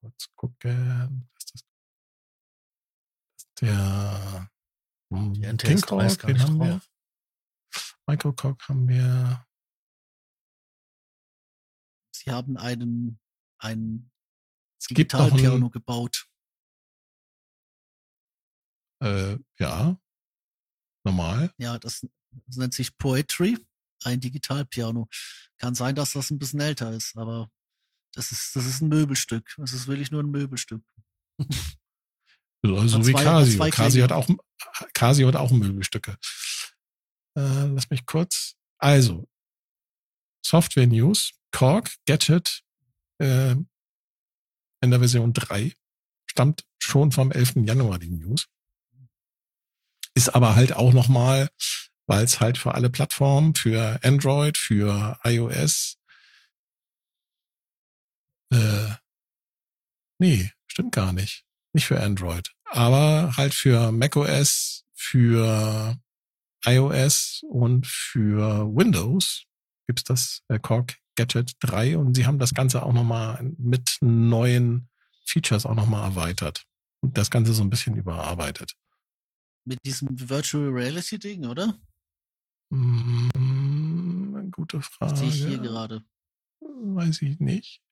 [0.00, 1.28] Kurz gucken.
[1.38, 1.64] Ist das?
[3.60, 4.50] Der
[5.10, 6.80] Die NTS King 3 ist Korg, gar wen nicht haben wir?
[8.10, 9.46] Microcock haben wir.
[12.12, 13.20] Sie haben einen,
[13.60, 14.10] einen
[14.80, 16.26] Es Digitalpiano ein, gebaut.
[19.02, 19.96] äh, ja,
[21.04, 21.54] normal.
[21.56, 22.04] Ja, das,
[22.46, 23.56] das nennt sich Poetry,
[24.04, 25.08] ein Digitalpiano.
[25.58, 27.48] Kann sein, dass das ein bisschen älter ist, aber
[28.12, 29.54] das ist, das ist ein Möbelstück.
[29.56, 30.82] Das ist wirklich nur ein Möbelstück.
[32.62, 33.70] So, so Hat wie Casio.
[33.70, 34.28] Casio hat auch,
[34.92, 36.18] Casio hat auch Möbelstücke.
[37.36, 38.54] Äh, lass mich kurz.
[38.78, 39.28] Also,
[40.44, 42.62] Software News, Korg, Gadget,
[43.18, 43.52] äh,
[44.82, 45.74] in der Version 3.
[46.26, 47.66] Stammt schon vom 11.
[47.66, 48.46] Januar, die News.
[50.14, 51.50] Ist aber halt auch nochmal,
[52.06, 56.00] weil es halt für alle Plattformen, für Android, für iOS,
[58.52, 58.94] äh,
[60.18, 61.44] nee, stimmt gar nicht.
[61.72, 62.52] Nicht für Android.
[62.64, 65.96] Aber halt für macOS, für
[66.64, 69.44] iOS und für Windows
[69.86, 74.88] gibt's das äh, Korg Gadget 3 und sie haben das Ganze auch nochmal mit neuen
[75.26, 76.64] Features auch nochmal erweitert
[77.00, 78.74] und das Ganze so ein bisschen überarbeitet.
[79.64, 81.78] Mit diesem Virtual Reality Ding, oder?
[82.70, 85.16] Mm, gute Frage.
[85.16, 86.04] Sehe ich hier gerade.
[86.60, 87.82] Weiß ich nicht.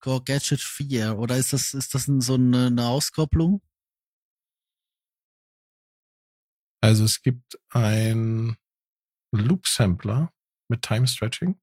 [0.00, 1.18] Core Gadget 4.
[1.18, 3.62] Oder ist das, ist das so eine, eine Auskopplung?
[6.84, 8.58] Also es gibt ein
[9.32, 10.30] Loop Sampler
[10.68, 11.58] mit Time Stretching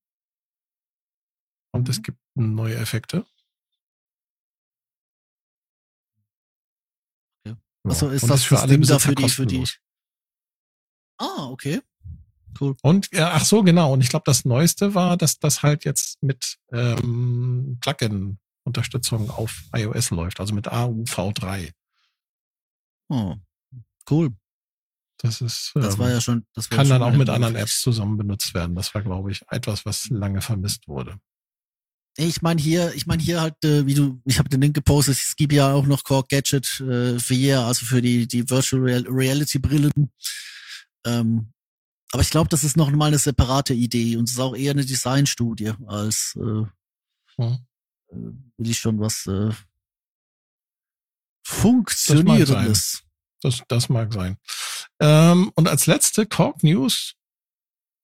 [1.76, 2.04] und es Mhm.
[2.04, 3.28] gibt neue Effekte.
[7.46, 7.56] Ja.
[7.84, 9.64] Achso, ist und das für das alle Ding da Besitzer für die, für die?
[11.20, 11.82] Ah, okay.
[12.60, 12.76] Cool.
[12.82, 13.94] Und ja, ach so, genau.
[13.94, 20.10] Und ich glaube, das Neueste war, dass das halt jetzt mit ähm, Plugin-Unterstützung auf iOS
[20.10, 21.74] läuft, also mit AUV3.
[23.10, 23.36] Oh,
[24.10, 24.36] cool.
[25.22, 27.82] Das ist Das ähm, war ja schon, das kann schon dann auch mit anderen Apps
[27.82, 28.76] zusammen benutzt werden.
[28.76, 31.20] Das war, glaube ich, etwas, was lange vermisst wurde.
[32.18, 35.16] Ich meine hier, ich meine hier halt, äh, wie du, ich habe den Link gepostet,
[35.16, 39.06] es gibt ja auch noch Core Gadget äh, VR, also für die die Virtual Real
[39.08, 40.12] Reality Brillen.
[41.06, 41.54] Ähm,
[42.12, 44.72] aber ich glaube, das ist noch mal eine separate Idee und es ist auch eher
[44.72, 46.66] eine Designstudie als äh,
[47.38, 48.52] Hm.
[48.58, 49.52] will ich schon was äh,
[51.46, 53.04] funktionierendes.
[53.42, 54.38] Das, das mag sein.
[55.02, 57.16] Ähm, und als letzte Korg News,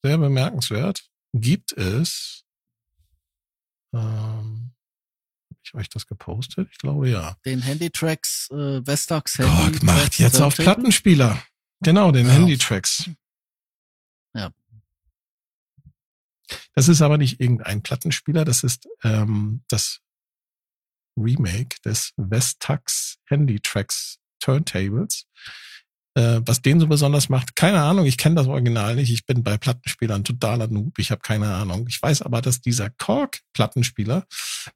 [0.04, 2.44] sehr bemerkenswert, gibt es,
[3.94, 4.72] ähm,
[5.50, 6.68] hab ich euch das gepostet?
[6.72, 7.38] Ich glaube ja.
[7.46, 10.56] Den Handytracks äh, Vestax Handy macht Tracks jetzt auf.
[10.56, 11.42] Plattenspieler.
[11.82, 12.34] Genau, den Ja.
[12.34, 13.10] Handy-Tracks.
[14.34, 14.52] Ja.
[16.74, 20.02] Das ist aber nicht irgendein Plattenspieler, das ist ähm, das
[21.16, 25.28] Remake des Vestax Handy-Tracks Turntables.
[26.18, 29.12] Äh, was den so besonders macht, keine Ahnung, ich kenne das Original nicht.
[29.12, 31.86] Ich bin bei Plattenspielern totaler Noob, ich habe keine Ahnung.
[31.88, 34.26] Ich weiß aber, dass dieser Korg-Plattenspieler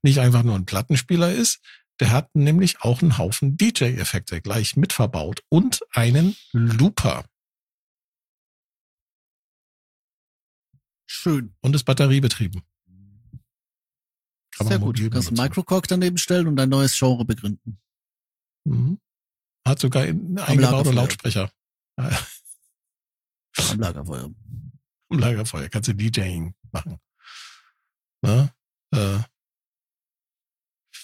[0.03, 1.59] nicht einfach nur ein Plattenspieler ist,
[1.99, 7.25] der hat nämlich auch einen Haufen DJ-Effekte gleich mit verbaut und einen Looper
[11.07, 11.55] Schön.
[11.61, 12.61] und ist batteriebetrieben.
[14.55, 14.99] Kann Sehr gut.
[14.99, 15.37] Du kannst einen.
[15.37, 17.79] Microcock daneben stellen und ein neues Genre begründen.
[18.63, 18.99] Mhm.
[19.67, 20.93] Hat sogar einen eingebauten Lagerfeuer.
[20.93, 21.51] Lautsprecher.
[21.97, 24.31] Am Lagerfeuer.
[25.09, 26.97] Im Lagerfeuer kannst du DJing machen.
[28.21, 28.53] Ne?
[28.93, 29.15] Äh,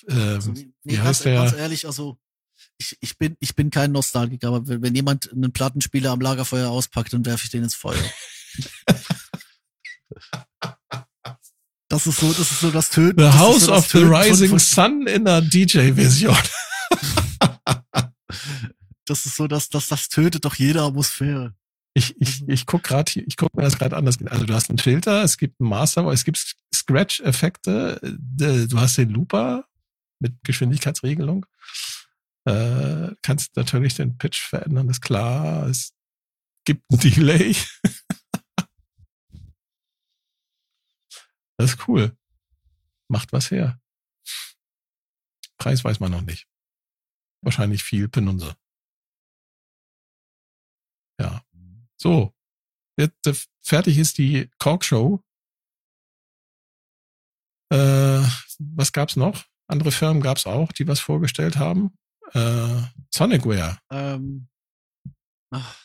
[0.10, 1.36] ähm, Also, nee, wie ganz, heißt der?
[1.36, 2.18] ganz ehrlich, also
[2.78, 6.70] ich, ich bin ich bin kein Nostalgiker, aber wenn, wenn jemand einen Plattenspieler am Lagerfeuer
[6.70, 8.04] auspackt, dann werfe ich den ins Feuer.
[11.90, 13.20] Das ist so, das ist so das Töten.
[13.22, 16.36] The House so of the Rising Sun in der DJ-Version.
[19.10, 21.56] Das ist so, dass das das tötet doch jede Atmosphäre.
[21.94, 24.18] Ich, ich, ich guck gerade hier, ich guck mir das gerade anders.
[24.26, 28.98] Also du hast einen Filter, es gibt einen Master, es gibt Scratch-Effekte, äh, du hast
[28.98, 29.66] den Looper
[30.20, 31.46] mit Geschwindigkeitsregelung.
[32.46, 35.68] Äh, kannst natürlich den Pitch verändern, ist klar.
[35.68, 35.94] Es
[36.66, 37.56] gibt ein Delay.
[41.58, 42.16] das ist cool.
[43.10, 43.82] Macht was her.
[45.58, 46.48] Preis weiß man noch nicht.
[47.42, 48.56] Wahrscheinlich viel Penunse.
[51.20, 51.44] Ja.
[52.08, 52.32] So.
[52.98, 55.22] Jetzt, äh, fertig ist die Cork Show.
[57.70, 58.24] Äh,
[58.60, 59.44] was gab's noch?
[59.68, 61.98] Andere Firmen gab's auch, die was vorgestellt haben.
[62.32, 62.82] Äh,
[63.14, 63.78] Sonicware.
[63.92, 64.48] Ähm,
[65.52, 65.76] ach,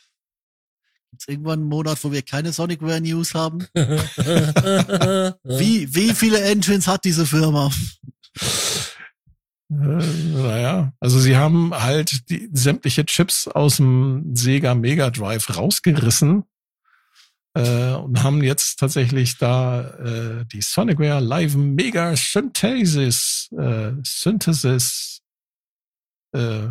[1.10, 3.66] gibt's irgendwann einen Monat, wo wir keine Sonicware News haben?
[3.74, 7.68] Wie, wie viele Engines hat diese Firma?
[9.74, 16.44] Naja, also sie haben halt die sämtliche Chips aus dem Sega Mega Drive rausgerissen
[17.54, 25.22] äh, und haben jetzt tatsächlich da äh, die Sonicware Live Mega Synthesis äh, Synthesis
[26.32, 26.68] äh,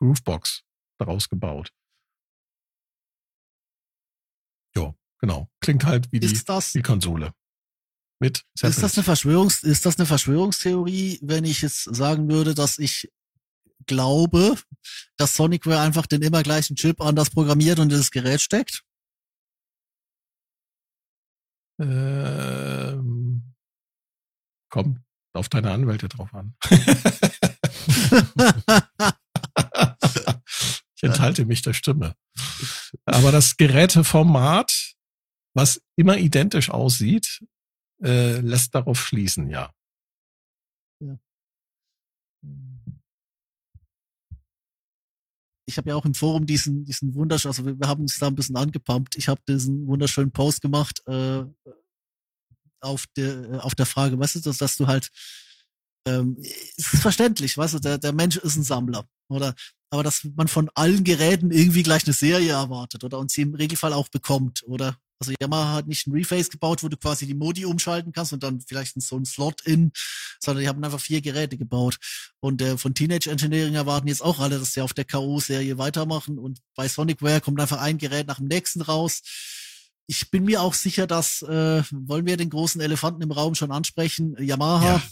[0.00, 0.62] Groovebox
[0.98, 1.70] daraus gebaut.
[4.74, 5.48] Ja, genau.
[5.60, 7.32] Klingt halt wie die, das, die Konsole.
[8.22, 12.78] Mit ist das eine Verschwörungs ist das eine Verschwörungstheorie, wenn ich jetzt sagen würde, dass
[12.78, 13.10] ich
[13.86, 14.56] glaube,
[15.16, 18.84] dass Sonicware einfach den immer gleichen Chip anders programmiert und in das Gerät steckt?
[21.80, 23.54] Ähm,
[24.70, 25.00] kommt
[25.32, 26.54] auf deine Anwälte drauf an.
[30.94, 32.14] ich enthalte mich der Stimme.
[33.04, 34.94] Aber das Geräteformat,
[35.54, 37.40] was immer identisch aussieht,
[38.02, 39.72] äh, lässt darauf schließen, ja.
[41.00, 41.18] ja.
[45.66, 48.26] Ich habe ja auch im Forum diesen, diesen wunderschönen, also wir, wir haben uns da
[48.26, 49.16] ein bisschen angepumpt.
[49.16, 51.44] Ich habe diesen wunderschönen Post gemacht äh,
[52.80, 55.10] auf der auf der Frage, weißt du, dass, dass du halt
[56.06, 59.54] ähm, es ist verständlich, weißt du, der, der Mensch ist ein Sammler, oder?
[59.90, 63.18] Aber dass man von allen Geräten irgendwie gleich eine Serie erwartet, oder?
[63.18, 64.96] Und sie im Regelfall auch bekommt, oder?
[65.22, 68.42] Also Yamaha hat nicht ein Reface gebaut, wo du quasi die Modi umschalten kannst und
[68.42, 69.92] dann vielleicht so ein Slot in,
[70.40, 71.98] sondern die haben einfach vier Geräte gebaut.
[72.40, 76.40] Und äh, von Teenage Engineering erwarten jetzt auch alle, dass sie auf der K.O.-Serie weitermachen.
[76.40, 79.22] Und bei Sonicware kommt einfach ein Gerät nach dem nächsten raus.
[80.08, 83.70] Ich bin mir auch sicher, dass, äh, wollen wir den großen Elefanten im Raum schon
[83.70, 84.84] ansprechen, Yamaha.
[84.84, 85.02] Ja,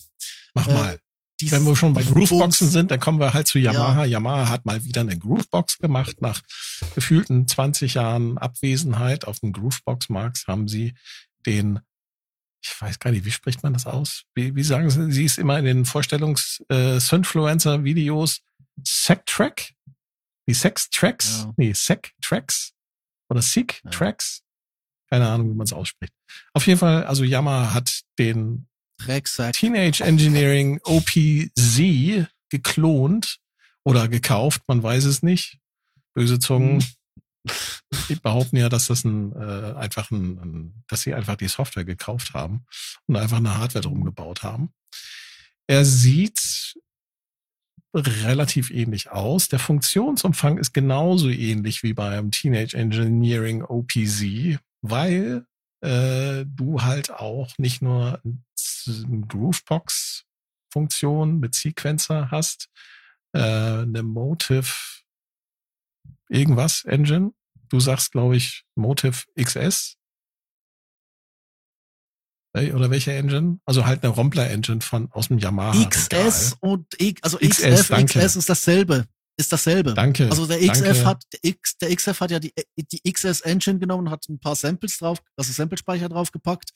[0.55, 0.99] mach äh,
[1.47, 1.53] mal.
[1.53, 4.05] Wenn wir schon bei Grooveboxen sind, dann kommen wir halt zu Yamaha.
[4.05, 4.13] Ja.
[4.13, 6.21] Yamaha hat mal wieder eine Groovebox gemacht.
[6.21, 6.41] Nach
[6.95, 10.95] gefühlten 20 Jahren Abwesenheit auf dem Groovebox-Markt haben sie
[11.47, 11.81] den,
[12.63, 14.25] ich weiß gar nicht, wie spricht man das aus?
[14.35, 18.41] Wie, wie sagen sie, sie ist immer in den Vorstellungs äh, Synfluencer-Videos
[18.85, 19.73] Sec-Track?
[20.47, 21.45] Die Sex-Tracks?
[21.45, 21.55] Ja.
[21.57, 22.73] Nee, Sec-Tracks?
[23.29, 24.43] Oder Seek-Tracks?
[24.43, 25.17] Ja.
[25.17, 26.13] Keine Ahnung, wie man es ausspricht.
[26.53, 28.69] Auf jeden Fall, also Yamaha hat den
[29.05, 29.55] Drecksack.
[29.55, 33.39] Teenage Engineering OPZ geklont
[33.85, 35.59] oder gekauft, man weiß es nicht.
[36.15, 36.85] Böse Zungen
[38.09, 41.85] die behaupten ja, dass das ein äh, einfach ein, ein, dass sie einfach die Software
[41.85, 42.67] gekauft haben
[43.07, 44.73] und einfach eine Hardware drum gebaut haben.
[45.67, 46.75] Er sieht
[47.95, 49.49] relativ ähnlich aus.
[49.49, 55.47] Der Funktionsumfang ist genauso ähnlich wie beim Teenage Engineering OPZ, weil
[55.83, 58.23] äh, du halt auch nicht nur
[59.29, 62.71] Groovebox-Funktion mit Sequencer hast,
[63.33, 64.73] äh, eine Motive
[66.29, 67.33] irgendwas Engine.
[67.69, 69.97] Du sagst, glaube ich, Motive XS.
[72.53, 73.61] Oder welche Engine?
[73.65, 75.89] Also halt eine Rompler-Engine von aus dem Yamaha.
[75.89, 76.89] XS und
[77.23, 79.07] also XF, XS, XS ist dasselbe
[79.41, 79.95] ist dasselbe.
[79.95, 80.29] Danke.
[80.31, 81.05] Also der XF danke.
[81.07, 84.55] hat, der, X, der XF hat ja die, die XS Engine genommen, hat ein paar
[84.55, 86.71] Samples drauf, also Samplespeicher draufgepackt.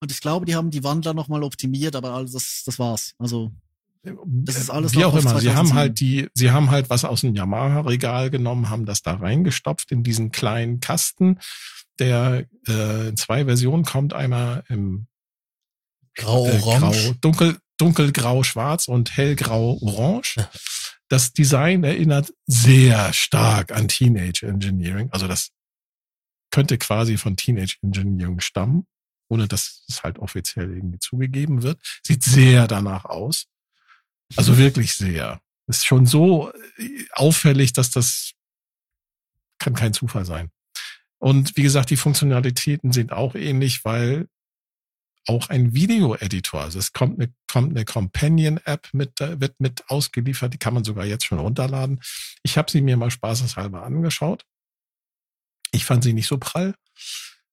[0.00, 3.14] Und ich glaube, die haben die Wandler nochmal optimiert, aber alles, das, das war's.
[3.18, 3.52] Also,
[4.02, 5.40] das ist alles Wie auch immer.
[5.40, 9.14] Sie haben halt die, sie haben halt was aus dem Yamaha-Regal genommen, haben das da
[9.14, 11.38] reingestopft in diesen kleinen Kasten,
[11.98, 14.12] der äh, in zwei Versionen kommt.
[14.12, 15.06] Einmal im
[16.16, 16.98] Grau-Orange.
[16.98, 20.48] Äh, grau, dunkel, dunkelgrau-schwarz und hellgrau-orange.
[21.08, 25.10] Das Design erinnert sehr stark an Teenage Engineering.
[25.12, 25.50] Also das
[26.50, 28.86] könnte quasi von Teenage Engineering stammen,
[29.28, 31.80] ohne dass es halt offiziell irgendwie zugegeben wird.
[32.06, 33.46] Sieht sehr danach aus.
[34.36, 35.40] Also wirklich sehr.
[35.66, 38.32] Ist schon so äh, auffällig, dass das
[39.58, 40.50] kann kein Zufall sein.
[41.18, 44.28] Und wie gesagt, die Funktionalitäten sind auch ähnlich, weil
[45.26, 46.60] auch ein Video-Editor.
[46.60, 50.84] Also es kommt eine, kommt eine Companion-App mit, äh, wird mit ausgeliefert, die kann man
[50.84, 52.00] sogar jetzt schon runterladen.
[52.42, 54.44] Ich habe sie mir mal spaßeshalber angeschaut.
[55.72, 56.74] Ich fand sie nicht so prall.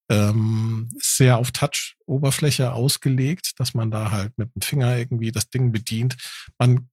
[0.10, 5.72] Ähm, sehr auf Touch-Oberfläche ausgelegt, dass man da halt mit dem Finger irgendwie das Ding
[5.72, 6.18] bedient.
[6.58, 6.90] Man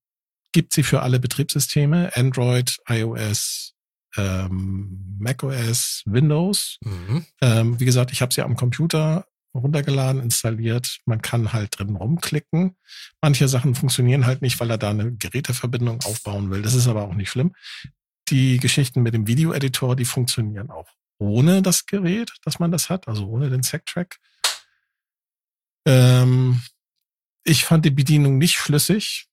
[0.53, 3.75] gibt sie für alle Betriebssysteme, Android, iOS,
[4.17, 6.79] ähm, macOS, Windows.
[6.83, 7.27] Mhm.
[7.41, 10.99] Ähm, wie gesagt, ich habe sie am Computer runtergeladen, installiert.
[11.07, 12.77] Man kann halt drin rumklicken.
[13.21, 16.63] Manche Sachen funktionieren halt nicht, weil er da eine Geräteverbindung aufbauen will.
[16.63, 17.55] Das ist aber auch nicht schlimm.
[18.29, 20.89] Die Geschichten mit dem Video-Editor, die funktionieren auch
[21.19, 24.19] ohne das Gerät, dass man das hat, also ohne den Sacktrack.
[25.87, 26.63] Ähm,
[27.45, 29.27] ich fand die Bedienung nicht schlüssig.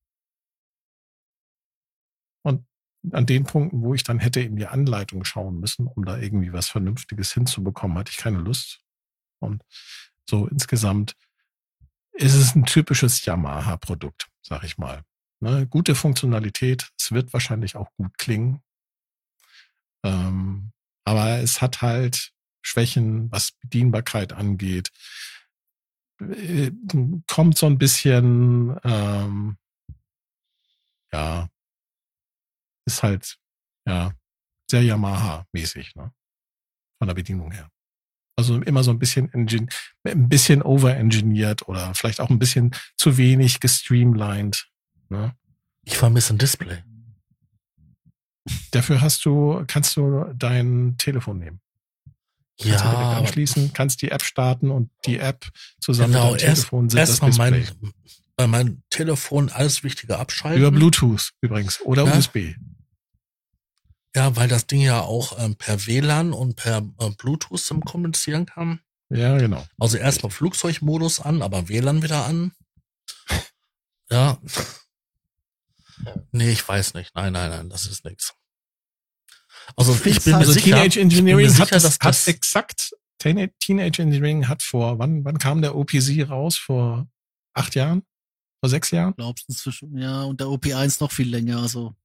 [2.44, 2.66] Und
[3.12, 6.54] an den Punkten, wo ich dann hätte in die Anleitung schauen müssen, um da irgendwie
[6.54, 8.85] was Vernünftiges hinzubekommen, hatte ich keine Lust.
[9.46, 9.64] Und
[10.30, 11.16] so insgesamt
[12.14, 15.04] ist es ein typisches Yamaha-Produkt, sag ich mal.
[15.42, 15.68] Ne?
[15.68, 16.90] Gute Funktionalität.
[16.98, 18.62] Es wird wahrscheinlich auch gut klingen.
[20.04, 20.72] Ähm,
[21.04, 22.32] aber es hat halt
[22.62, 24.92] Schwächen, was Bedienbarkeit angeht.
[26.20, 26.72] Äh,
[27.28, 29.58] kommt so ein bisschen, ähm,
[31.12, 31.50] ja,
[32.86, 33.38] ist halt,
[33.86, 34.14] ja,
[34.70, 36.14] sehr Yamaha-mäßig, ne?
[36.98, 37.70] Von der Bedienung her.
[38.38, 43.62] Also immer so ein bisschen, ein bisschen overengineert oder vielleicht auch ein bisschen zu wenig
[43.62, 44.68] gestreamlined.
[45.10, 45.36] Ne?
[45.84, 46.84] Ich vermisse ein Display.
[48.72, 51.62] Dafür hast du, kannst du dein Telefon nehmen.
[52.62, 53.18] Kannst ja.
[53.18, 55.50] anschließen, kannst die App starten und die App
[55.80, 57.66] zusammen genau, mit deinem Telefon sind erst das Display.
[57.82, 57.94] mein,
[58.38, 60.62] bei meinem Telefon alles Wichtige abschalten.
[60.62, 62.18] Über Bluetooth übrigens oder Ja.
[62.18, 62.56] USB.
[64.16, 68.46] Ja, weil das Ding ja auch ähm, per WLAN und per äh, Bluetooth ähm, kommunizieren
[68.46, 68.80] kann.
[69.10, 69.66] Ja, genau.
[69.80, 72.52] Also erstmal Flugzeugmodus an, aber WLAN wieder an.
[74.12, 74.38] Ja.
[76.32, 77.16] Nee, ich weiß nicht.
[77.16, 78.34] Nein, nein, nein, das ist nix.
[79.76, 81.94] Also ich bin mir Also sicher, Teenage ich bin Engineering mir hat, sicher, das, dass
[81.96, 86.56] hat das exakt, Teena- Teenage Engineering hat vor, wann, wann kam der OPC raus?
[86.58, 87.08] Vor
[87.54, 88.04] acht Jahren?
[88.60, 89.16] Vor sechs Jahren?
[89.16, 91.96] Glaubst du zwischen, ja, und der OP1 noch viel länger, also,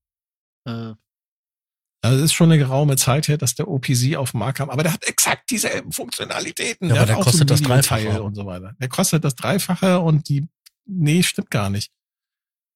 [0.65, 0.95] äh,
[2.03, 4.71] Also es ist schon eine geraume Zeit her, dass der OPC auf den Markt kam,
[4.71, 6.89] aber der hat exakt dieselben Funktionalitäten.
[6.89, 8.23] Ja, aber hat der auch kostet das Videoteil Dreifache.
[8.23, 8.75] und so weiter.
[8.81, 10.47] Der kostet das Dreifache und die,
[10.87, 11.93] nee, stimmt gar nicht.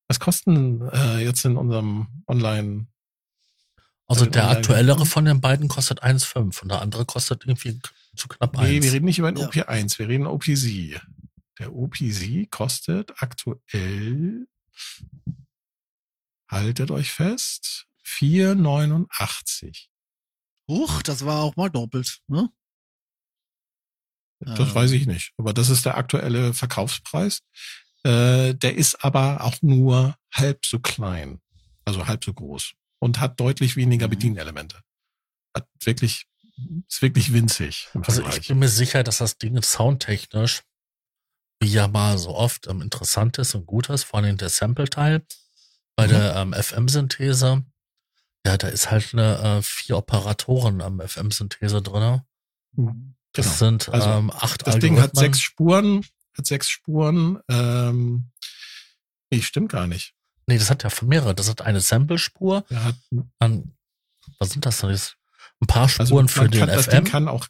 [0.09, 2.87] Was kosten äh, jetzt in unserem Online?
[4.07, 7.81] also der online- aktuellere von den beiden kostet 1,5 und der andere kostet irgendwie
[8.15, 8.85] zu knapp Nee, 1.
[8.85, 9.49] wir reden nicht über den Ja.
[9.49, 11.01] OP1, wir reden OPC.
[11.59, 14.47] Der OPC kostet aktuell,
[16.51, 19.89] haltet euch fest, 4,89.
[20.71, 22.49] huch, das war auch mal doppelt, ne?
[24.41, 24.75] Das Ähm.
[24.75, 25.33] weiß ich nicht.
[25.39, 27.41] Aber das ist der aktuelle Verkaufspreis.
[28.03, 31.41] Äh, der ist aber auch nur halb so klein.
[31.85, 32.75] Also halb so groß.
[32.99, 34.11] Und hat deutlich weniger Mhm.
[34.11, 34.81] Bedienelemente.
[35.57, 36.27] Hat wirklich,
[36.89, 40.63] ist wirklich winzig Also ich bin mir sicher, dass das Ding soundtechnisch,
[41.61, 45.25] wie ja mal so oft, ähm, interessant ist und gut ist, vor allem der Sample-Teil.
[45.97, 46.11] Bei Mhm.
[46.11, 47.65] der ähm, FM-Synthese,
[48.47, 52.25] ja, da ist halt eine äh, vier Operatoren am FM-Synthese drinne.
[53.33, 53.57] Das Genau.
[53.57, 56.05] sind Also, ähm, acht Das Ding hat sechs Spuren,
[56.37, 57.41] hat sechs Spuren.
[57.49, 58.31] Ähm,
[59.31, 60.15] nee, stimmt gar nicht.
[60.47, 61.35] Nee, das hat ja mehrere.
[61.35, 62.65] Das hat eine Sample-Spur.
[62.75, 62.97] Hat,
[63.39, 63.75] An,
[64.39, 65.17] was sind das denn jetzt?
[65.61, 67.05] Ein paar also Spuren man für den kann, das FM.
[67.05, 67.47] Ding kann auch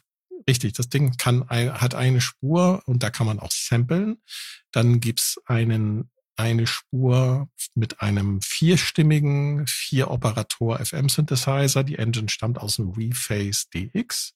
[0.47, 0.73] richtig.
[0.73, 4.21] Das Ding kann hat eine Spur und da kann man auch samplen.
[4.71, 11.83] Dann gibt's einen eine Spur mit einem vierstimmigen vier Operator FM Synthesizer.
[11.83, 14.33] Die Engine stammt aus dem Rephase DX.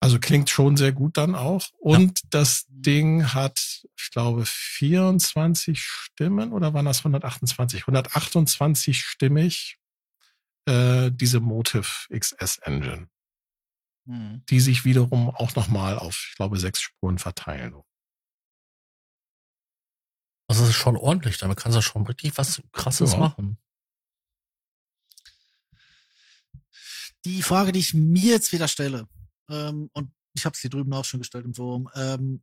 [0.00, 1.68] Also klingt schon sehr gut dann auch.
[1.78, 7.82] Und das Ding hat, ich glaube, 24 Stimmen oder waren das 128?
[7.82, 9.78] 128 stimmig
[10.66, 13.08] äh, diese Motive XS Engine,
[14.06, 14.42] Mhm.
[14.50, 17.74] die sich wiederum auch nochmal auf, ich glaube, sechs Spuren verteilen.
[20.46, 21.38] Also das ist schon ordentlich.
[21.38, 23.18] Damit kannst du schon richtig was krasses Ja.
[23.18, 23.58] machen.
[27.24, 29.08] Die Frage, die ich mir jetzt wieder stelle,
[29.48, 32.42] ähm, und ich habe sie drüben auch schon gestellt im Forum, ähm,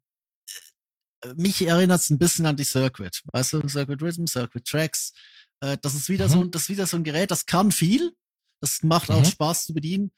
[1.23, 5.13] äh, mich erinnert es ein bisschen an die Circuit, weißt du, Circuit Rhythm, Circuit Tracks.
[5.59, 6.31] Äh, das ist wieder Mhm.
[6.31, 8.15] so, das ist wieder so ein Gerät, das kann viel,
[8.59, 9.25] das macht auch Mhm.
[9.29, 10.11] Spaß zu bedienen,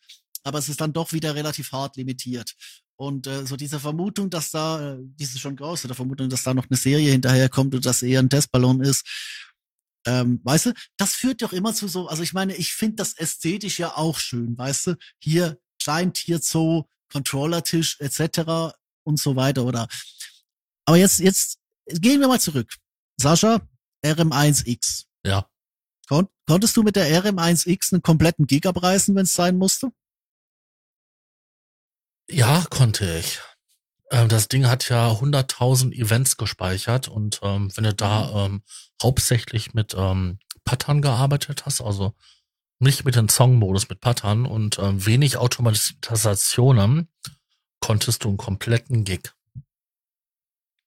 [0.43, 2.55] aber es ist dann doch wieder relativ hart limitiert.
[2.95, 6.53] Und äh, so diese Vermutung, dass da, äh, diese schon groß, oder Vermutung, dass da
[6.53, 9.05] noch eine Serie hinterherkommt und das eher ein Testballon ist,
[10.05, 13.13] ähm, weißt du, das führt doch immer zu so, also ich meine, ich finde das
[13.13, 18.73] ästhetisch ja auch schön, weißt du, hier Kleintier Zoo, Controllertisch etc.
[19.03, 19.87] und so weiter, oder?
[20.85, 22.73] Aber jetzt, jetzt gehen wir mal zurück.
[23.17, 23.61] Sascha,
[24.03, 25.05] RM1X.
[25.25, 25.47] Ja.
[26.07, 29.91] Kon konntest du mit der RM1X einen kompletten Gig abreißen, wenn es sein musste?
[32.33, 33.39] Ja, konnte ich.
[34.11, 38.63] Ähm, das Ding hat ja 100.000 Events gespeichert und ähm, wenn du da ähm,
[39.01, 42.13] hauptsächlich mit ähm, Pattern gearbeitet hast, also
[42.79, 47.07] nicht mit dem Song-Modus, mit Pattern und ähm, wenig Automatisationen,
[47.79, 49.31] konntest du einen kompletten Gig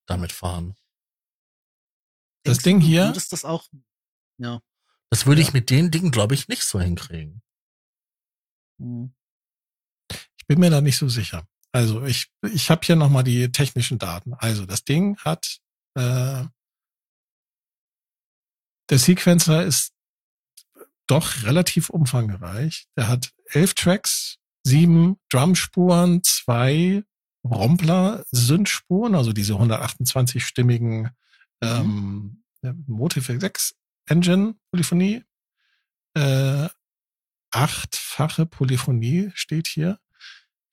[0.07, 0.75] damit fahren.
[2.45, 3.69] Das Denkst Ding du, hier- Würdest das auch,
[4.39, 4.61] ja.
[5.11, 5.47] Das würde Ja.
[5.47, 7.43] ich mit den Dingen, glaube ich, nicht so hinkriegen.
[8.81, 9.15] Hm.
[10.47, 11.45] Ich bin mir da nicht so sicher.
[11.73, 14.35] Also ich, ich habe hier nochmal die technischen Daten.
[14.35, 15.59] Also das Ding hat,
[15.95, 16.45] äh,
[18.89, 19.93] der Sequencer ist
[21.09, 22.87] doch relativ umfangreich.
[22.97, 27.03] Der hat elf Tracks, sieben Drumspuren, zwei
[27.45, 31.11] Rompler, Synthspuren, also diese 128-stimmigen
[31.61, 33.75] ähm, der Motive 6
[34.07, 35.25] Engine Polyphonie,
[36.15, 36.69] äh,
[37.51, 39.99] achtfache Polyphonie steht hier,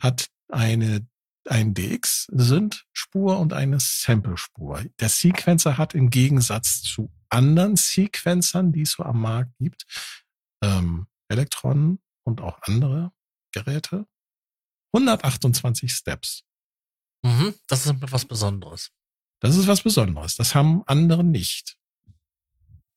[0.04, 1.08] hat eine
[1.46, 4.86] ein DX-Synth-Spur und eine Sample-Spur.
[5.00, 9.86] Der Sequencer hat im Gegensatz zu anderen Sequencern, die es so am Markt gibt,
[10.64, 13.12] ähm, Elektronen und auch andere
[13.52, 14.08] Geräte,
[14.94, 16.44] 128 Steps.
[17.24, 18.92] Mhm, das ist was Besonderes.
[19.40, 20.36] Das ist was Besonderes.
[20.36, 21.78] Das haben andere nicht.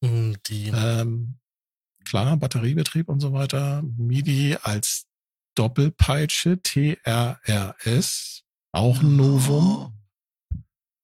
[0.02, 1.38] Mhm, Die, Ähm,
[2.04, 3.82] klar, Batteriebetrieb und so weiter.
[3.82, 5.06] MIDI als
[5.56, 9.98] Doppelpeitsche, TRRS, auch ein Novum,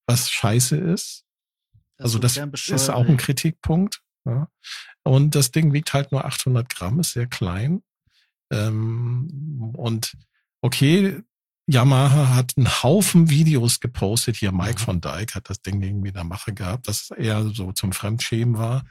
[0.06, 1.24] was scheiße ist.
[1.98, 4.02] Also das ist auch ein Kritikpunkt.
[4.24, 4.48] Ja.
[5.04, 7.82] Und das Ding wiegt halt nur 800 Gramm, ist sehr klein.
[8.52, 10.12] Ähm, und
[10.60, 11.22] okay,
[11.66, 14.36] Yamaha hat einen Haufen Videos gepostet.
[14.36, 14.84] Hier Mike Mhm.
[14.84, 18.58] von Dyke hat das Ding irgendwie in der Mache gehabt, das eher so zum Fremdschämen
[18.58, 18.84] war.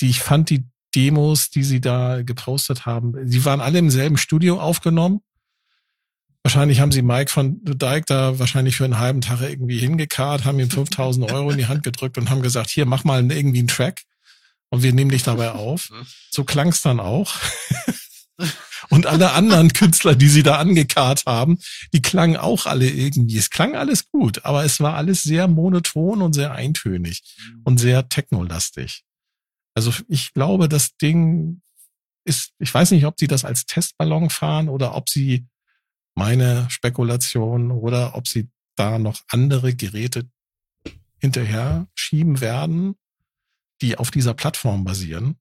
[0.00, 4.16] Die ich fand die Demos, die sie da gepostet haben, die waren alle im selben
[4.16, 5.20] Studio aufgenommen.
[6.42, 10.60] Wahrscheinlich haben sie Mike von Dyke da wahrscheinlich für einen halben Tag irgendwie hingekarrt, haben
[10.60, 13.68] ihm 5000 Euro in die Hand gedrückt und haben gesagt, hier, mach mal irgendwie einen
[13.68, 14.02] Track
[14.70, 15.90] und wir nehmen dich dabei auf.
[16.30, 17.34] So klang's dann auch.
[18.90, 21.58] Und alle anderen Künstler, die sie da angekarrt haben,
[21.92, 23.38] die klangen auch alle irgendwie.
[23.38, 27.22] Es klang alles gut, aber es war alles sehr monoton und sehr eintönig
[27.64, 29.05] und sehr technolastig.
[29.76, 31.60] Also ich glaube, das Ding
[32.24, 35.46] ist, ich weiß nicht, ob sie das als Testballon fahren oder ob sie
[36.14, 40.28] meine Spekulation oder ob sie da noch andere Geräte
[41.18, 42.96] hinterher schieben werden,
[43.82, 45.38] die auf dieser Plattform basieren.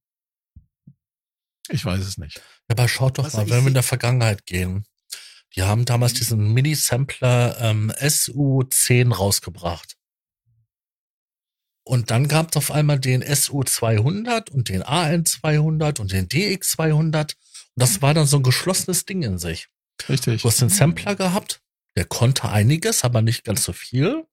[1.70, 2.42] Ich weiß es nicht.
[2.68, 4.86] aber schaut doch Also mal, wenn wir in der Vergangenheit gehen.
[5.56, 9.96] Die haben damals diesen Mini-Sampler ähm, SU10 rausgebracht.
[11.88, 16.94] Und dann gab es auf einmal den SU200 und den AN200 und den DX200.
[16.96, 17.36] Und
[17.76, 19.68] das war dann so ein geschlossenes Ding in sich.
[20.10, 20.42] Richtig.
[20.42, 21.62] Du hast den Sampler gehabt,
[21.96, 24.26] der konnte einiges, aber nicht ganz so viel.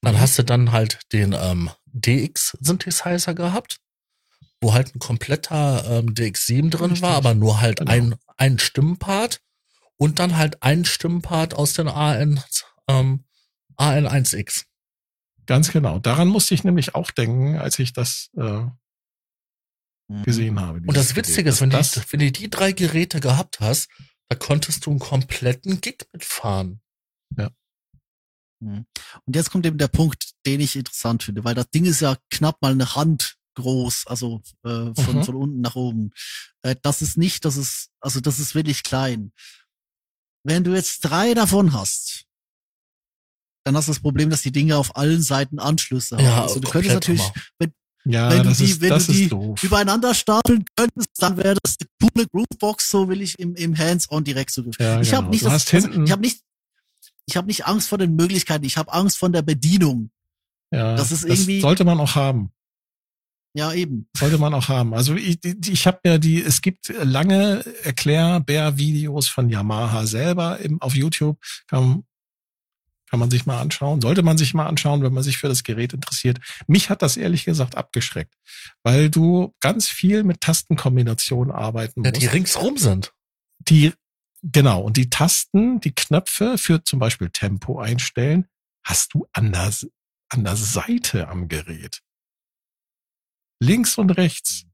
[0.00, 3.78] Dann hast du dann halt den ähm, DX-Synthesizer gehabt,
[4.60, 7.02] wo halt ein kompletter ähm, DX7 drin Richtig.
[7.02, 7.90] war, aber nur halt Genau.
[7.92, 9.40] ein, ein Stimmpart
[9.98, 12.42] und dann halt ein Stimmpart aus den AN,
[12.88, 13.24] ähm,
[13.76, 14.64] AN1X.
[15.46, 15.98] Ganz genau.
[15.98, 18.64] Daran musste ich nämlich auch denken, als ich das äh,
[20.24, 20.80] gesehen habe.
[20.80, 21.54] Und das Witzige Gerät.
[21.54, 23.88] ist, wenn, das, die, wenn du die drei Geräte gehabt hast,
[24.28, 26.80] da konntest du einen kompletten Gig mitfahren.
[28.60, 28.86] Mhm.
[29.24, 32.16] Und jetzt kommt eben der Punkt, den ich interessant finde, weil das Ding ist ja
[32.30, 35.24] knapp mal eine Hand groß, also äh, von, Mhm.
[35.24, 36.12] von unten nach oben.
[36.62, 39.32] Äh, das ist nicht, das ist, also das ist wirklich klein.
[40.44, 42.25] Wenn du jetzt drei davon hast,
[43.66, 46.24] dann hast du das Problem, dass die Dinge auf allen Seiten Anschlüsse haben.
[46.24, 47.72] Ja, also du könntest natürlich Hammer.
[48.04, 49.62] ja, wenn du das die- ist, wenn das du die doof.
[49.62, 54.22] übereinander stapeln könntest, dann wäre das eine coole Groovebox, so will ich im, im Hands-on
[54.22, 54.62] direkt so.
[54.78, 55.22] Ja, ich genau.
[55.22, 56.40] habe nicht, das, also, ich habe nicht,
[57.26, 60.10] ich habe nicht Angst vor den Möglichkeiten, ich habe Angst von der Bedienung.
[60.70, 62.52] ja, das ist irgendwie- sollte man auch haben.
[63.54, 64.06] Ja, eben.
[64.16, 64.92] Sollte man auch haben.
[64.94, 70.80] Also ich, ich ich habe ja die, es gibt lange Erklärbär-Videos von Yamaha selber im,
[70.82, 71.38] auf YouTube.
[71.66, 72.04] Kann,
[73.08, 74.00] kann man sich mal anschauen.
[74.00, 76.38] Sollte man sich mal anschauen, wenn man sich für das Gerät interessiert.
[76.66, 78.34] Mich hat das ehrlich gesagt abgeschreckt,
[78.82, 82.22] weil du ganz viel mit Tastenkombinationen arbeiten Ja, musst.
[82.22, 83.12] die ringsrum sind.
[83.58, 83.92] die,
[84.42, 88.46] genau, und die Tasten, die Knöpfe für zum Beispiel Tempo einstellen,
[88.84, 89.72] hast du an der,
[90.30, 92.02] an der Seite am Gerät.
[93.60, 94.64] Links und rechts.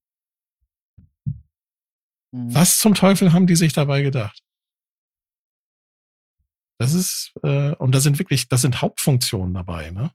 [2.35, 2.55] Mhm.
[2.55, 4.42] Was zum Teufel haben die sich dabei gedacht?
[6.83, 10.11] Das ist, äh, und da sind wirklich, das sind Hauptfunktionen dabei, ne?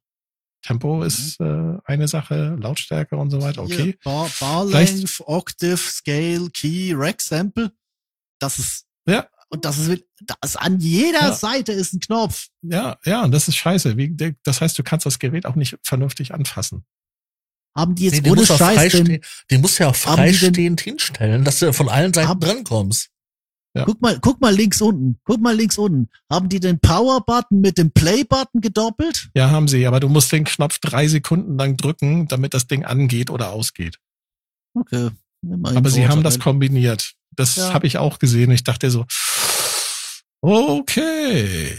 [0.64, 3.84] Tempo ist äh, eine Sache, Lautstärke und so weiter, okay.
[3.84, 7.72] Hier, Bar, Bar Length, Octave, Scale, Key, Rack Sample.
[8.40, 9.28] Das ist, Ja.
[9.50, 10.04] und das ist,
[10.42, 11.34] das an jeder Ja.
[11.34, 12.48] Seite ist ein Knopf.
[12.64, 13.96] Ja, ja, und das ist scheiße.
[13.98, 16.86] Wie, das heißt, du kannst das Gerät auch nicht vernünftig anfassen.
[17.76, 19.22] Haben die jetzt Nee, die, ohne muss auch Scheiß denn, freistehen,
[19.52, 23.10] die muss ja auch die freistehend hinstellen, dass du von allen Seiten Haben- drankommst.
[23.78, 23.86] Ja.
[23.86, 26.10] guck mal, guck mal links unten, guck mal links unten.
[26.32, 29.30] Haben die den Power-Button mit dem Play-Button gedoppelt?
[29.36, 32.86] Ja, haben sie, aber du musst den Knopf drei Sekunden lang drücken, damit das Ding
[32.86, 33.98] angeht oder ausgeht.
[34.74, 35.10] Okay.
[35.64, 37.14] Aber sie haben das kombiniert.
[37.36, 37.74] Das Ja.
[37.74, 38.52] habe ich auch gesehen.
[38.52, 39.06] Ich dachte so,
[40.42, 41.78] okay.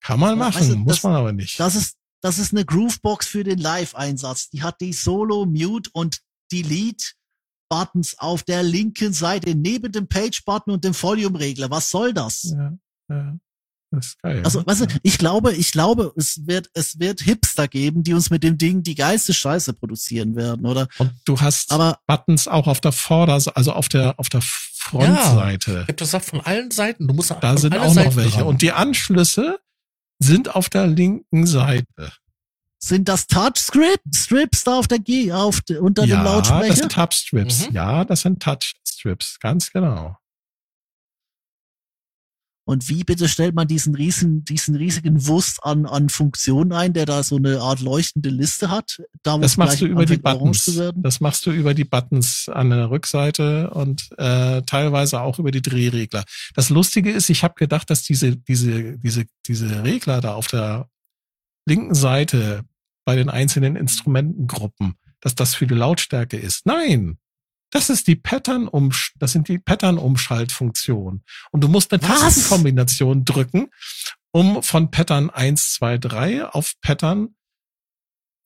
[0.00, 1.58] Kann man machen, weißt du, muss das- man aber nicht.
[1.58, 4.50] Das ist, das ist eine Groovebox für den Live-Einsatz.
[4.50, 6.20] Die hat die Solo, Mute und
[6.52, 7.04] Delete
[7.68, 11.70] Buttons auf der linken Seite neben dem Page-Button und dem Volume-Regler.
[11.70, 12.54] Was soll das?
[12.56, 12.72] ja,
[13.10, 13.36] ja.
[13.92, 14.42] Das ist geil.
[14.44, 18.30] Also, weißt du, ich glaube, ich glaube, es wird, es wird Hipster geben, die uns
[18.30, 20.88] mit dem Ding die geilste Scheiße produzieren werden, oder?
[20.98, 25.82] Und du hast Aber Buttons auch auf der Vorderseite, also auf der, auf der Frontseite.
[25.82, 27.06] Ich hab das gesagt, von allen Seiten.
[27.06, 28.38] Du musst Da sind auch noch Seiten welche.
[28.38, 28.46] ran.
[28.46, 29.58] Und die Anschlüsse
[30.18, 32.12] sind auf der linken Seite.
[32.78, 36.76] Sind das Touchstrips Strips da auf der G, auf unter dem ja, das Lautsprecher?
[36.76, 37.68] sind Touchstrips.
[37.68, 37.74] Mhm.
[37.74, 39.38] Ja, das sind Touchstrips.
[39.40, 40.16] Ganz genau.
[42.68, 47.06] Und wie bitte stellt man diesen riesen, diesen riesigen Wust an, an Funktionen ein, der
[47.06, 49.00] da so eine Art leuchtende Liste hat?
[49.22, 50.64] Da wo Das machst du über die Buttons.
[50.64, 51.00] zu werden?
[51.00, 55.62] Das machst du über die Buttons an der Rückseite und äh, teilweise auch über die
[55.62, 56.24] Drehregler.
[56.56, 60.88] Das Lustige ist, ich habe gedacht, dass diese diese diese diese Regler da auf der
[61.66, 62.64] linken Seite
[63.04, 66.66] bei den einzelnen Instrumentengruppen, dass das für die Lautstärke ist.
[66.66, 67.18] Nein,
[67.70, 72.20] das ist die Pattern um das sind die Pattern Umschaltfunktionen und du musst eine Was?
[72.20, 73.68] Tastenkombination drücken,
[74.32, 77.34] um von Pattern 1 2 3 auf Pattern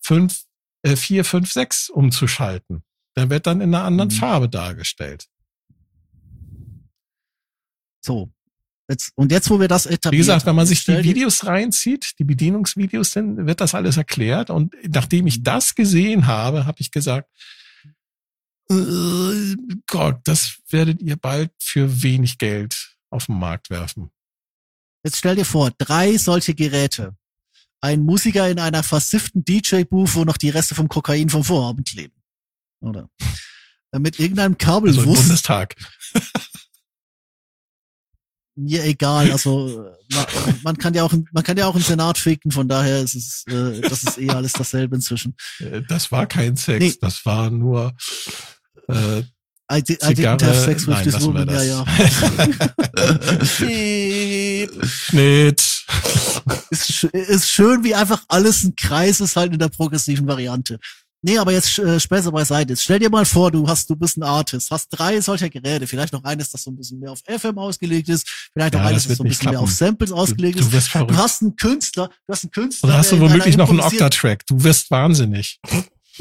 [0.03, 0.45] 5
[0.83, 2.83] äh, 4 5 6 umzuschalten.
[3.17, 4.15] Der wird dann in einer anderen Mhm.
[4.15, 5.27] Farbe dargestellt.
[8.03, 8.33] So.
[8.91, 10.13] Jetzt, und jetzt, wo wir das etablieren.
[10.13, 14.51] Wie gesagt, wenn man sich die Videos reinzieht, die Bedienungsvideos, dann wird das alles erklärt.
[14.51, 17.31] Und nachdem ich das gesehen habe, habe ich gesagt,
[18.69, 19.55] äh,
[19.87, 24.11] Gott, das werdet ihr bald für wenig Geld auf den Markt werfen.
[25.05, 27.15] Jetzt stell dir vor, drei solche Geräte.
[27.81, 32.21] Ein Musiker in einer versifften DJ-Booth, wo noch die Reste vom Kokain vom Vorabend kleben.
[32.81, 33.09] Oder?
[33.97, 35.15] Mit irgendeinem Also im.
[35.15, 35.77] Bundestag.
[38.65, 39.31] Mir egal.
[39.33, 40.27] Also äh, man,
[40.65, 42.51] man kann ja auch, man kann ja auch im Senat ficken.
[42.51, 45.35] Von daher ist es, äh, das ist eh alles dasselbe inzwischen.
[45.59, 46.95] Äh, Das war kein Sex, Nee.
[47.01, 47.93] das war nur
[48.89, 49.23] äh,
[49.73, 51.49] I, di- I didn't have sex with Nein, this woman.
[51.49, 51.85] Ja, ja.
[54.85, 55.63] Schnitt.
[56.71, 60.79] ist, ist schön, wie einfach alles ein Kreis ist halt in der progressiven Variante.
[61.23, 62.73] Nee, aber jetzt äh, Späße beiseite.
[62.73, 65.87] Jetzt stell dir mal vor, du hast, du bist ein Artist, hast drei solcher Geräte,
[65.87, 68.87] vielleicht noch eines, das so ein bisschen mehr auf FM ausgelegt ist, vielleicht noch Ja,
[68.87, 69.65] eines, das das so ein bisschen mehr klappen.
[69.69, 70.95] auf Samples ausgelegt Du, du ist.
[70.95, 72.89] Du hast einen Künstler, du hast einen Künstler.
[72.89, 74.47] Und hast du womöglich noch einen Octatrack.
[74.47, 75.61] Du wirst wahnsinnig.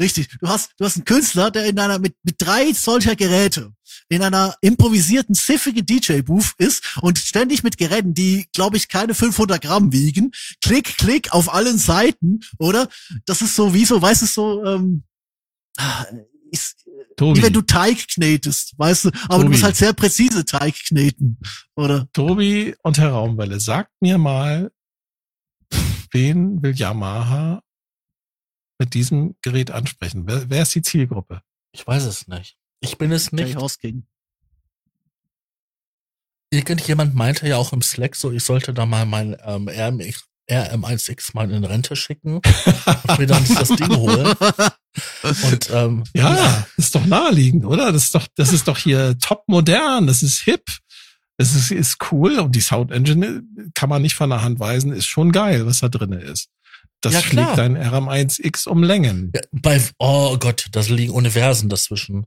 [0.00, 0.28] Richtig.
[0.40, 3.72] Du hast, du hast einen Künstler, der in einer, mit, mit drei solcher Geräte
[4.08, 9.60] in einer improvisierten, siffigen DJ-Booth ist und ständig mit Geräten, die, glaube ich, keine 500
[9.62, 12.88] Gramm wiegen, klick, klick auf allen Seiten, oder?
[13.26, 15.04] Das ist so, wie so, weißt du, so, ähm,
[15.76, 16.06] ah,
[16.50, 19.44] ist, wie wenn du Teig knetest, weißt du, aber Tobi.
[19.44, 21.38] du musst halt sehr präzise Teig kneten,
[21.76, 22.08] oder?
[22.12, 24.72] Tobi und Herr Raumwelle, sagt mir mal,
[26.10, 27.62] wen will Yamaha
[28.80, 30.26] mit diesem Gerät ansprechen?
[30.26, 31.42] Wer, wer ist die Zielgruppe?
[31.70, 32.56] Ich weiß es nicht.
[32.80, 33.56] Ich bin es nicht.
[33.56, 34.06] Hosking.
[36.50, 41.30] Irgendjemand meinte ja auch im Slack so, ich sollte da mal mein ähm, RMX, RM1X
[41.34, 42.40] mal in Rente schicken
[43.06, 44.34] und mir dann das Ding holen.
[45.44, 47.92] Und ähm, Ja, ist doch naheliegend, oder?
[47.92, 50.64] Das ist doch, das ist doch hier top modern, das ist hip.
[51.36, 53.42] Das ist, ist cool und die Sound Engine
[53.74, 56.48] kann man nicht von der Hand weisen, ist schon geil, was da drinne ist.
[57.02, 59.32] Das Ja, schlägt dein RM1X um Längen.
[59.34, 62.26] ja, bei, oh Gott, da liegen Universen dazwischen.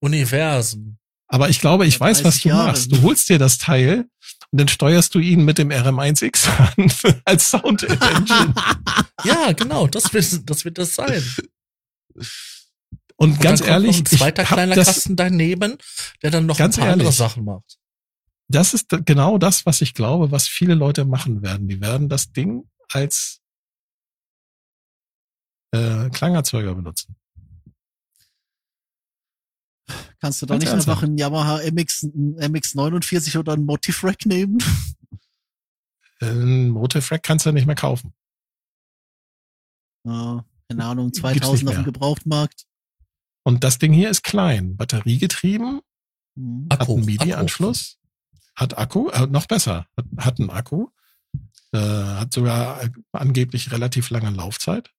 [0.00, 0.98] Universen.
[1.28, 2.66] Aber ich glaube, ich weiß, was 30 du Jahre.
[2.68, 2.92] machst.
[2.92, 4.06] Du holst dir das Teil
[4.52, 6.48] und dann steuerst du ihn mit dem RM1X
[7.10, 8.54] an als Sound Engine.
[9.24, 11.22] Ja, genau, das wird das, wird das sein.
[12.14, 12.22] Und
[13.16, 15.78] Und ganz ehrlich, ein zweiter kleiner das, Kasten daneben,
[16.22, 17.16] der dann noch Ganz ein paar andere ehrlich.
[17.18, 17.78] Sachen macht.
[18.48, 21.66] das ist genau das, was ich glaube, was viele Leute machen werden.
[21.66, 23.40] Die werden das Ding als
[25.72, 27.16] äh, Klangerzeuger benutzen.
[30.20, 30.88] Kannst du da Ganz nicht ernsthaft.
[30.98, 34.58] einfach einen Yamaha MX, einen MX49 oder einen Motiv-Rack nehmen?
[36.20, 38.14] Ein Motiv-Rack kannst du nicht mehr kaufen.
[40.04, 41.84] Ja, keine Ahnung, Gibt's 2000 nicht auf dem.
[41.84, 42.64] Gebrauchtmarkt.
[43.42, 45.82] Und das Ding hier ist klein, batteriegetrieben,
[46.38, 46.68] Mhm.
[46.70, 47.98] hat Akku, einen MIDI-Anschluss,
[48.54, 50.88] hat Akku, äh, noch besser, hat, hat einen Akku,
[51.72, 54.90] äh, hat sogar äh, angeblich relativ lange Laufzeit.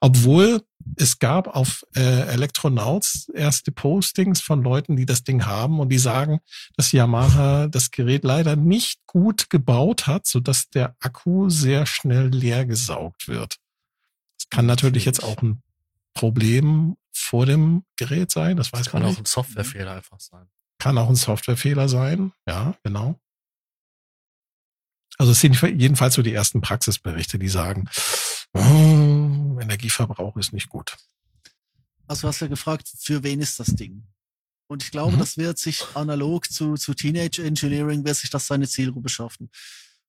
[0.00, 0.62] Obwohl
[0.96, 5.98] es gab auf äh, Electronauts erste Postings von Leuten, die das Ding haben und die
[5.98, 6.40] sagen,
[6.76, 12.28] dass Yamaha das Gerät leider nicht gut gebaut hat, so dass der Akku sehr schnell
[12.28, 13.56] leer gesaugt wird.
[14.38, 15.62] Das kann natürlich jetzt auch ein
[16.14, 19.20] Problem vor dem Gerät sein, das weiß Das kann man auch nicht.
[19.20, 20.46] ein Softwarefehler einfach sein.
[20.78, 22.32] Kann auch ein Softwarefehler sein.
[22.46, 23.20] Ja, genau.
[25.18, 27.88] Also es sind jedenfalls so die ersten Praxisberichte, die sagen,
[28.54, 30.96] oh, Energieverbrauch ist nicht gut.
[32.06, 34.04] Also du hast ja gefragt, für wen ist das Ding?
[34.68, 35.18] Und ich glaube, Mhm.
[35.20, 39.50] das wird sich analog zu, zu Teenage Engineering, wird sich das seine Zielgruppe schaffen.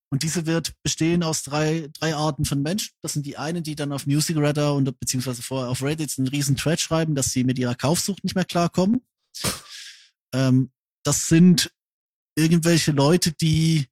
[0.09, 2.91] Und diese wird bestehen aus drei, drei Arten von Menschen.
[3.01, 6.27] Das sind die einen, die dann auf Music Radar und beziehungsweise vorher auf Reddit einen
[6.27, 9.01] riesen Thread schreiben, dass sie mit ihrer Kaufsucht nicht mehr klarkommen.
[10.33, 10.71] Ähm,
[11.03, 11.71] das sind
[12.35, 13.87] irgendwelche Leute, die,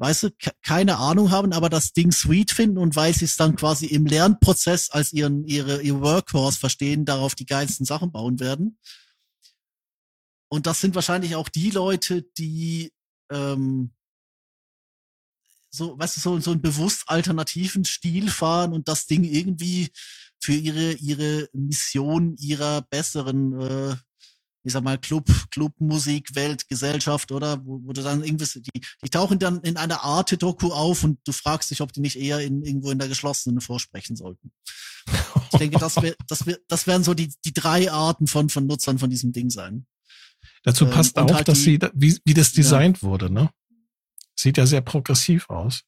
[0.00, 0.30] weißt du,
[0.62, 4.06] keine Ahnung haben, aber das Ding sweet finden und weil sie es dann quasi im
[4.06, 8.78] Lernprozess als ihren, ihre, ihr Workhorse verstehen, darauf die geilsten Sachen bauen werden.
[10.48, 12.92] Und das sind wahrscheinlich auch die Leute, die
[13.30, 13.92] ähm,
[15.70, 19.90] so, weißt du, so, so einen bewusst alternativen Stil fahren und das Ding irgendwie
[20.42, 23.96] für ihre, ihre Mission ihrer besseren, äh,
[24.62, 27.64] ich sag mal, Club, Clubmusik, Welt, Gesellschaft, oder?
[27.64, 31.18] Wo, wo du dann irgendwie, die, die tauchen dann in einer Art Doku auf und
[31.24, 34.52] du fragst dich, ob die nicht eher in, irgendwo in der geschlossenen vorsprechen sollten.
[35.52, 38.66] Ich denke, das, wär, das, wär, das werden so die, die drei Arten von, von
[38.66, 39.86] Nutzern von diesem Ding sein.
[40.62, 43.02] Dazu ähm, passt ähm, auch, halt dass die, sie, wie, wie das designt ja.
[43.02, 43.50] wurde, ne?
[44.36, 45.82] Sieht ja sehr progressiv aus.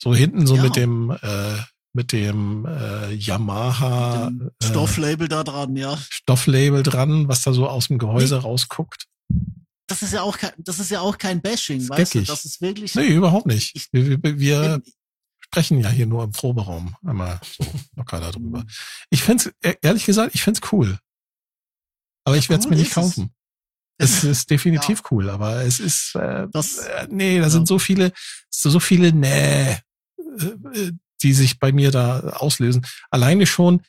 [0.00, 0.62] So hinten so ja.
[0.62, 1.58] mit dem äh,
[1.92, 5.98] mit dem äh, Yamaha dem äh, Stofflabel äh, da dran, ja.
[6.10, 8.42] Stofflabel dran, was da so aus dem Gehäuse nee.
[8.42, 9.06] rausguckt.
[9.86, 12.22] Das ist ja auch kein, das ist ja auch kein Bashing, weißt du?
[12.22, 12.94] Das ist wirklich.
[12.94, 13.74] Nee, überhaupt nicht.
[13.74, 14.82] Ich, wir, wir, wir
[15.40, 17.64] sprechen ja hier nur im Proberaum einmal so
[17.96, 18.64] locker darüber.
[19.08, 20.98] Ich find's, e-, ehrlich gesagt, ich find's cool.
[22.24, 23.32] Aber ja, ich werde es cool mir nicht kaufen.
[23.96, 25.04] Es ist definitiv ja.
[25.10, 27.50] cool, aber es ist äh, das, äh, nee, da ja.
[27.50, 28.12] sind so viele,
[28.50, 29.80] so viele nee, äh,
[30.74, 30.92] äh,
[31.22, 32.86] die sich bei mir da auslösen.
[33.10, 33.82] Alleine schon,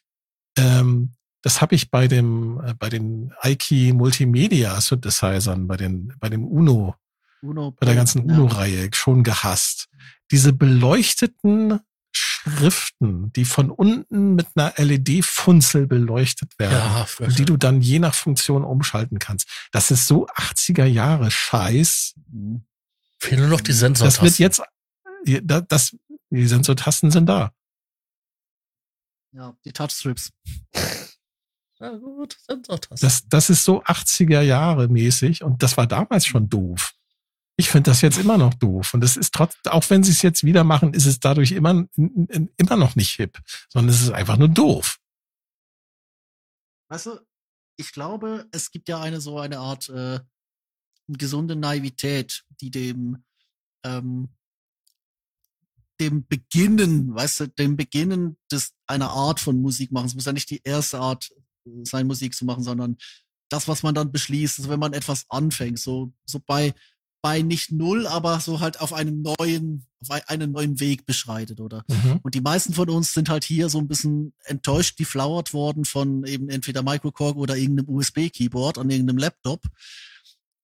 [0.57, 6.29] ähm, das habe ich bei dem äh, bei den Aiki Multimedia Synthesizern, bei den bei
[6.29, 6.95] dem Uno,
[7.41, 9.87] Uno bei der ganzen Uno-Reihe schon gehasst.
[10.31, 11.79] Diese beleuchteten
[12.11, 18.15] Schriften, die von unten mit einer LED-Funzel beleuchtet werden, ja, die du dann je nach
[18.15, 19.47] Funktion umschalten kannst.
[19.71, 22.15] Das ist so 80er Jahre Scheiß.
[23.19, 24.25] Fehlen nur noch die Sensortasten.
[24.25, 24.61] Das wird jetzt,
[25.67, 25.95] das,
[26.29, 27.51] die Sensortasten sind da.
[29.31, 30.31] Ja, die Touchstrips.
[31.79, 33.07] Na gut, Sensortasten.
[33.07, 36.93] Das, das ist so 80er Jahre mäßig und das war damals schon doof.
[37.55, 38.93] Ich finde das jetzt immer noch doof.
[38.93, 41.87] Und es ist trotz, auch wenn sie es jetzt wieder machen, ist es dadurch immer,
[41.95, 43.37] immer noch nicht hip,
[43.67, 44.97] sondern es ist einfach nur doof.
[46.89, 47.19] Weißt du,
[47.77, 50.19] ich glaube, es gibt ja eine so eine Art äh,
[51.07, 53.23] gesunde Naivität, die dem
[53.83, 54.29] ähm,
[55.99, 60.07] dem Beginnen, weißt du, dem Beginnen des einer Art von Musik machen.
[60.07, 61.29] Es muss ja nicht die erste Art
[61.83, 62.97] sein, Musik zu machen, sondern
[63.49, 66.73] das, was man dann beschließt, also wenn man etwas anfängt, so so bei
[67.21, 71.83] bei nicht null, aber so halt auf einem neuen, auf einen neuen Weg beschreitet, oder?
[71.89, 72.19] Mhm.
[72.23, 76.23] Und die meisten von uns sind halt hier so ein bisschen enttäuscht, geflauert worden von
[76.25, 79.61] eben entweder Microcorg oder irgendeinem USB-Keyboard an irgendeinem Laptop.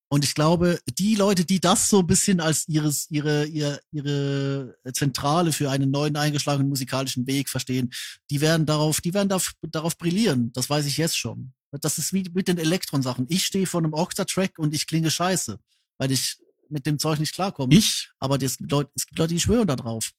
[0.08, 4.76] Und ich glaube, die Leute, die das so ein bisschen als ihres, ihre, ihre, ihre
[4.94, 7.92] Zentrale für einen neuen eingeschlagenen musikalischen Weg verstehen,
[8.30, 10.52] die werden darauf, die werden darauf, darauf brillieren.
[10.54, 11.54] Das weiß ich jetzt schon.
[11.72, 13.26] Das ist wie mit den Elektron-Sachen.
[13.30, 15.60] Ich stehe vor einem Octa-Track und ich klinge scheiße,
[15.98, 16.38] weil ich
[16.70, 17.76] mit dem Zeug nicht klarkommen.
[17.76, 18.12] Ich?
[18.20, 20.12] Aber es gibt Leute, es gibt Leute, die schwören da drauf.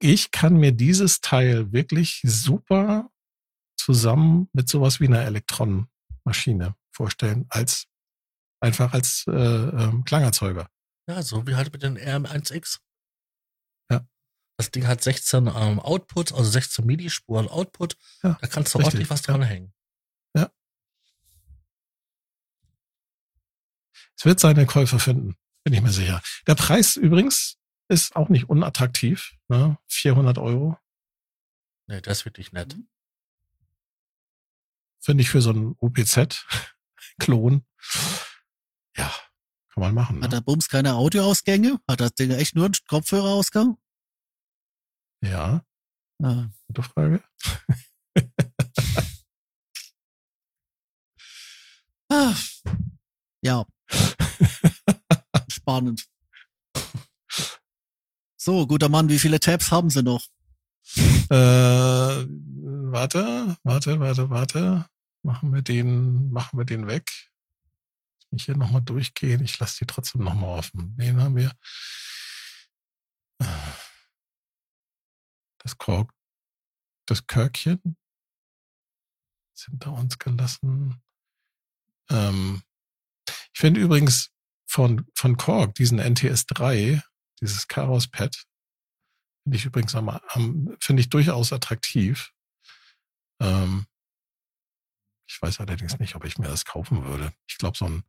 [0.00, 3.10] Ich kann mir dieses Teil wirklich super
[3.76, 7.86] zusammen mit sowas wie einer Elektronenmaschine vorstellen, als
[8.60, 10.70] einfach als äh, ähm, Klangerzeuger.
[11.08, 12.80] Ja, so wie halt mit den RM1X.
[13.90, 14.06] Ja.
[14.56, 17.96] Das Ding hat 16 ähm, Outputs, also 16 MIDI-Spuren Output.
[18.22, 18.94] Ja, da kannst du richtig.
[18.94, 19.72] ordentlich was dran hängen.
[20.36, 20.50] Ja.
[24.16, 25.36] Es wird seine Käufer finden.
[25.64, 26.22] Bin ich mir sicher.
[26.46, 27.58] Der Preis übrigens
[27.88, 29.34] ist auch nicht unattraktiv.
[29.48, 29.78] Ne?
[29.88, 30.78] 400 Euro.
[31.86, 32.76] Nee, das ist wirklich nett.
[32.76, 32.88] Mhm.
[35.00, 37.64] Finde ich für so einen OPZ-Klon.
[39.00, 39.10] Ja,
[39.72, 40.18] kann man machen.
[40.18, 40.24] Ne?
[40.24, 41.80] Hat der Bums keine Audioausgänge?
[41.88, 43.78] Hat das Ding echt nur einen Kopfhörerausgang?
[45.22, 45.64] Ja.
[46.22, 46.48] Ah.
[46.66, 47.22] Gute Frage.
[52.10, 52.34] ah.
[53.42, 53.64] Ja.
[55.48, 56.04] Spannend.
[58.36, 60.26] So, guter Mann, wie viele Tabs haben Sie noch?
[60.94, 62.26] Äh,
[62.90, 64.86] warte, warte, warte, warte.
[65.22, 67.29] Machen wir den, machen wir den weg.
[68.32, 69.42] Ich hier nochmal durchgehen.
[69.42, 70.96] Ich lasse die trotzdem nochmal offen.
[70.96, 71.52] Den haben wir.
[75.58, 76.12] Das Kork,
[77.06, 77.96] das Körkchen
[79.54, 81.02] ist hinter uns gelassen.
[82.08, 82.62] Ähm,
[83.52, 84.30] ich finde übrigens,
[84.70, 87.02] von, von Korg, diesen NTS 3,
[87.40, 88.36] dieses Chaos Pad,
[89.42, 92.32] finde ich übrigens am, am finde ich durchaus attraktiv.
[93.40, 93.86] Ähm,
[95.28, 97.32] ich weiß allerdings nicht, ob ich mir das kaufen würde.
[97.48, 98.04] Ich glaube, so ein,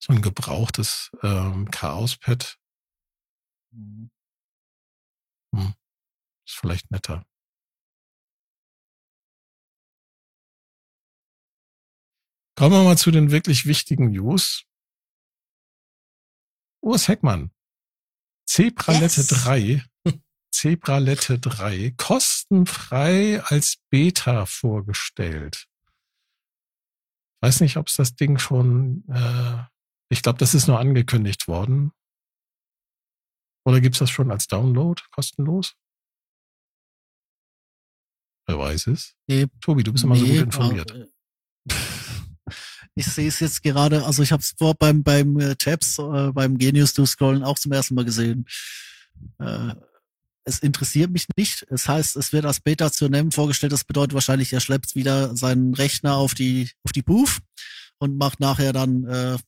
[0.00, 2.58] so ein gebrauchtes ähm, Chaos Pad,
[3.70, 4.10] mhm.
[5.54, 5.74] Hm.
[6.46, 7.24] Ist vielleicht netter.
[12.56, 14.64] Kommen wir mal zu den wirklich wichtigen News.
[16.82, 17.52] Urs Heckmann.
[18.46, 19.28] Zebralette Yes.
[19.28, 19.84] 3.
[20.50, 21.94] Zebralette 3.
[21.96, 25.66] Kostenfrei als Beta vorgestellt.
[27.42, 29.64] Weiß nicht, ob es das Ding schon, äh,
[30.10, 31.92] ich glaube, das ist nur angekündigt worden.
[33.64, 35.74] Oder gibt's das schon als Download, kostenlos?
[38.46, 39.14] Wer weiß es?
[39.28, 40.90] Nee, Tobi, du bist immer so Nee, gut informiert.
[40.90, 41.00] aber,
[41.70, 42.54] äh,
[42.96, 46.32] Ich sehe es jetzt gerade, also ich habe es vor beim beim äh, Tabs, äh,
[46.32, 48.46] beim Genius to Scrollen auch zum ersten Mal gesehen.
[49.38, 49.74] Äh,
[50.44, 51.64] es interessiert mich nicht.
[51.70, 53.72] Es heißt, es wird als Beta zu nehmen vorgestellt.
[53.72, 57.38] Das bedeutet wahrscheinlich, er schleppt wieder seinen Rechner auf die auf die Booth
[57.98, 59.38] und macht nachher dann äh,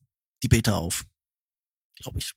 [0.42, 1.04] die Beta auf.
[1.96, 2.32] Glaube ich.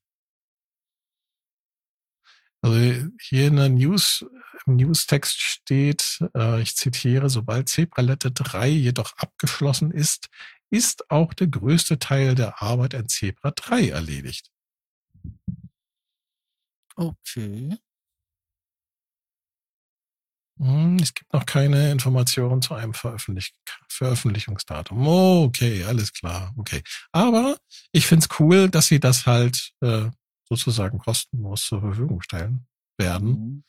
[2.62, 4.26] Also hier in der News,
[4.66, 10.30] im Newstext steht, äh, ich zitiere, sobald Zebralette 3 jedoch abgeschlossen ist,
[10.72, 14.52] ist auch der größte Teil der Arbeit an Zebra 3 erledigt.
[16.96, 17.78] Okay.
[20.60, 23.54] Hm, Es gibt noch keine Informationen zu einem Veröffentlich
[23.90, 25.06] Veröffentlichungsdatum.
[25.08, 26.82] Okay, alles klar, okay.
[27.12, 27.58] Aber
[27.92, 30.10] ich find's cool, dass sie das halt äh,
[30.48, 32.68] sozusagen kostenlos zur Verfügung stellen
[32.98, 33.30] werden.
[33.30, 33.64] Mhm.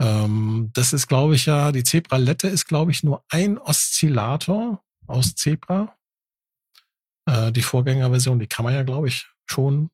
[0.00, 5.34] Ähm, das ist, glaube ich, ja, die Zebralette ist, glaube ich, nur ein Oszillator aus
[5.34, 5.96] Zebra.
[7.26, 9.90] Äh, die Vorgängerversion, die kann man ja, glaube ich, schon,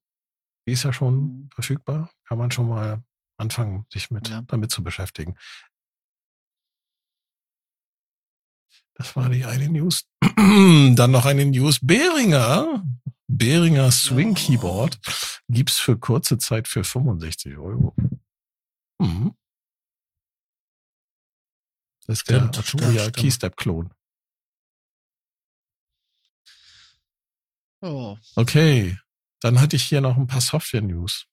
[0.67, 1.51] die ist ja schon Mhm.
[1.55, 2.11] verfügbar.
[2.27, 3.03] Kann man schon mal
[3.39, 4.43] anfangen, sich mit Ja.
[4.43, 5.37] damit zu beschäftigen.
[8.99, 10.05] Das war die eine News.
[10.37, 11.79] Dann noch eine News.
[11.81, 12.85] Behringer,
[13.29, 14.35] Behringer Swing.
[14.35, 14.99] Keyboard
[15.49, 17.95] gibt's für kurze Zeit für 65 Euro.
[18.99, 19.35] Mhm.
[22.07, 23.11] Das ist Stimmt, der Arturia.
[23.11, 23.91] Keystep-Klon.
[27.81, 28.17] Oh.
[28.35, 28.99] Okay,
[29.41, 31.27] dann hatte ich hier noch ein paar Software-News.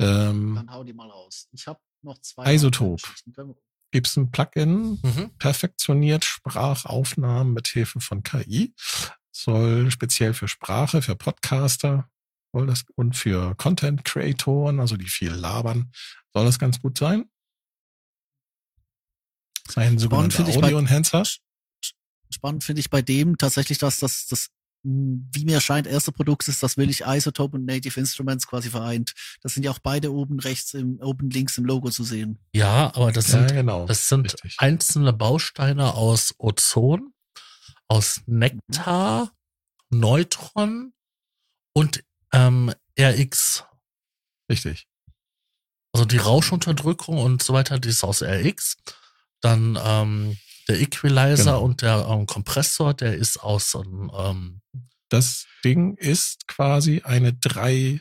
[0.00, 1.48] Ähm, Dann hau die mal aus.
[1.52, 2.54] Ich habe noch zwei.
[2.54, 3.00] Isotop.
[3.92, 5.30] Wir- gibt's ein Plugin, Mhm.
[5.38, 8.74] perfektioniert Sprachaufnahmen mit Hilfe von KI.
[9.30, 12.08] Soll speziell für Sprache, für Podcaster
[12.54, 15.92] soll das, und für Content Creatoren, also die viel labern,
[16.32, 17.30] soll das ganz gut sein.
[19.76, 21.24] Ein sogenannter Audio Enhancer.
[22.30, 24.48] Spannend finde ich bei dem tatsächlich, dass das, das,
[24.84, 29.12] wie mir scheint, erste Produkt ist, das will ich Isotope und Native Instruments quasi vereint.
[29.42, 32.38] Das sind ja auch beide oben rechts im, oben links im Logo zu sehen.
[32.52, 33.86] Ja, aber das Ja, sind, genau.
[33.86, 34.56] das sind richtig.
[34.58, 37.12] einzelne Bausteine aus Ozon,
[37.88, 39.30] aus Nektar,
[39.90, 40.92] Neutron
[41.74, 42.02] und
[42.32, 43.64] ähm, RX.
[44.50, 44.86] Richtig.
[45.94, 48.76] Also die Rauschunterdrückung und so weiter, die ist aus RX.
[49.42, 50.38] Dann ähm,
[50.72, 51.62] der Equalizer Genau.
[51.62, 54.60] und der ähm, Kompressor, der ist aus ähm, ähm,
[55.08, 58.00] Das Ding ist quasi eine drei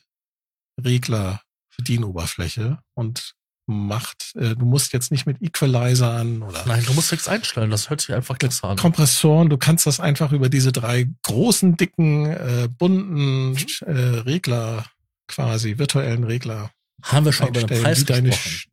[0.84, 1.41] Regler
[1.77, 3.34] Bedienoberfläche und
[3.68, 7.89] macht, äh, du musst jetzt nicht mit Equalizern oder Nein, du musst nichts einstellen, das
[7.89, 8.77] hört sich einfach klasse an.
[8.77, 14.85] Kompressoren, du kannst das einfach über diese drei großen, dicken, äh, bunten äh, Regler
[15.27, 16.72] quasi, virtuellen Regler
[17.03, 18.70] Haben wir schon über den Preis gesprochen?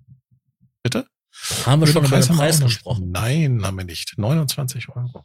[1.68, 3.10] Haben wir schon über den Preis gesprochen?
[3.10, 4.16] Nein, haben wir nicht.
[4.16, 5.24] 29 Euro.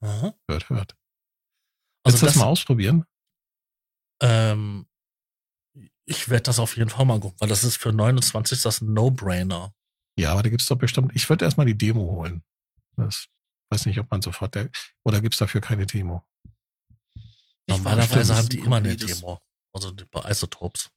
[0.00, 0.34] Aha.
[0.48, 0.96] Hört, hört.
[2.02, 3.04] Also Willst du das das, mal ausprobieren?
[4.22, 4.86] ähm,
[6.06, 9.74] ich werde das auf jeden Fall mal gucken, weil das ist für 29 das No-Brainer.
[10.18, 12.42] Ja, aber da gibt's doch bestimmt, ich würde erstmal die Demo holen.
[12.96, 13.26] Das
[13.70, 14.70] weiß nicht, ob man sofort, der,
[15.04, 16.24] oder gibt's dafür keine Demo?
[17.68, 19.40] Normalerweise haben die immer eine Demo.
[19.72, 20.90] Also bei Isotopes.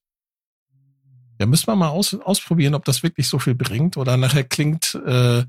[1.39, 4.93] Ja, müssen wir mal aus, ausprobieren, ob das wirklich so viel bringt oder nachher klingt
[4.95, 5.45] äh,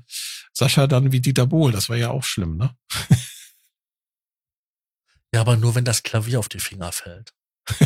[0.53, 1.73] Sascha dann wie Dieter Bohl.
[1.73, 2.75] Das war ja auch schlimm, ne?
[5.33, 7.33] Ja, aber nur wenn das Klavier auf die Finger fällt.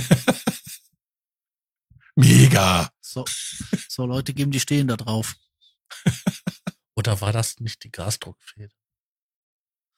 [2.15, 2.90] Mega.
[3.02, 3.26] So,
[3.88, 5.36] so Leute geben, die stehen da drauf.
[6.95, 8.73] Oder war das nicht die Gasdruckfeder?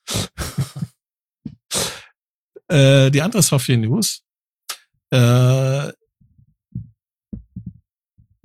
[2.69, 4.23] Äh, die andere Software-News.
[5.09, 5.93] Äh,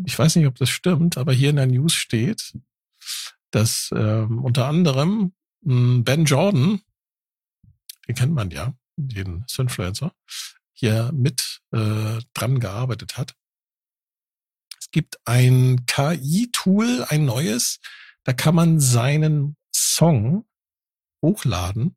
[0.04, 2.56] ich weiß nicht, ob das stimmt, aber hier in der News steht,
[3.50, 6.80] dass ähm, unter anderem mh, Ben Jordan,
[8.08, 10.14] den kennt man ja, den Synfluencer,
[10.72, 13.36] hier mit äh, dran gearbeitet hat.
[14.78, 17.80] Es gibt ein KI-Tool, ein neues,
[18.24, 20.46] da kann man seinen Song
[21.22, 21.96] hochladen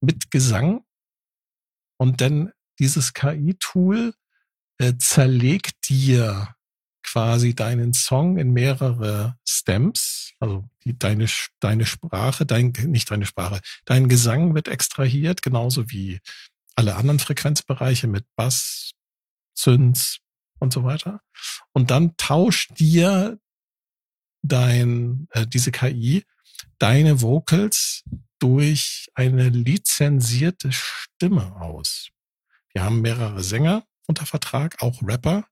[0.00, 0.84] mit Gesang
[1.98, 4.14] und dann dieses KI-Tool
[4.78, 6.54] äh, zerlegt dir
[7.02, 11.26] quasi deinen Song in mehrere Stems, also die, deine,
[11.60, 16.20] deine Sprache, dein, nicht deine Sprache, dein Gesang wird extrahiert, genauso wie
[16.76, 18.92] alle anderen Frequenzbereiche mit Bass,
[19.54, 20.18] Synths
[20.60, 21.20] und so weiter.
[21.72, 23.38] Und dann tauscht dir
[24.42, 26.24] dein, äh, diese KI
[26.78, 28.04] deine Vocals
[28.38, 32.10] durch eine lizenzierte Stimme aus.
[32.72, 35.46] Wir haben mehrere Sänger unter Vertrag, auch Rapper.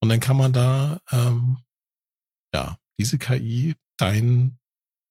[0.00, 1.58] Und dann kann man da ähm,
[2.54, 4.58] ja diese KI dein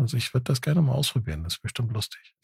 [0.00, 2.34] Also ich würde das gerne mal ausprobieren, das ist bestimmt lustig.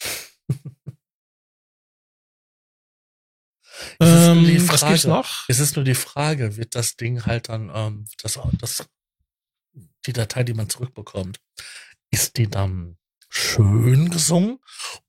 [3.99, 5.45] es ähm, Frage, was gibt's noch?
[5.49, 8.87] Es ist nur die Frage, wird das Ding halt dann, ähm, das, das,
[10.07, 11.41] die Datei, die man zurückbekommt,
[12.11, 12.97] ist die dann
[13.29, 14.59] schön gesungen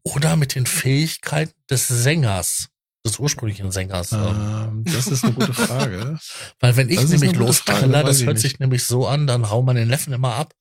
[0.03, 2.69] oder mit den Fähigkeiten des Sängers,
[3.05, 4.11] des ursprünglichen Sängers?
[4.11, 6.19] Ähm, das ist eine gute Frage.
[6.59, 9.75] Weil wenn ich das nämlich lostrille, das hört sich nämlich so an, dann hau man
[9.75, 10.55] den Neffen immer ab.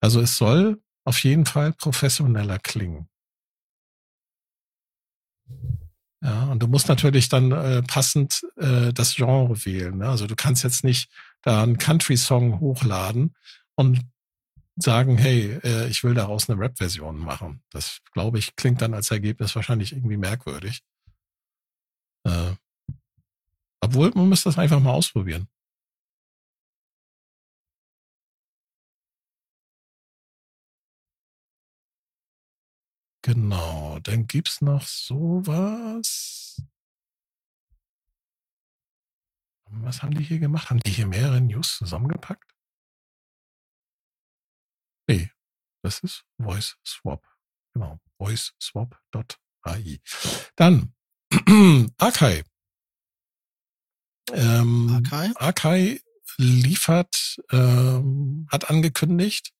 [0.00, 3.08] Also es soll auf jeden Fall professioneller klingen.
[6.22, 9.98] Ja, und du musst natürlich dann äh, passend äh, das Genre wählen.
[9.98, 10.08] Ne?
[10.08, 11.10] Also du kannst jetzt nicht
[11.42, 13.34] da einen Country-Song hochladen
[13.74, 14.02] und
[14.76, 17.62] sagen, hey, äh, ich will daraus eine Rap-Version machen.
[17.70, 20.82] Das, glaube ich, klingt dann als Ergebnis wahrscheinlich irgendwie merkwürdig.
[22.24, 22.52] Äh,
[23.80, 25.48] obwohl, man müsste das einfach mal ausprobieren.
[33.32, 36.60] Genau, dann gibt's noch sowas.
[39.66, 40.68] Was haben die hier gemacht?
[40.68, 42.56] Haben die hier mehrere News zusammengepackt?
[45.08, 45.30] Nee,
[45.84, 47.24] das ist Voice Swap.
[47.72, 50.00] Genau, voiceswap.ai.
[50.56, 50.92] Dann
[51.98, 52.42] Akai.
[54.32, 55.30] Ähm, Akai?
[55.36, 56.00] Akai
[56.36, 59.52] liefert, ähm, hat angekündigt,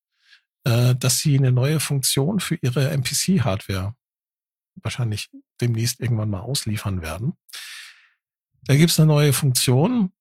[0.64, 3.94] äh, dass sie eine neue Funktion für ihre MPC-Hardware
[4.76, 5.30] wahrscheinlich
[5.60, 7.34] demnächst irgendwann mal ausliefern werden.
[8.62, 10.12] Da gibt's eine neue Funktion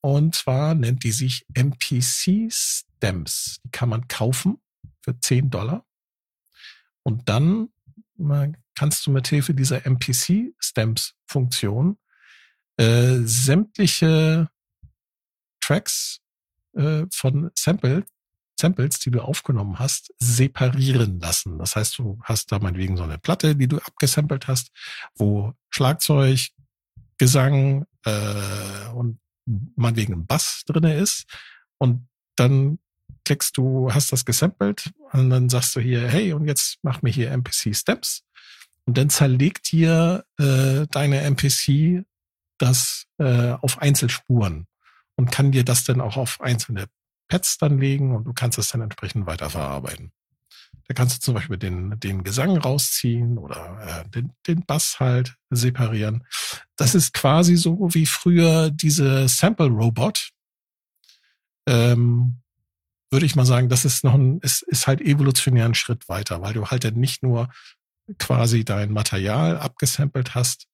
[0.00, 3.60] und zwar nennt die sich MPC Stamps.
[3.64, 4.60] Die kann man kaufen
[5.02, 5.86] für 10 Dollar
[7.02, 7.68] und dann
[8.74, 11.98] kannst du mit Hilfe dieser MPC Stamps Funktion
[12.76, 14.48] äh, sämtliche
[15.60, 16.20] Tracks
[16.74, 18.04] äh, von Sample
[18.62, 21.58] Samples, die du aufgenommen hast, separieren lassen.
[21.58, 24.70] Das heißt, du hast da meinetwegen so eine Platte, die du abgesampelt hast,
[25.16, 26.48] wo Schlagzeug,
[27.18, 29.18] Gesang äh, und
[29.76, 31.24] meinetwegen ein Bass drinne ist.
[31.78, 32.78] Und dann
[33.24, 37.10] klickst du, hast das gesampelt und dann sagst du hier, hey, und jetzt mach mir
[37.10, 38.22] hier MPC Steps.
[38.84, 42.04] Und dann zerlegt dir äh, deine MPC
[42.58, 44.66] das äh, auf Einzelspuren
[45.16, 46.86] und kann dir das dann auch auf einzelne
[47.32, 50.12] Pads dann legen und du kannst es dann entsprechend weiterverarbeiten.
[50.86, 55.36] Da kannst du zum Beispiel den, den Gesang rausziehen oder äh, den, den Bass halt
[55.48, 56.26] separieren.
[56.76, 60.28] Das ist quasi so wie früher diese Sample Robot.
[61.66, 62.42] Ähm,
[63.10, 66.42] würde ich mal sagen, das ist noch ein, ist, ist halt evolutionär ein Schritt weiter,
[66.42, 67.48] weil du halt dann nicht nur
[68.18, 70.66] quasi dein Material abgesampelt hast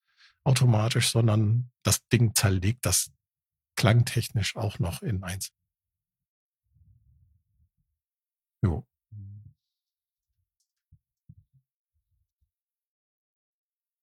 [0.43, 3.13] automatisch, sondern das Ding zerlegt das
[3.77, 5.53] klangtechnisch auch noch in eins.
[8.63, 8.87] Jo.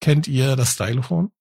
[0.01, 1.31] Kennt ihr das Stylophon?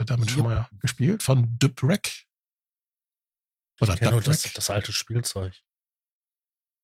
[0.00, 0.34] Ihr damit ja.
[0.34, 1.22] schon mal gespielt?
[1.22, 2.26] Von Dubrek?
[3.80, 5.54] Oder Ich kenne nur das, das alte Spielzeug.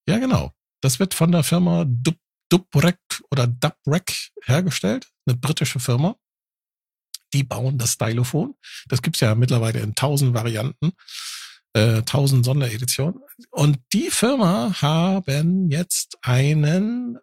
[0.06, 0.52] Ja, genau.
[0.80, 2.18] Das wird von der Firma Dub
[2.50, 2.98] Dubrek
[3.30, 6.16] oder Dubrek hergestellt, eine britische Firma.
[7.34, 8.56] Die bauen das Stylophon.
[8.86, 10.92] Das gibt's ja mittlerweile in tausend Varianten,
[11.74, 13.20] äh, tausend Sondereditionen.
[13.50, 17.18] Und die Firma haben jetzt einen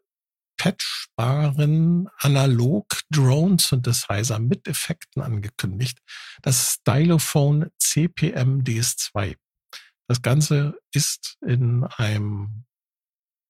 [0.58, 6.00] patchbaren Analog-Drone-Synthesizer mit Effekten angekündigt.
[6.42, 9.38] Das Stylophone CPM DS2.
[10.08, 12.66] Das Ganze ist in einem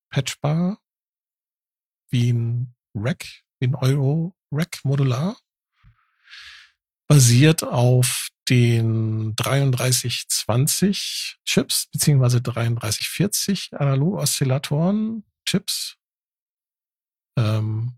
[0.10, 0.80] patchbar
[2.10, 3.26] wie ein Rack,
[3.60, 5.38] wie ein Euro Rack Modular,
[7.08, 15.98] basiert auf den 3320 Chips beziehungsweise 3340 Analog-Oszillatoren Chips.
[17.38, 17.98] Ähm,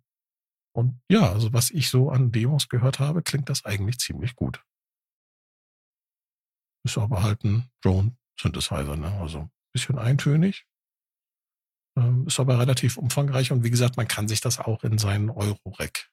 [0.74, 4.64] und ja, also was ich so an Demos gehört habe, klingt das eigentlich ziemlich gut.
[6.86, 9.12] Ist aber halt ein Drone-Synthesizer, ne?
[9.20, 10.66] Also ein bisschen eintönig.
[11.98, 15.30] Ähm, ist aber relativ umfangreich und wie gesagt, man kann sich das auch in seinen
[15.30, 16.10] Euro-Rack.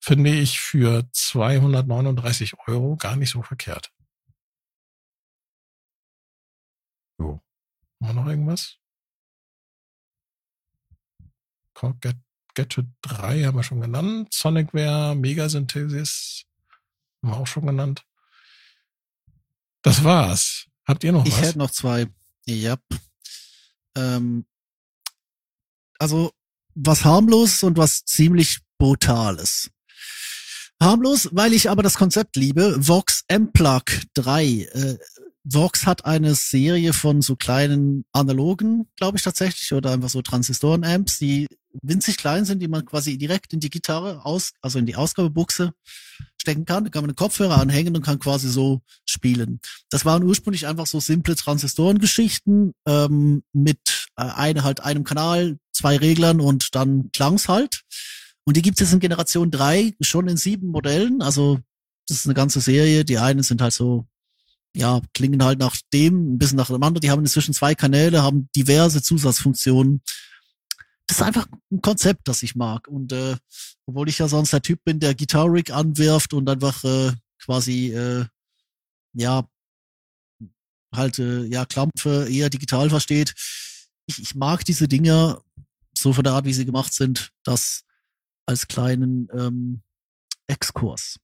[0.00, 3.92] Finde ich für 239 Euro gar nicht so verkehrt.
[7.18, 7.40] So.
[8.02, 8.78] Haben wir noch irgendwas?
[12.00, 12.16] Get
[12.54, 14.34] Gadget 3 haben wir schon genannt.
[14.34, 16.44] Sonicware, Megasynthesis
[17.22, 18.04] haben wir auch schon genannt.
[19.82, 20.66] Das war's.
[20.84, 21.40] Habt ihr noch Ich was?
[21.42, 22.06] hätte noch zwei.
[22.46, 22.76] Ja.
[23.96, 24.46] Ähm,
[25.98, 26.32] also
[26.74, 29.70] was harmlos und was ziemlich brutales.
[30.82, 32.74] Harmlos, weil ich aber das Konzept liebe.
[32.78, 33.82] Vox M-Plug
[34.14, 34.44] 3.
[34.44, 34.98] Äh,
[35.44, 41.18] Vox hat eine Serie von so kleinen analogen, glaube ich tatsächlich, oder einfach so Transistoren-Amps,
[41.18, 41.48] die
[41.82, 45.72] winzig klein sind, die man quasi direkt in die Gitarre aus, also in die Ausgabebuchse
[46.38, 46.84] stecken kann.
[46.84, 49.60] Da kann man einen Kopfhörer anhängen und kann quasi so spielen.
[49.90, 55.98] Das waren ursprünglich einfach so simple Transistorengeschichten ähm, mit äh, eine, halt einem Kanal, zwei
[55.98, 57.82] Reglern und dann Klangs halt.
[58.50, 61.22] Und die gibt es in Generation 3 schon in sieben Modellen.
[61.22, 61.60] Also
[62.08, 63.04] das ist eine ganze Serie.
[63.04, 64.08] Die einen sind halt so,
[64.74, 67.00] ja, klingen halt nach dem, ein bisschen nach dem anderen.
[67.00, 70.02] Die haben inzwischen zwei Kanäle, haben diverse Zusatzfunktionen.
[71.06, 72.88] Das ist einfach ein Konzept, das ich mag.
[72.88, 73.36] Und äh,
[73.86, 77.92] obwohl ich ja sonst der Typ bin, der Guitar Rig anwirft und einfach äh, quasi
[77.92, 78.24] äh,
[79.12, 79.48] ja
[80.92, 83.32] halt äh, ja Klampfe eher digital versteht.
[84.06, 85.40] Ich, ich mag diese Dinger
[85.96, 87.84] so von der Art, wie sie gemacht sind, das
[88.46, 89.82] als kleinen ähm,
[90.46, 91.18] Exkurs.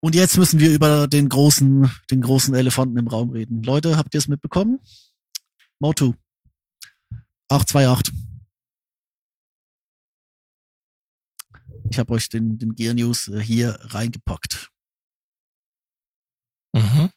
[0.00, 3.62] Und jetzt müssen wir über den großen, den großen Elefanten im Raum reden.
[3.62, 4.78] Leute, habt ihr es mitbekommen?
[5.80, 6.14] Motu.
[7.48, 8.14] 828.
[11.90, 14.70] Ich habe euch den, den Gear News äh, hier reingepackt.
[16.72, 17.10] Mhm.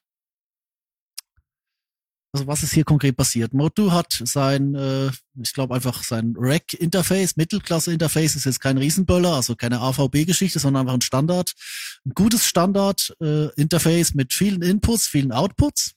[2.31, 3.53] Also was ist hier konkret passiert?
[3.53, 5.09] Motu hat sein, äh,
[5.41, 10.93] ich glaube einfach sein Rack-Interface, Mittelklasse-Interface, ist jetzt kein Riesenböller, also keine AVB-Geschichte, sondern einfach
[10.93, 11.53] ein Standard,
[12.05, 15.93] ein gutes Standard-Interface mit vielen Inputs, vielen Outputs.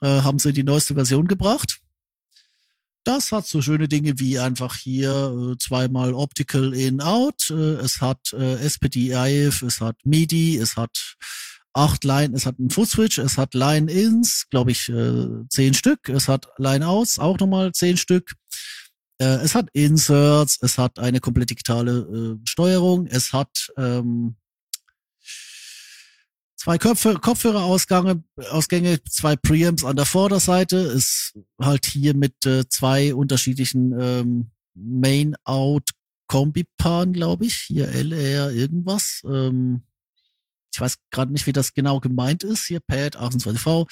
[0.00, 1.78] Äh, haben sie in die neueste Version gebracht.
[3.04, 8.32] Das hat so schöne Dinge wie einfach hier äh, zweimal Optical In-Out, äh, es hat
[8.32, 11.16] äh, SPD-IF, es hat MIDI, es hat
[11.74, 16.28] acht Line, es hat einen Foot-Switch, es hat Line-Ins, glaube ich, äh, zehn Stück, es
[16.28, 18.34] hat Line-Outs, auch nochmal zehn Stück.
[19.18, 24.36] Äh, es hat Inserts, es hat eine komplett digitale äh, Steuerung, es hat ähm,
[26.56, 33.14] zwei Köpfe, Kopfhörerausgänge, Ausgänge, zwei Preamps an der Vorderseite, ist halt hier mit äh, zwei
[33.14, 35.90] unterschiedlichen ähm, Main-Out
[36.28, 39.20] Kombipan, glaube ich, hier LR irgendwas.
[39.26, 39.82] Ähm,
[40.72, 42.66] ich weiß gerade nicht, wie das genau gemeint ist.
[42.66, 43.86] Hier Pad 28V.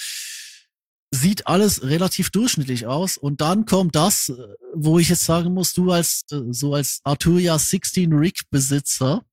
[1.12, 3.16] Sieht alles relativ durchschnittlich aus.
[3.16, 7.00] Und dann kommt das, äh, wo ich jetzt sagen muss, du als, äh, so als
[7.04, 9.24] Arturia 16 Rig Besitzer,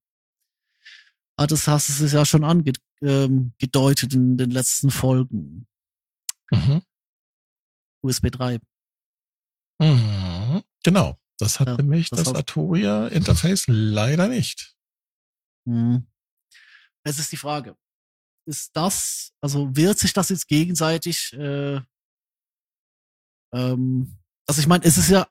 [1.36, 3.52] ah, das hast du es ja schon angedeutet ähm,
[4.12, 5.66] in den letzten Folgen.
[6.50, 6.82] Mhm.
[8.02, 8.58] USB 3.
[9.80, 10.62] Mhm.
[10.82, 11.18] Genau.
[11.38, 14.74] Das hat Ja, nämlich das das, Arturia Interface leider nicht.
[15.66, 16.06] Hm.
[17.08, 17.74] Es ist die Frage.
[18.46, 21.80] Ist das, also wird sich das jetzt gegenseitig, äh,
[23.52, 25.26] ähm, also ich meine, es ist ja,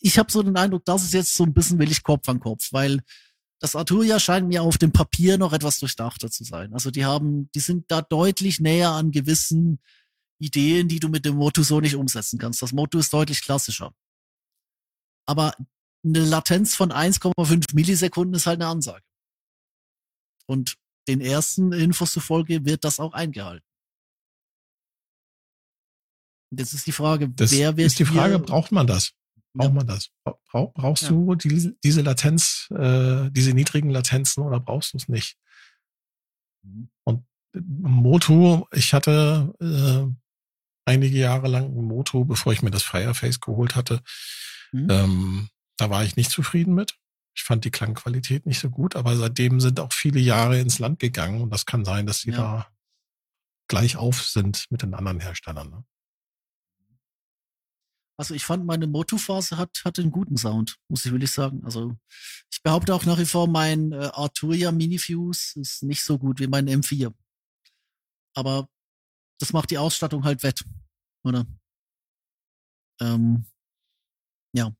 [0.00, 2.72] ich habe so den Eindruck, das ist jetzt so ein bisschen willig Kopf an Kopf,
[2.72, 3.02] weil
[3.60, 6.72] das Arturia scheint mir auf dem Papier noch etwas durchdachter zu sein.
[6.74, 9.80] Also die haben, die sind da deutlich näher an gewissen
[10.38, 12.62] Ideen, die du mit dem Motu so nicht umsetzen kannst.
[12.62, 13.94] Das Motu ist deutlich klassischer.
[15.24, 15.54] Aber
[16.04, 19.04] eine Latenz von 1,5 Millisekunden ist halt eine Ansage.
[20.46, 20.76] Und
[21.08, 23.64] den ersten Infos zufolge wird das auch eingehalten.
[26.56, 29.12] Jetzt ist die Frage, Das wer wird ist die Frage, braucht man das?
[29.52, 29.74] Braucht Ja.
[29.74, 30.10] man das?
[30.50, 31.08] Brauch, brauchst Ja.
[31.10, 35.36] du diese, diese Latenz, äh, diese niedrigen Latenzen oder brauchst du es nicht?
[37.54, 40.06] Moto, ich hatte äh,
[40.84, 44.02] einige Jahre lang ein Moto, bevor ich mir das Fireface geholt hatte.
[44.72, 44.90] Mhm.
[44.90, 46.96] Ähm, da war ich nicht zufrieden mit.
[47.36, 50.98] Ich fand die Klangqualität nicht so gut, aber seitdem sind auch viele Jahre ins Land
[50.98, 52.36] gegangen und das kann sein, dass sie Ja.
[52.36, 52.72] da
[53.68, 55.68] gleich auf sind mit den anderen Herstellern.
[55.70, 55.84] Ne?
[58.18, 61.62] Also ich fand meine Motu-Phase hat, hatte einen guten Sound, muss ich wirklich sagen.
[61.64, 61.94] Also
[62.50, 66.46] ich behaupte auch nach wie vor, mein äh, Arturia Minifuse ist nicht so gut wie
[66.46, 67.12] mein M4.
[68.34, 68.70] Aber
[69.38, 70.64] das macht die Ausstattung halt wett,
[71.24, 71.44] oder?
[73.02, 73.44] Ähm,
[74.54, 74.74] ja.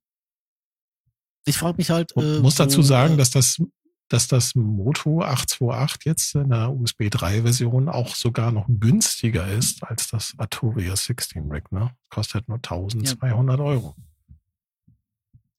[1.46, 2.14] Ich frage mich halt.
[2.16, 3.62] Äh, muss dazu wo, sagen, äh, dass das,
[4.08, 9.82] dass das Moto 828 jetzt in der USB 3 Version auch sogar noch günstiger ist
[9.84, 11.96] als das Arturia 16 Rig, ne?
[12.10, 13.94] Kostet nur 1200 Euro.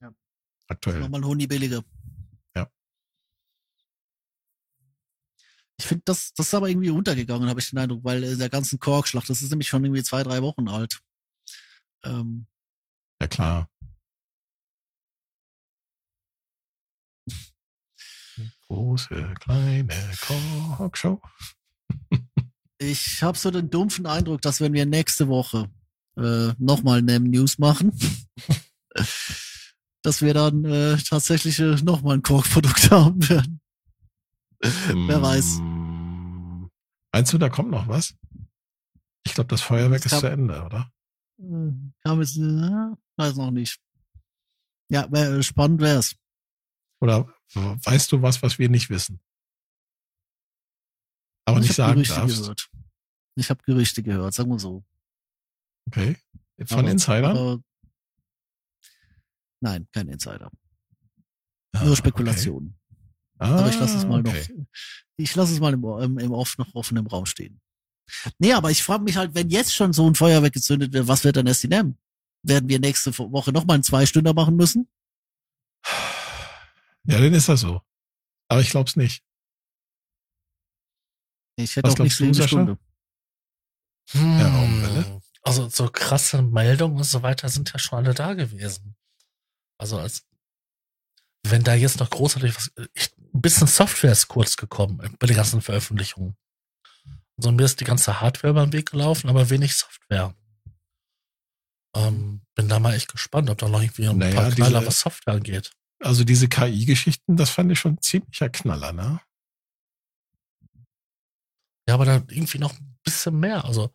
[0.01, 0.11] Ja.
[0.67, 0.99] Aktuell.
[0.99, 1.81] Nochmal Honig billiger.
[2.53, 2.67] Ja.
[5.79, 8.49] Ich finde, das, das ist aber irgendwie untergegangen, habe ich den Eindruck, weil äh, der
[8.49, 10.99] ganzen Korkschlacht, das ist nämlich schon irgendwie zwei, drei Wochen alt.
[12.03, 12.45] Ähm,
[13.21, 13.69] Ja klar.
[18.69, 19.87] Große, kleine
[20.77, 21.21] Talkshow.
[22.79, 25.69] ich habe so den dumpfen Eindruck, dass wenn wir nächste Woche
[26.17, 27.97] äh, nochmal NEM News machen,
[30.03, 33.61] dass wir dann äh, tatsächlich äh, nochmal ein Korkprodukt haben werden.
[34.59, 35.59] Wer weiß.
[35.59, 36.67] Mm,
[37.13, 38.15] Meinst du, da kommt noch was?
[39.25, 40.91] Ich glaube, das Feuerwerk Es ist zu Ende, oder?
[41.39, 41.71] Äh,
[42.03, 43.79] Kam jetzt, äh, weiß noch nicht.
[44.89, 46.15] Ja, wär, spannend wär's.
[47.01, 49.19] Oder weißt du was, was wir nicht wissen?
[51.45, 52.39] Aber ich nicht sagen Gerüchte darfst.
[52.41, 52.69] gehört.
[53.35, 54.83] Ich habe Gerüchte gehört, sagen wir so.
[55.87, 56.17] Okay.
[56.65, 57.37] Von Aber- Insidern?
[57.37, 57.61] aber-
[59.61, 60.51] nein, kein Insider.
[61.73, 62.77] Ah, Nur Spekulationen.
[62.89, 63.51] Okay.
[63.51, 64.47] Ah, Aber ich lasse es mal okay.
[64.55, 64.65] noch.
[65.17, 67.61] Ich lasse es mal im, im, im Off noch offen im Raum stehen.
[68.39, 71.23] Nee, aber ich frage mich halt, wenn jetzt schon so ein Feuerwerk gezündet wird, was
[71.23, 71.97] wird dann NEM?
[72.43, 74.87] Werden wir nächste Woche nochmal einen Zwei-Stünder machen müssen?
[77.07, 77.81] Ja, dann ist das so.
[78.49, 79.23] Aber ich glaube es nicht.
[81.57, 82.47] Ich hätte Was auch nicht glaubst du, eine Sascha?
[82.47, 82.77] Stunde.
[84.11, 85.21] Hm, Ja, Raumwelle.
[85.43, 88.95] Also so krasse Meldungen und so weiter sind ja schon alle da gewesen.
[89.79, 90.25] Also als
[91.43, 95.35] wenn da jetzt noch großartig was, ich, ein bisschen Software ist kurz gekommen bei den
[95.35, 96.35] ganzen Veröffentlichungen.
[97.37, 100.35] Also mir ist die ganze Hardware über den Weg gelaufen, aber wenig Software.
[101.95, 104.87] Ähm, bin da mal echt gespannt, ob da noch irgendwie ein Naja, paar Knaller, diese-
[104.87, 105.71] was Software angeht.
[105.99, 109.19] Also diese KI-Geschichten, das fand ich schon ziemlicher Knaller, ne?
[111.87, 113.65] Ja, aber da irgendwie noch ein bisschen mehr.
[113.65, 113.93] Also,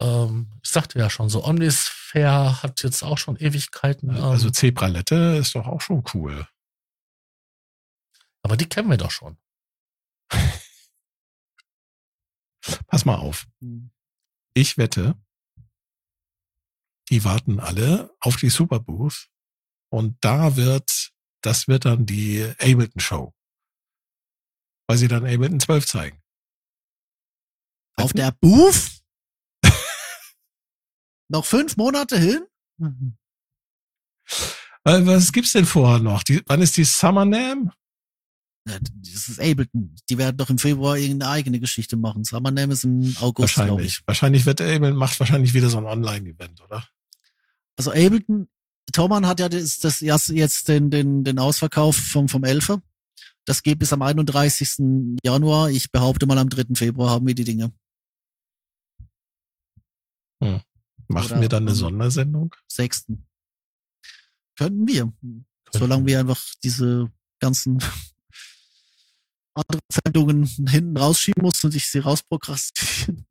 [0.00, 4.10] ähm, ich sagte ja schon, so Omnisphere hat jetzt auch schon Ewigkeiten.
[4.10, 6.46] Ähm, Also Zebralette ist doch auch schon cool.
[8.42, 9.36] aber die kennen wir doch schon.
[12.86, 13.46] Pass mal auf.
[14.54, 15.14] Ich wette,
[17.10, 19.28] die warten alle auf die Superbooth
[19.90, 21.12] und da wird,
[21.44, 23.34] das wird dann die Ableton Show.
[24.86, 26.22] Weil sie dann Ableton 12 zeigen.
[27.96, 29.02] Auf der Booth?
[31.28, 32.46] noch fünf Monate hin?
[34.84, 36.22] Weil, was gibt's denn vorher noch?
[36.22, 37.72] Die, wann ist die Summer Nam?
[38.66, 39.94] Ja, das ist Ableton.
[40.08, 42.24] Die werden doch im Februar irgendeine eigene Geschichte machen.
[42.24, 44.02] Summer Name ist im August, glaube ich.
[44.06, 44.06] Wahrscheinlich.
[44.06, 46.88] Wahrscheinlich wird Ableton, macht wahrscheinlich wieder so ein Online-Event, oder?
[47.76, 48.48] Also Ableton,
[48.92, 52.82] Thomann hat ja das, das jetzt den, den, den Ausverkauf vom, vom Elfer.
[53.44, 55.18] Das geht bis am 31.
[55.24, 55.70] Januar.
[55.70, 56.74] Ich behaupte mal, am 3.
[56.74, 57.72] Februar haben wir die Dinge.
[61.08, 62.54] Machen Oder wir dann eine Sondersendung?
[62.68, 63.06] 6.
[64.56, 65.12] Könnten wir.
[65.72, 67.78] Solange wir einfach diese ganzen
[69.54, 73.26] anderen Sendungen hinten rausschieben muss und ich sie rausprokrastinieren.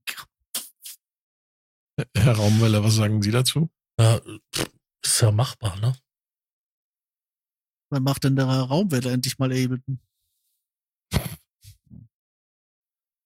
[2.16, 3.70] Herr Raumwelle, was sagen Sie dazu?
[4.00, 4.20] Ja,
[5.06, 5.96] ist ja machbar, ne?
[7.92, 10.00] Wann macht denn der Raumwetter endlich mal Ableton?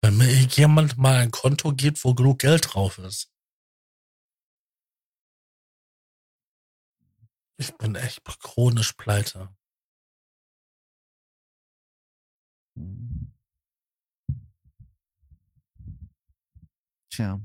[0.01, 3.31] Wenn mir jemand mal ein Konto gibt, wo genug Geld drauf ist.
[7.59, 9.55] Ich bin echt chronisch pleite.
[17.09, 17.41] Tja.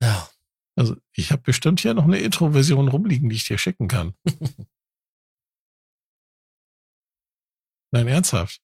[0.00, 0.28] Ja,
[0.76, 4.14] Also ich habe bestimmt hier noch eine Intro-Version rumliegen, die ich dir schicken kann.
[7.92, 8.60] Nein, ernsthaft.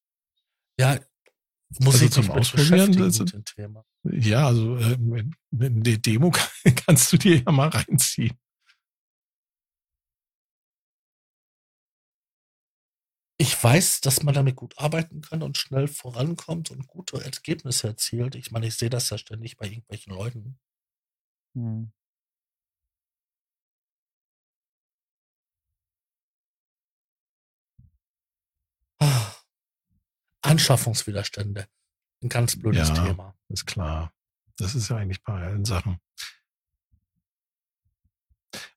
[0.79, 0.99] ja,
[1.79, 2.93] Muss Also ich zum Ausprobieren,
[3.45, 3.85] Thema.
[4.03, 4.97] Ja, also äh,
[5.53, 6.33] eine Demo
[6.87, 8.37] kannst du dir ja mal reinziehen.
[13.39, 18.35] Ich weiß, dass man damit gut arbeiten kann und schnell vorankommt und gute Ergebnisse erzielt.
[18.35, 20.59] Ich meine, ich sehe das ja ständig bei irgendwelchen Leuten.
[21.55, 21.93] Hm.
[30.51, 31.67] Anschaffungswiderstände.
[32.23, 33.07] Ein ganz blödes Ja.
[33.07, 33.35] Thema.
[33.49, 34.13] Ist klar.
[34.57, 35.99] Das ist ja eigentlich bei allen Sachen.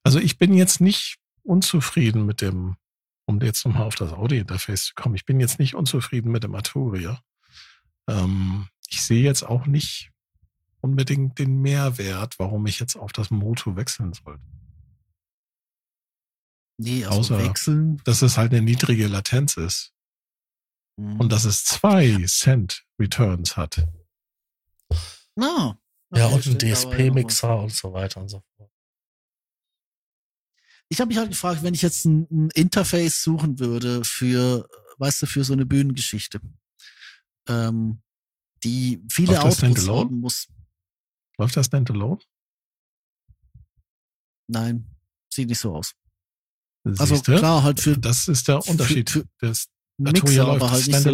[0.04, 2.78] Also ich bin jetzt nicht unzufrieden mit dem,
[3.26, 6.56] um jetzt nochmal auf das Audio-Interface zu kommen, ich bin jetzt nicht unzufrieden mit dem
[6.56, 7.22] Arturia.
[8.08, 10.12] Ähm, ich sehe jetzt auch nicht
[10.82, 14.44] unbedingt den Mehrwert, warum ich jetzt auf das Moto wechseln sollte.
[16.78, 17.98] Nee, also Außer- wechseln.
[18.04, 19.94] Dass es halt eine niedrige Latenz ist.
[20.98, 23.88] Und dass es zwei Cent Returns hat.
[25.36, 25.80] Na.
[26.15, 26.91] Ja, und ein stimmt, aber ja noch was.
[26.91, 28.72] DSP-Mixer und so weiter und so fort.
[30.90, 35.24] Ich habe mich halt gefragt, wenn ich jetzt ein, ein Interface suchen würde für, weißt
[35.24, 36.40] du, für so eine Bühnengeschichte,
[37.48, 38.03] ähm,
[38.64, 40.48] die viele Läuft das Outputs haben muss.
[41.40, 42.20] Läuft das Standalone?
[44.48, 44.88] Nein,
[45.34, 45.95] sieht nicht so aus.
[46.86, 47.38] Also Siehste?
[47.38, 49.10] klar, halt für Das ist der Unterschied.
[49.10, 51.10] für- das Mixer, aber halt nicht so,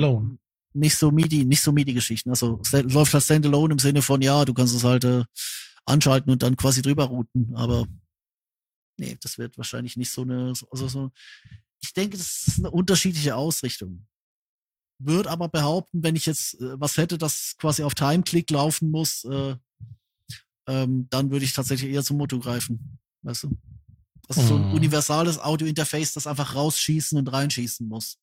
[0.73, 2.29] nicht so MIDI, nicht so MIDI-Geschichten.
[2.29, 5.23] Also läuft halt Standalone im Sinne von, ja, du kannst es halt äh,
[5.85, 7.87] anschalten und dann quasi drüber routen, aber
[8.97, 11.11] nee, das wird wahrscheinlich nicht so eine, also so,
[11.81, 14.05] ich denke, das ist eine unterschiedliche Ausrichtung.
[15.01, 19.23] Würde aber behaupten, wenn ich jetzt äh, was hätte, das quasi auf Time-Click laufen muss,
[19.23, 19.55] äh,
[20.67, 22.99] ähm, dann würde ich tatsächlich eher zum Motto greifen.
[23.23, 23.57] Weißt du?
[24.27, 24.73] Das ist so ein Mhm.
[24.73, 28.17] universales Audio-Interface, das einfach rausschießen und reinschießen muss.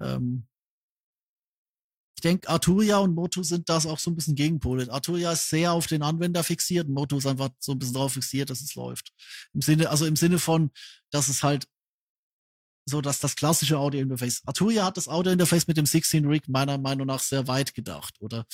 [0.00, 0.46] Ähm,
[2.16, 4.90] ich denke, Arturia und Moto sind das auch so ein bisschen Gegenpole.
[4.90, 8.50] Arturia ist sehr auf den Anwender fixiert, Moto ist einfach so ein bisschen drauf fixiert,
[8.50, 9.12] dass es läuft.
[9.52, 10.70] Im Sinne, also im Sinne von,
[11.10, 11.66] dass es halt
[12.86, 14.42] so, dass das klassische Audio-Interface.
[14.44, 18.46] Arturia hat das Audio-Interface mit dem 16-Rig meiner Meinung nach sehr weit gedacht, oder?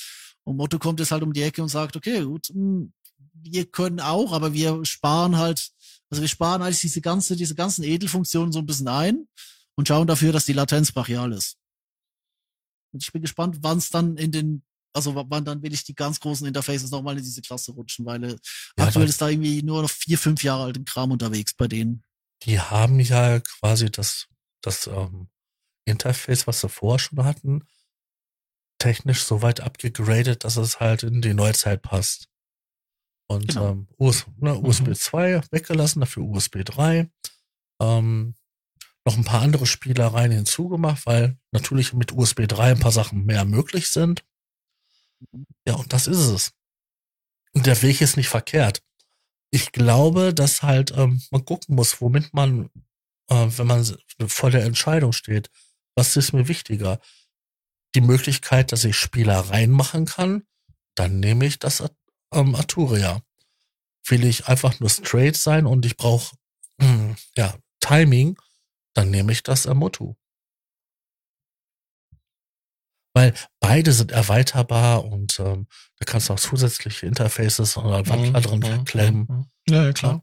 [0.44, 2.88] Und Moto kommt jetzt halt um die Ecke und sagt, okay, gut, mh,
[3.34, 5.70] wir können auch, aber wir sparen halt,
[6.10, 9.26] also wir sparen eigentlich diese ganze, diese ganzen Edelfunktionen so ein bisschen ein
[9.80, 11.56] und schauen dafür, dass die Latenz brachial ist.
[12.92, 14.62] Und ich bin gespannt, wann es dann in den,
[14.92, 18.22] also wann dann will ich die ganz großen Interfaces nochmal in diese Klasse rutschen, weil
[18.24, 18.36] äh,
[18.78, 22.04] Ja, aktuell ist da irgendwie nur noch vier, fünf Jahre alten Kram unterwegs bei denen.
[22.42, 24.26] Die haben ja quasi das,
[24.60, 25.30] das ähm,
[25.86, 27.66] Interface, was sie vorher schon hatten,
[28.78, 32.28] technisch so weit abgegradet, dass es halt in die Neuzeit passt.
[33.30, 33.70] Und Genau.
[33.70, 37.10] ähm, US, ne, USB 2 weggelassen, dafür USB 3.
[37.80, 38.34] Ähm,
[39.04, 43.44] noch ein paar andere Spielereien hinzugemacht, weil natürlich mit USB 3 ein paar Sachen mehr
[43.44, 44.24] möglich sind.
[45.66, 46.52] Ja, und das ist es.
[47.52, 48.82] Und der Weg ist nicht verkehrt.
[49.50, 52.70] Ich glaube, dass halt ähm, man gucken muss, womit man,
[53.28, 55.50] äh, wenn man vor der Entscheidung steht,
[55.96, 57.00] was ist mir wichtiger?
[57.94, 60.44] Die Möglichkeit, dass ich Spielereien machen kann,
[60.94, 61.82] dann nehme ich das
[62.32, 63.22] ähm, Arturia.
[64.06, 66.36] Will ich einfach nur straight sein und ich brauche
[67.36, 68.38] ja Timing,
[68.94, 70.14] dann nehme ich das Motu.
[73.12, 75.66] Weil beide sind erweiterbar und ähm,
[75.98, 79.26] da kannst du auch zusätzliche Interfaces oder Wandler drin Mhm, klemmen.
[79.28, 79.46] mhm.
[79.68, 80.22] Ja, ja, klar.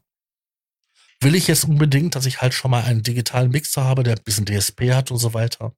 [1.20, 4.22] Will ich jetzt unbedingt, dass ich halt schon mal einen digitalen Mixer habe, der ein
[4.24, 5.74] bisschen DSP hat und so weiter?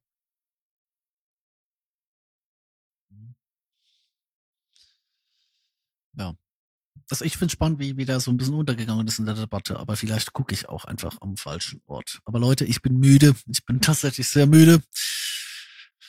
[7.11, 9.77] Also ich finde spannend, wie, wie der so ein bisschen untergegangen ist in der Debatte,
[9.77, 12.21] aber vielleicht gucke ich auch einfach am falschen Ort.
[12.23, 13.35] Aber Leute, ich bin müde.
[13.47, 14.81] Ich bin tatsächlich sehr müde.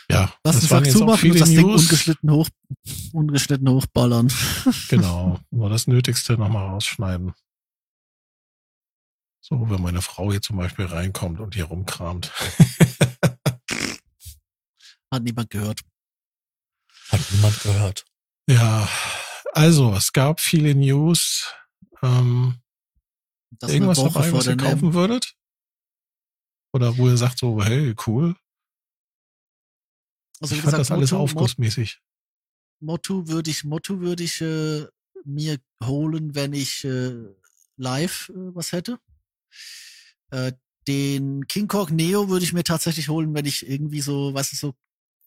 [0.09, 1.83] Ja, Lass das uns Sack zumachen und das Ding News.
[1.83, 2.49] ungeschnitten hoch,
[3.12, 4.33] ungeschnitten hochballern.
[4.89, 7.33] Genau, nur das Nötigste nochmal rausschneiden.
[9.41, 12.31] So, wenn meine Frau hier zum Beispiel reinkommt und hier rumkramt.
[15.11, 15.81] Hat niemand gehört.
[17.11, 18.05] Hat niemand gehört.
[18.49, 18.89] Ja,
[19.53, 21.53] also es gab viele News.
[22.03, 22.61] Ähm,
[23.62, 25.35] irgendwas dabei, vor was ihr kaufen würdet?
[26.73, 28.35] Oder wo ihr sagt so, hey, cool.
[30.41, 32.01] Also wie ich fand gesagt, das alles aufgussmäßig.
[32.81, 34.87] Motto würde ich, Motto würde ich äh,
[35.24, 37.15] mir holen, wenn ich äh,
[37.77, 38.99] live äh, was hätte.
[40.31, 40.53] Äh,
[40.89, 44.57] den King Kong Neo würde ich mir tatsächlich holen, wenn ich irgendwie so, weißt du,
[44.57, 44.74] so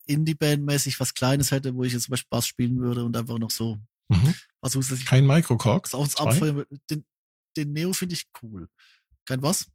[0.07, 3.51] Indie-Band-mäßig was Kleines hätte, wo ich jetzt zum Beispiel Bass spielen würde und einfach noch
[3.51, 3.77] so
[4.09, 4.33] Mhm.
[4.67, 5.93] zusätzlich Kein Microcox.
[5.93, 6.29] aufs zwei?
[6.29, 6.55] Abfeuern.
[6.57, 6.77] würde.
[6.89, 7.05] Den,
[7.57, 8.67] den Neo finde ich cool.
[9.25, 9.67] Kein was?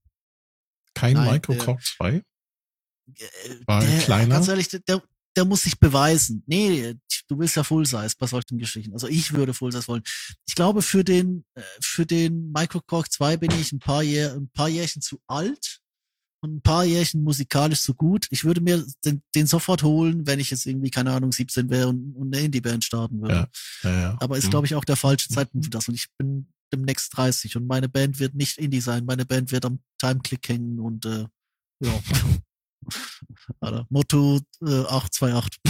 [0.94, 2.14] Kein Nein, Microcox 2.
[2.14, 2.22] Äh,
[3.66, 4.34] War der, kleiner?
[4.36, 5.02] Ganz ehrlich, der,
[5.36, 6.42] der, muss sich beweisen.
[6.46, 6.94] Nee,
[7.28, 8.92] du willst ja Full Size bei solchen Geschichten.
[8.92, 10.02] Also ich würde Full Size wollen.
[10.46, 14.50] Ich glaube, für den, äh, für den Microcork 2 bin ich ein paar, Jahr, ein
[14.50, 15.80] paar Jährchen zu alt
[16.42, 18.26] ein paar Jährchen musikalisch zu gut.
[18.30, 21.88] Ich würde mir den, den sofort holen, wenn ich jetzt irgendwie, keine Ahnung, 17 wäre
[21.88, 23.48] und, und eine Indie-Band starten würde.
[23.82, 24.16] Ja, ja, ja.
[24.20, 24.50] Aber ist, Mhm.
[24.50, 25.88] glaube ich, auch der falsche Zeitpunkt für das.
[25.88, 29.04] Und ich bin demnächst 30 und meine Band wird nicht Indie sein.
[29.04, 31.26] Meine Band wird am Timeclick hängen und äh,
[31.82, 32.00] ja.
[33.60, 35.60] Alter, Motto äh, 828.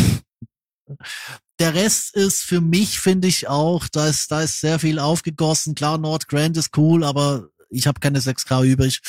[1.59, 5.75] Der Rest ist für mich, finde ich auch, da ist, da ist sehr viel aufgegossen.
[5.75, 9.01] Klar, Nord Grand ist cool, aber ich habe keine 6K übrig,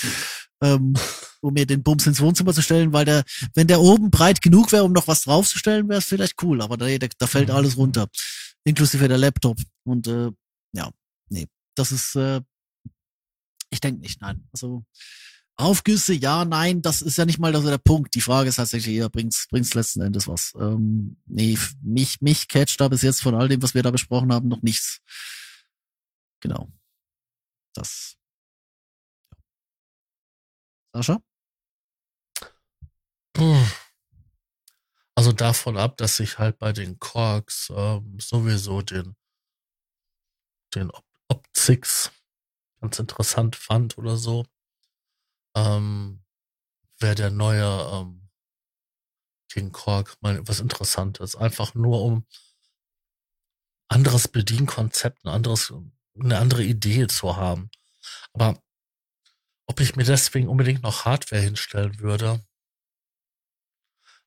[0.62, 0.94] ähm,
[1.42, 3.24] um mir den Bums ins Wohnzimmer zu stellen, weil der,
[3.56, 6.78] wenn der oben breit genug wäre, um noch was draufzustellen, wäre es vielleicht cool, aber
[6.78, 7.56] da, da, da fällt Mhm.
[7.56, 8.08] alles runter,
[8.64, 9.60] inklusive der Laptop.
[9.84, 10.32] Und äh,
[10.74, 10.92] ja,
[11.30, 12.42] nee, das ist, äh,
[13.72, 14.48] ich denke nicht, nein.
[14.54, 14.84] Also
[15.58, 18.16] Aufgüsse, ja, nein, das ist ja nicht mal so der Punkt.
[18.16, 20.54] Die Frage ist tatsächlich eher, bringt's, bringt's letzten Endes was?
[20.60, 24.32] Ähm, nee, mich, mich catcht da bis jetzt von all dem, was wir da besprochen
[24.34, 25.02] haben, noch nichts.
[26.42, 26.72] Genau.
[27.76, 28.16] Das.
[30.94, 31.22] Sascha?
[35.16, 39.16] Also davon ab, dass ich halt bei den Korks ähm, sowieso den,
[40.76, 42.12] den Op Optics
[42.82, 44.46] ganz interessant fand oder so,
[45.56, 46.26] ähm,
[47.00, 48.30] wäre der neue ähm,
[49.50, 51.36] King Kork mal was Interessantes.
[51.36, 52.26] Einfach nur um
[53.88, 55.74] anderes Bedienkonzept, ein anderes,
[56.20, 57.70] eine andere Idee zu haben.
[58.34, 58.62] Aber
[59.72, 62.44] ob ich mir deswegen unbedingt noch Hardware hinstellen würde,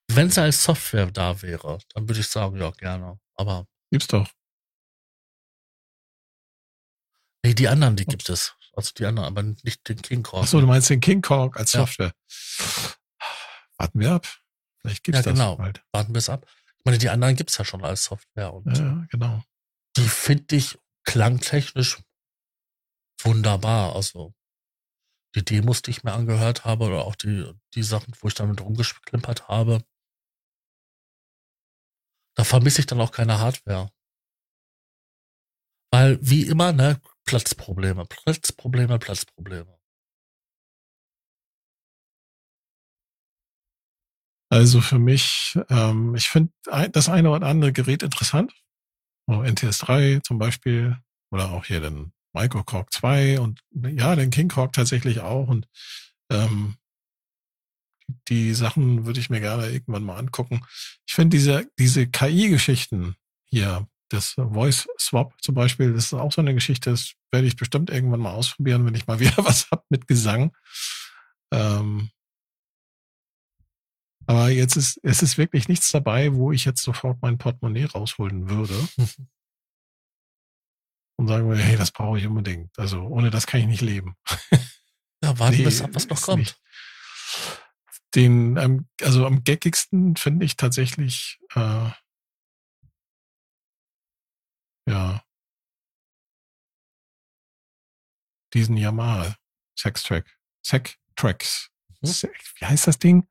[0.09, 3.21] wenn es als Software da wäre, dann würde ich sagen, ja, gerne.
[3.37, 4.27] Aber Gibt's doch.
[7.45, 8.55] nee, die anderen, die gibt es.
[8.73, 10.45] Also die anderen, aber nicht den King Kork.
[10.45, 11.81] Ach so, du meinst den King Korg als Ja.
[11.81, 12.13] Software.
[13.77, 14.27] Warten wir ab.
[14.81, 15.51] Vielleicht gibt's Ja, genau.
[15.51, 15.85] das bald.
[15.93, 16.47] Warten wir es ab.
[16.79, 19.43] Ich meine, die anderen gibt's ja schon als Software und Ja, genau.
[19.97, 21.99] die finde ich klangtechnisch
[23.23, 23.95] wunderbar.
[23.95, 24.35] Also
[25.35, 28.61] die Demos, die ich mir angehört habe oder auch die, die Sachen, wo ich damit
[28.61, 29.85] rumgeklimpert habe,
[32.37, 33.91] da vermisse ich dann auch keine Hardware.
[35.93, 39.79] Weil, wie immer, ne, Platzprobleme, Platzprobleme, Platzprobleme.
[44.51, 46.53] Also für mich, ähm, ich finde
[46.93, 48.53] das eine oder andere Gerät interessant.
[49.27, 50.99] So NTS3 zum Beispiel
[51.33, 55.49] oder auch hier den Microcork 2 und ja, den King Korg tatsächlich auch.
[55.49, 55.69] Und
[56.31, 56.77] ähm,
[58.29, 60.61] die Sachen würde ich mir gerne irgendwann mal angucken.
[61.07, 63.17] Ich finde diese, diese KI-Geschichten
[63.47, 67.57] hier, das Voice Swap zum Beispiel, das ist auch so eine Geschichte, das werde ich
[67.57, 70.55] bestimmt irgendwann mal ausprobieren, wenn ich mal wieder was hab mit Gesang.
[71.53, 72.11] Ähm,
[74.27, 78.49] aber jetzt ist, es ist wirklich nichts dabei, wo ich jetzt sofort mein Portemonnaie rausholen
[78.49, 78.75] würde
[81.25, 82.79] und sagen würde, hey, das brauche ich unbedingt.
[82.79, 84.17] Also ohne das kann ich nicht leben.
[85.23, 86.41] Ja, warten Nee, wir es ab, was noch kommt.
[86.41, 86.61] nicht.
[88.15, 91.91] Den, ähm, also am gaggigsten finde ich tatsächlich, äh,
[94.87, 95.25] ja,
[98.53, 99.35] diesen Yamaha
[99.79, 101.71] Sex-Track, Sec-Tracks.
[102.03, 102.07] Mhm.
[102.07, 103.27] Se- Wie heißt das Ding?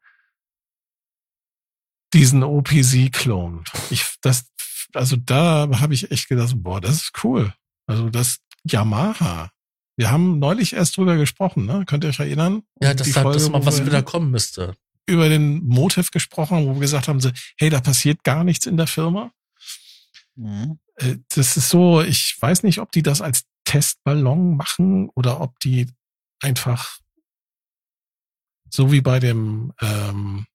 [2.13, 3.63] Diesen OPZ-Clone.
[3.91, 4.51] Ich, das,
[4.93, 7.53] also da habe ich echt gedacht, boah, das ist cool.
[7.87, 9.49] Also das Yamaha.
[9.95, 11.83] Wir haben neulich erst drüber gesprochen, ne?
[11.85, 12.63] Könnt ihr euch erinnern?
[12.81, 14.75] Ja, das sagt das mal, was wieder kommen müsste.
[15.05, 18.77] über den Motiv gesprochen wo wir gesagt haben, so, hey, da passiert gar nichts in
[18.77, 19.31] der Firma.
[20.35, 20.79] Mhm.
[20.95, 25.59] Äh, Das ist so, ich weiß nicht, ob die das als Testballon machen oder ob
[25.59, 25.87] die
[26.41, 26.97] einfach
[28.69, 30.45] so wie bei dem, ähm,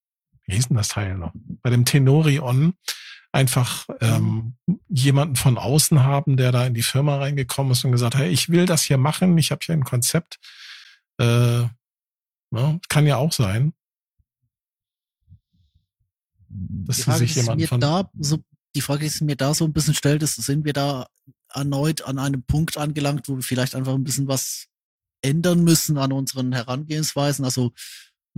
[0.46, 1.32] wie hieß denn das Teil noch?
[1.62, 2.74] Bei dem Tenorion
[3.32, 4.56] einfach ähm,
[4.88, 8.48] jemanden von außen haben, der da in die Firma reingekommen ist und gesagt, hey, ich
[8.48, 10.38] will das hier machen, ich habe hier ein Konzept.
[11.18, 11.62] Äh,
[12.50, 13.74] ja, kann ja auch sein.
[16.48, 18.38] Dass die Frage, sich die sich jemanden mir von- da so,
[18.74, 21.06] die Frage, die sich mir da so ein bisschen stellt, ist, sind wir da
[21.52, 24.66] erneut an einem Punkt angelangt, wo wir vielleicht einfach ein bisschen was
[25.20, 27.72] ändern müssen an unseren Herangehensweisen, also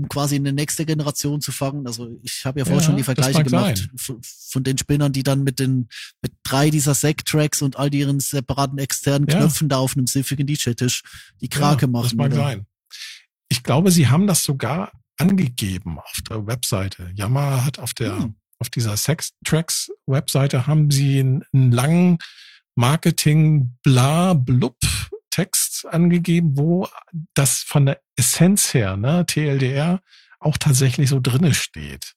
[0.00, 1.86] um quasi eine nächste Generation zu fangen.
[1.86, 5.22] Also ich habe ja vorher Ja, schon die Vergleiche gemacht von, von den Spinnern, die
[5.22, 5.88] dann mit den
[6.22, 9.38] mit drei dieser Sec-Tracks und all ihren separaten externen Ja.
[9.38, 11.02] Knöpfen da auf einem siffigen DJ-Tisch
[11.40, 12.04] die Krake Ja, machen.
[12.04, 12.36] Das mag oder?
[12.36, 12.66] sein.
[13.48, 17.10] Ich glaube, sie haben das sogar angegeben auf der Webseite.
[17.14, 18.34] Yamaha hat auf der, Hm.
[18.58, 22.18] auf dieser Sex Tracks Webseite haben sie einen, einen langen
[22.76, 24.76] Marketing bla blub
[25.30, 26.88] Text angegeben, wo
[27.34, 30.00] das von der Essenz her, ne, TLDR,
[30.40, 32.14] auch tatsächlich so drinne steht.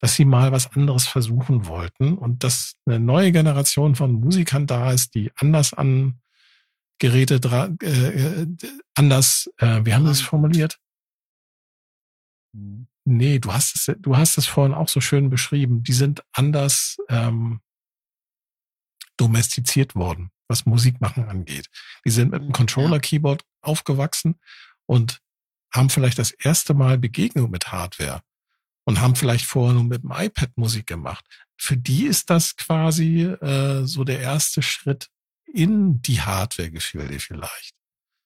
[0.00, 4.92] dass sie mal was anderes versuchen wollten und dass eine neue Generation von Musikern da
[4.92, 6.20] ist, die anders an
[7.00, 8.46] Geräte dra äh,
[8.94, 10.78] anders, äh, wie haben sie es formuliert?
[12.52, 12.88] Mhm.
[13.04, 15.82] Nee, du hast es, du hast es vorhin auch so schön beschrieben.
[15.82, 17.60] Die sind anders ähm,
[19.16, 21.68] domestiziert worden, was Musikmachen angeht.
[22.04, 24.40] Die sind mit einem Controller-Keyboard aufgewachsen
[24.86, 25.20] und
[25.72, 28.22] haben vielleicht das erste Mal Begegnung mit Hardware
[28.84, 31.24] und haben vielleicht vorher nur mit dem iPad Musik gemacht.
[31.58, 35.08] Für die ist das quasi äh, so der erste Schritt
[35.44, 37.74] in die Hardware-Gefilde vielleicht.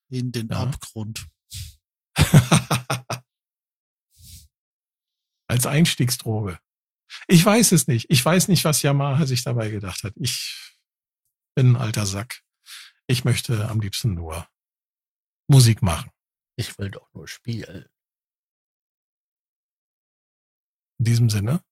[0.08, 0.62] In den Ja.
[0.62, 1.26] Abgrund.
[5.48, 6.58] Als Einstiegsdroge.
[7.26, 8.06] Ich weiß es nicht.
[8.10, 10.14] Ich weiß nicht, was Yamaha sich dabei gedacht hat.
[10.16, 10.71] Ich
[11.54, 12.42] bin ein alter Sack.
[13.06, 14.48] Ich möchte am liebsten nur
[15.48, 16.10] Musik machen.
[16.56, 17.86] Ich will doch nur spielen.
[20.98, 21.62] In diesem Sinne,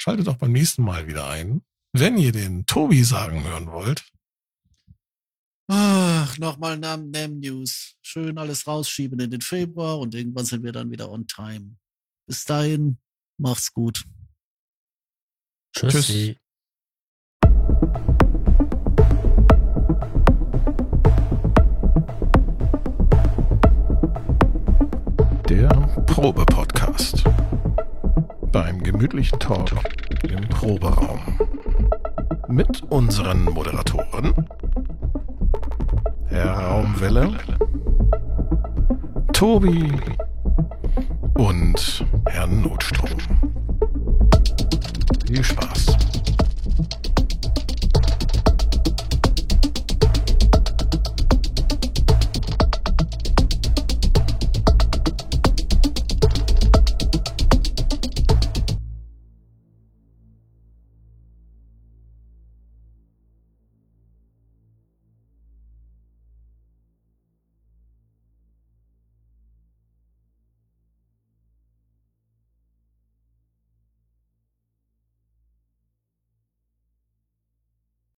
[0.00, 1.64] schaltet auch beim nächsten Mal wieder ein.
[1.92, 4.10] Wenn ihr den Tobi sagen hören wollt,
[5.68, 7.96] Ach, nochmal Nam Nam News.
[8.00, 11.76] Schön alles rausschieben in den Februar und irgendwann sind wir dann wieder on time.
[12.28, 12.98] Bis dahin,
[13.36, 14.04] macht's gut.
[15.74, 16.38] Tschüssi.
[25.48, 25.68] Der
[26.06, 27.22] Probe-Podcast.
[28.50, 29.70] Beim gemütlichen Talk
[30.28, 31.20] im Proberaum.
[32.48, 34.34] Mit unseren Moderatoren
[36.26, 37.38] Herr Raumwelle,
[39.32, 39.92] Tobi
[41.34, 43.18] und Herrn Notstrom.
[45.26, 46.05] Viel Spaß.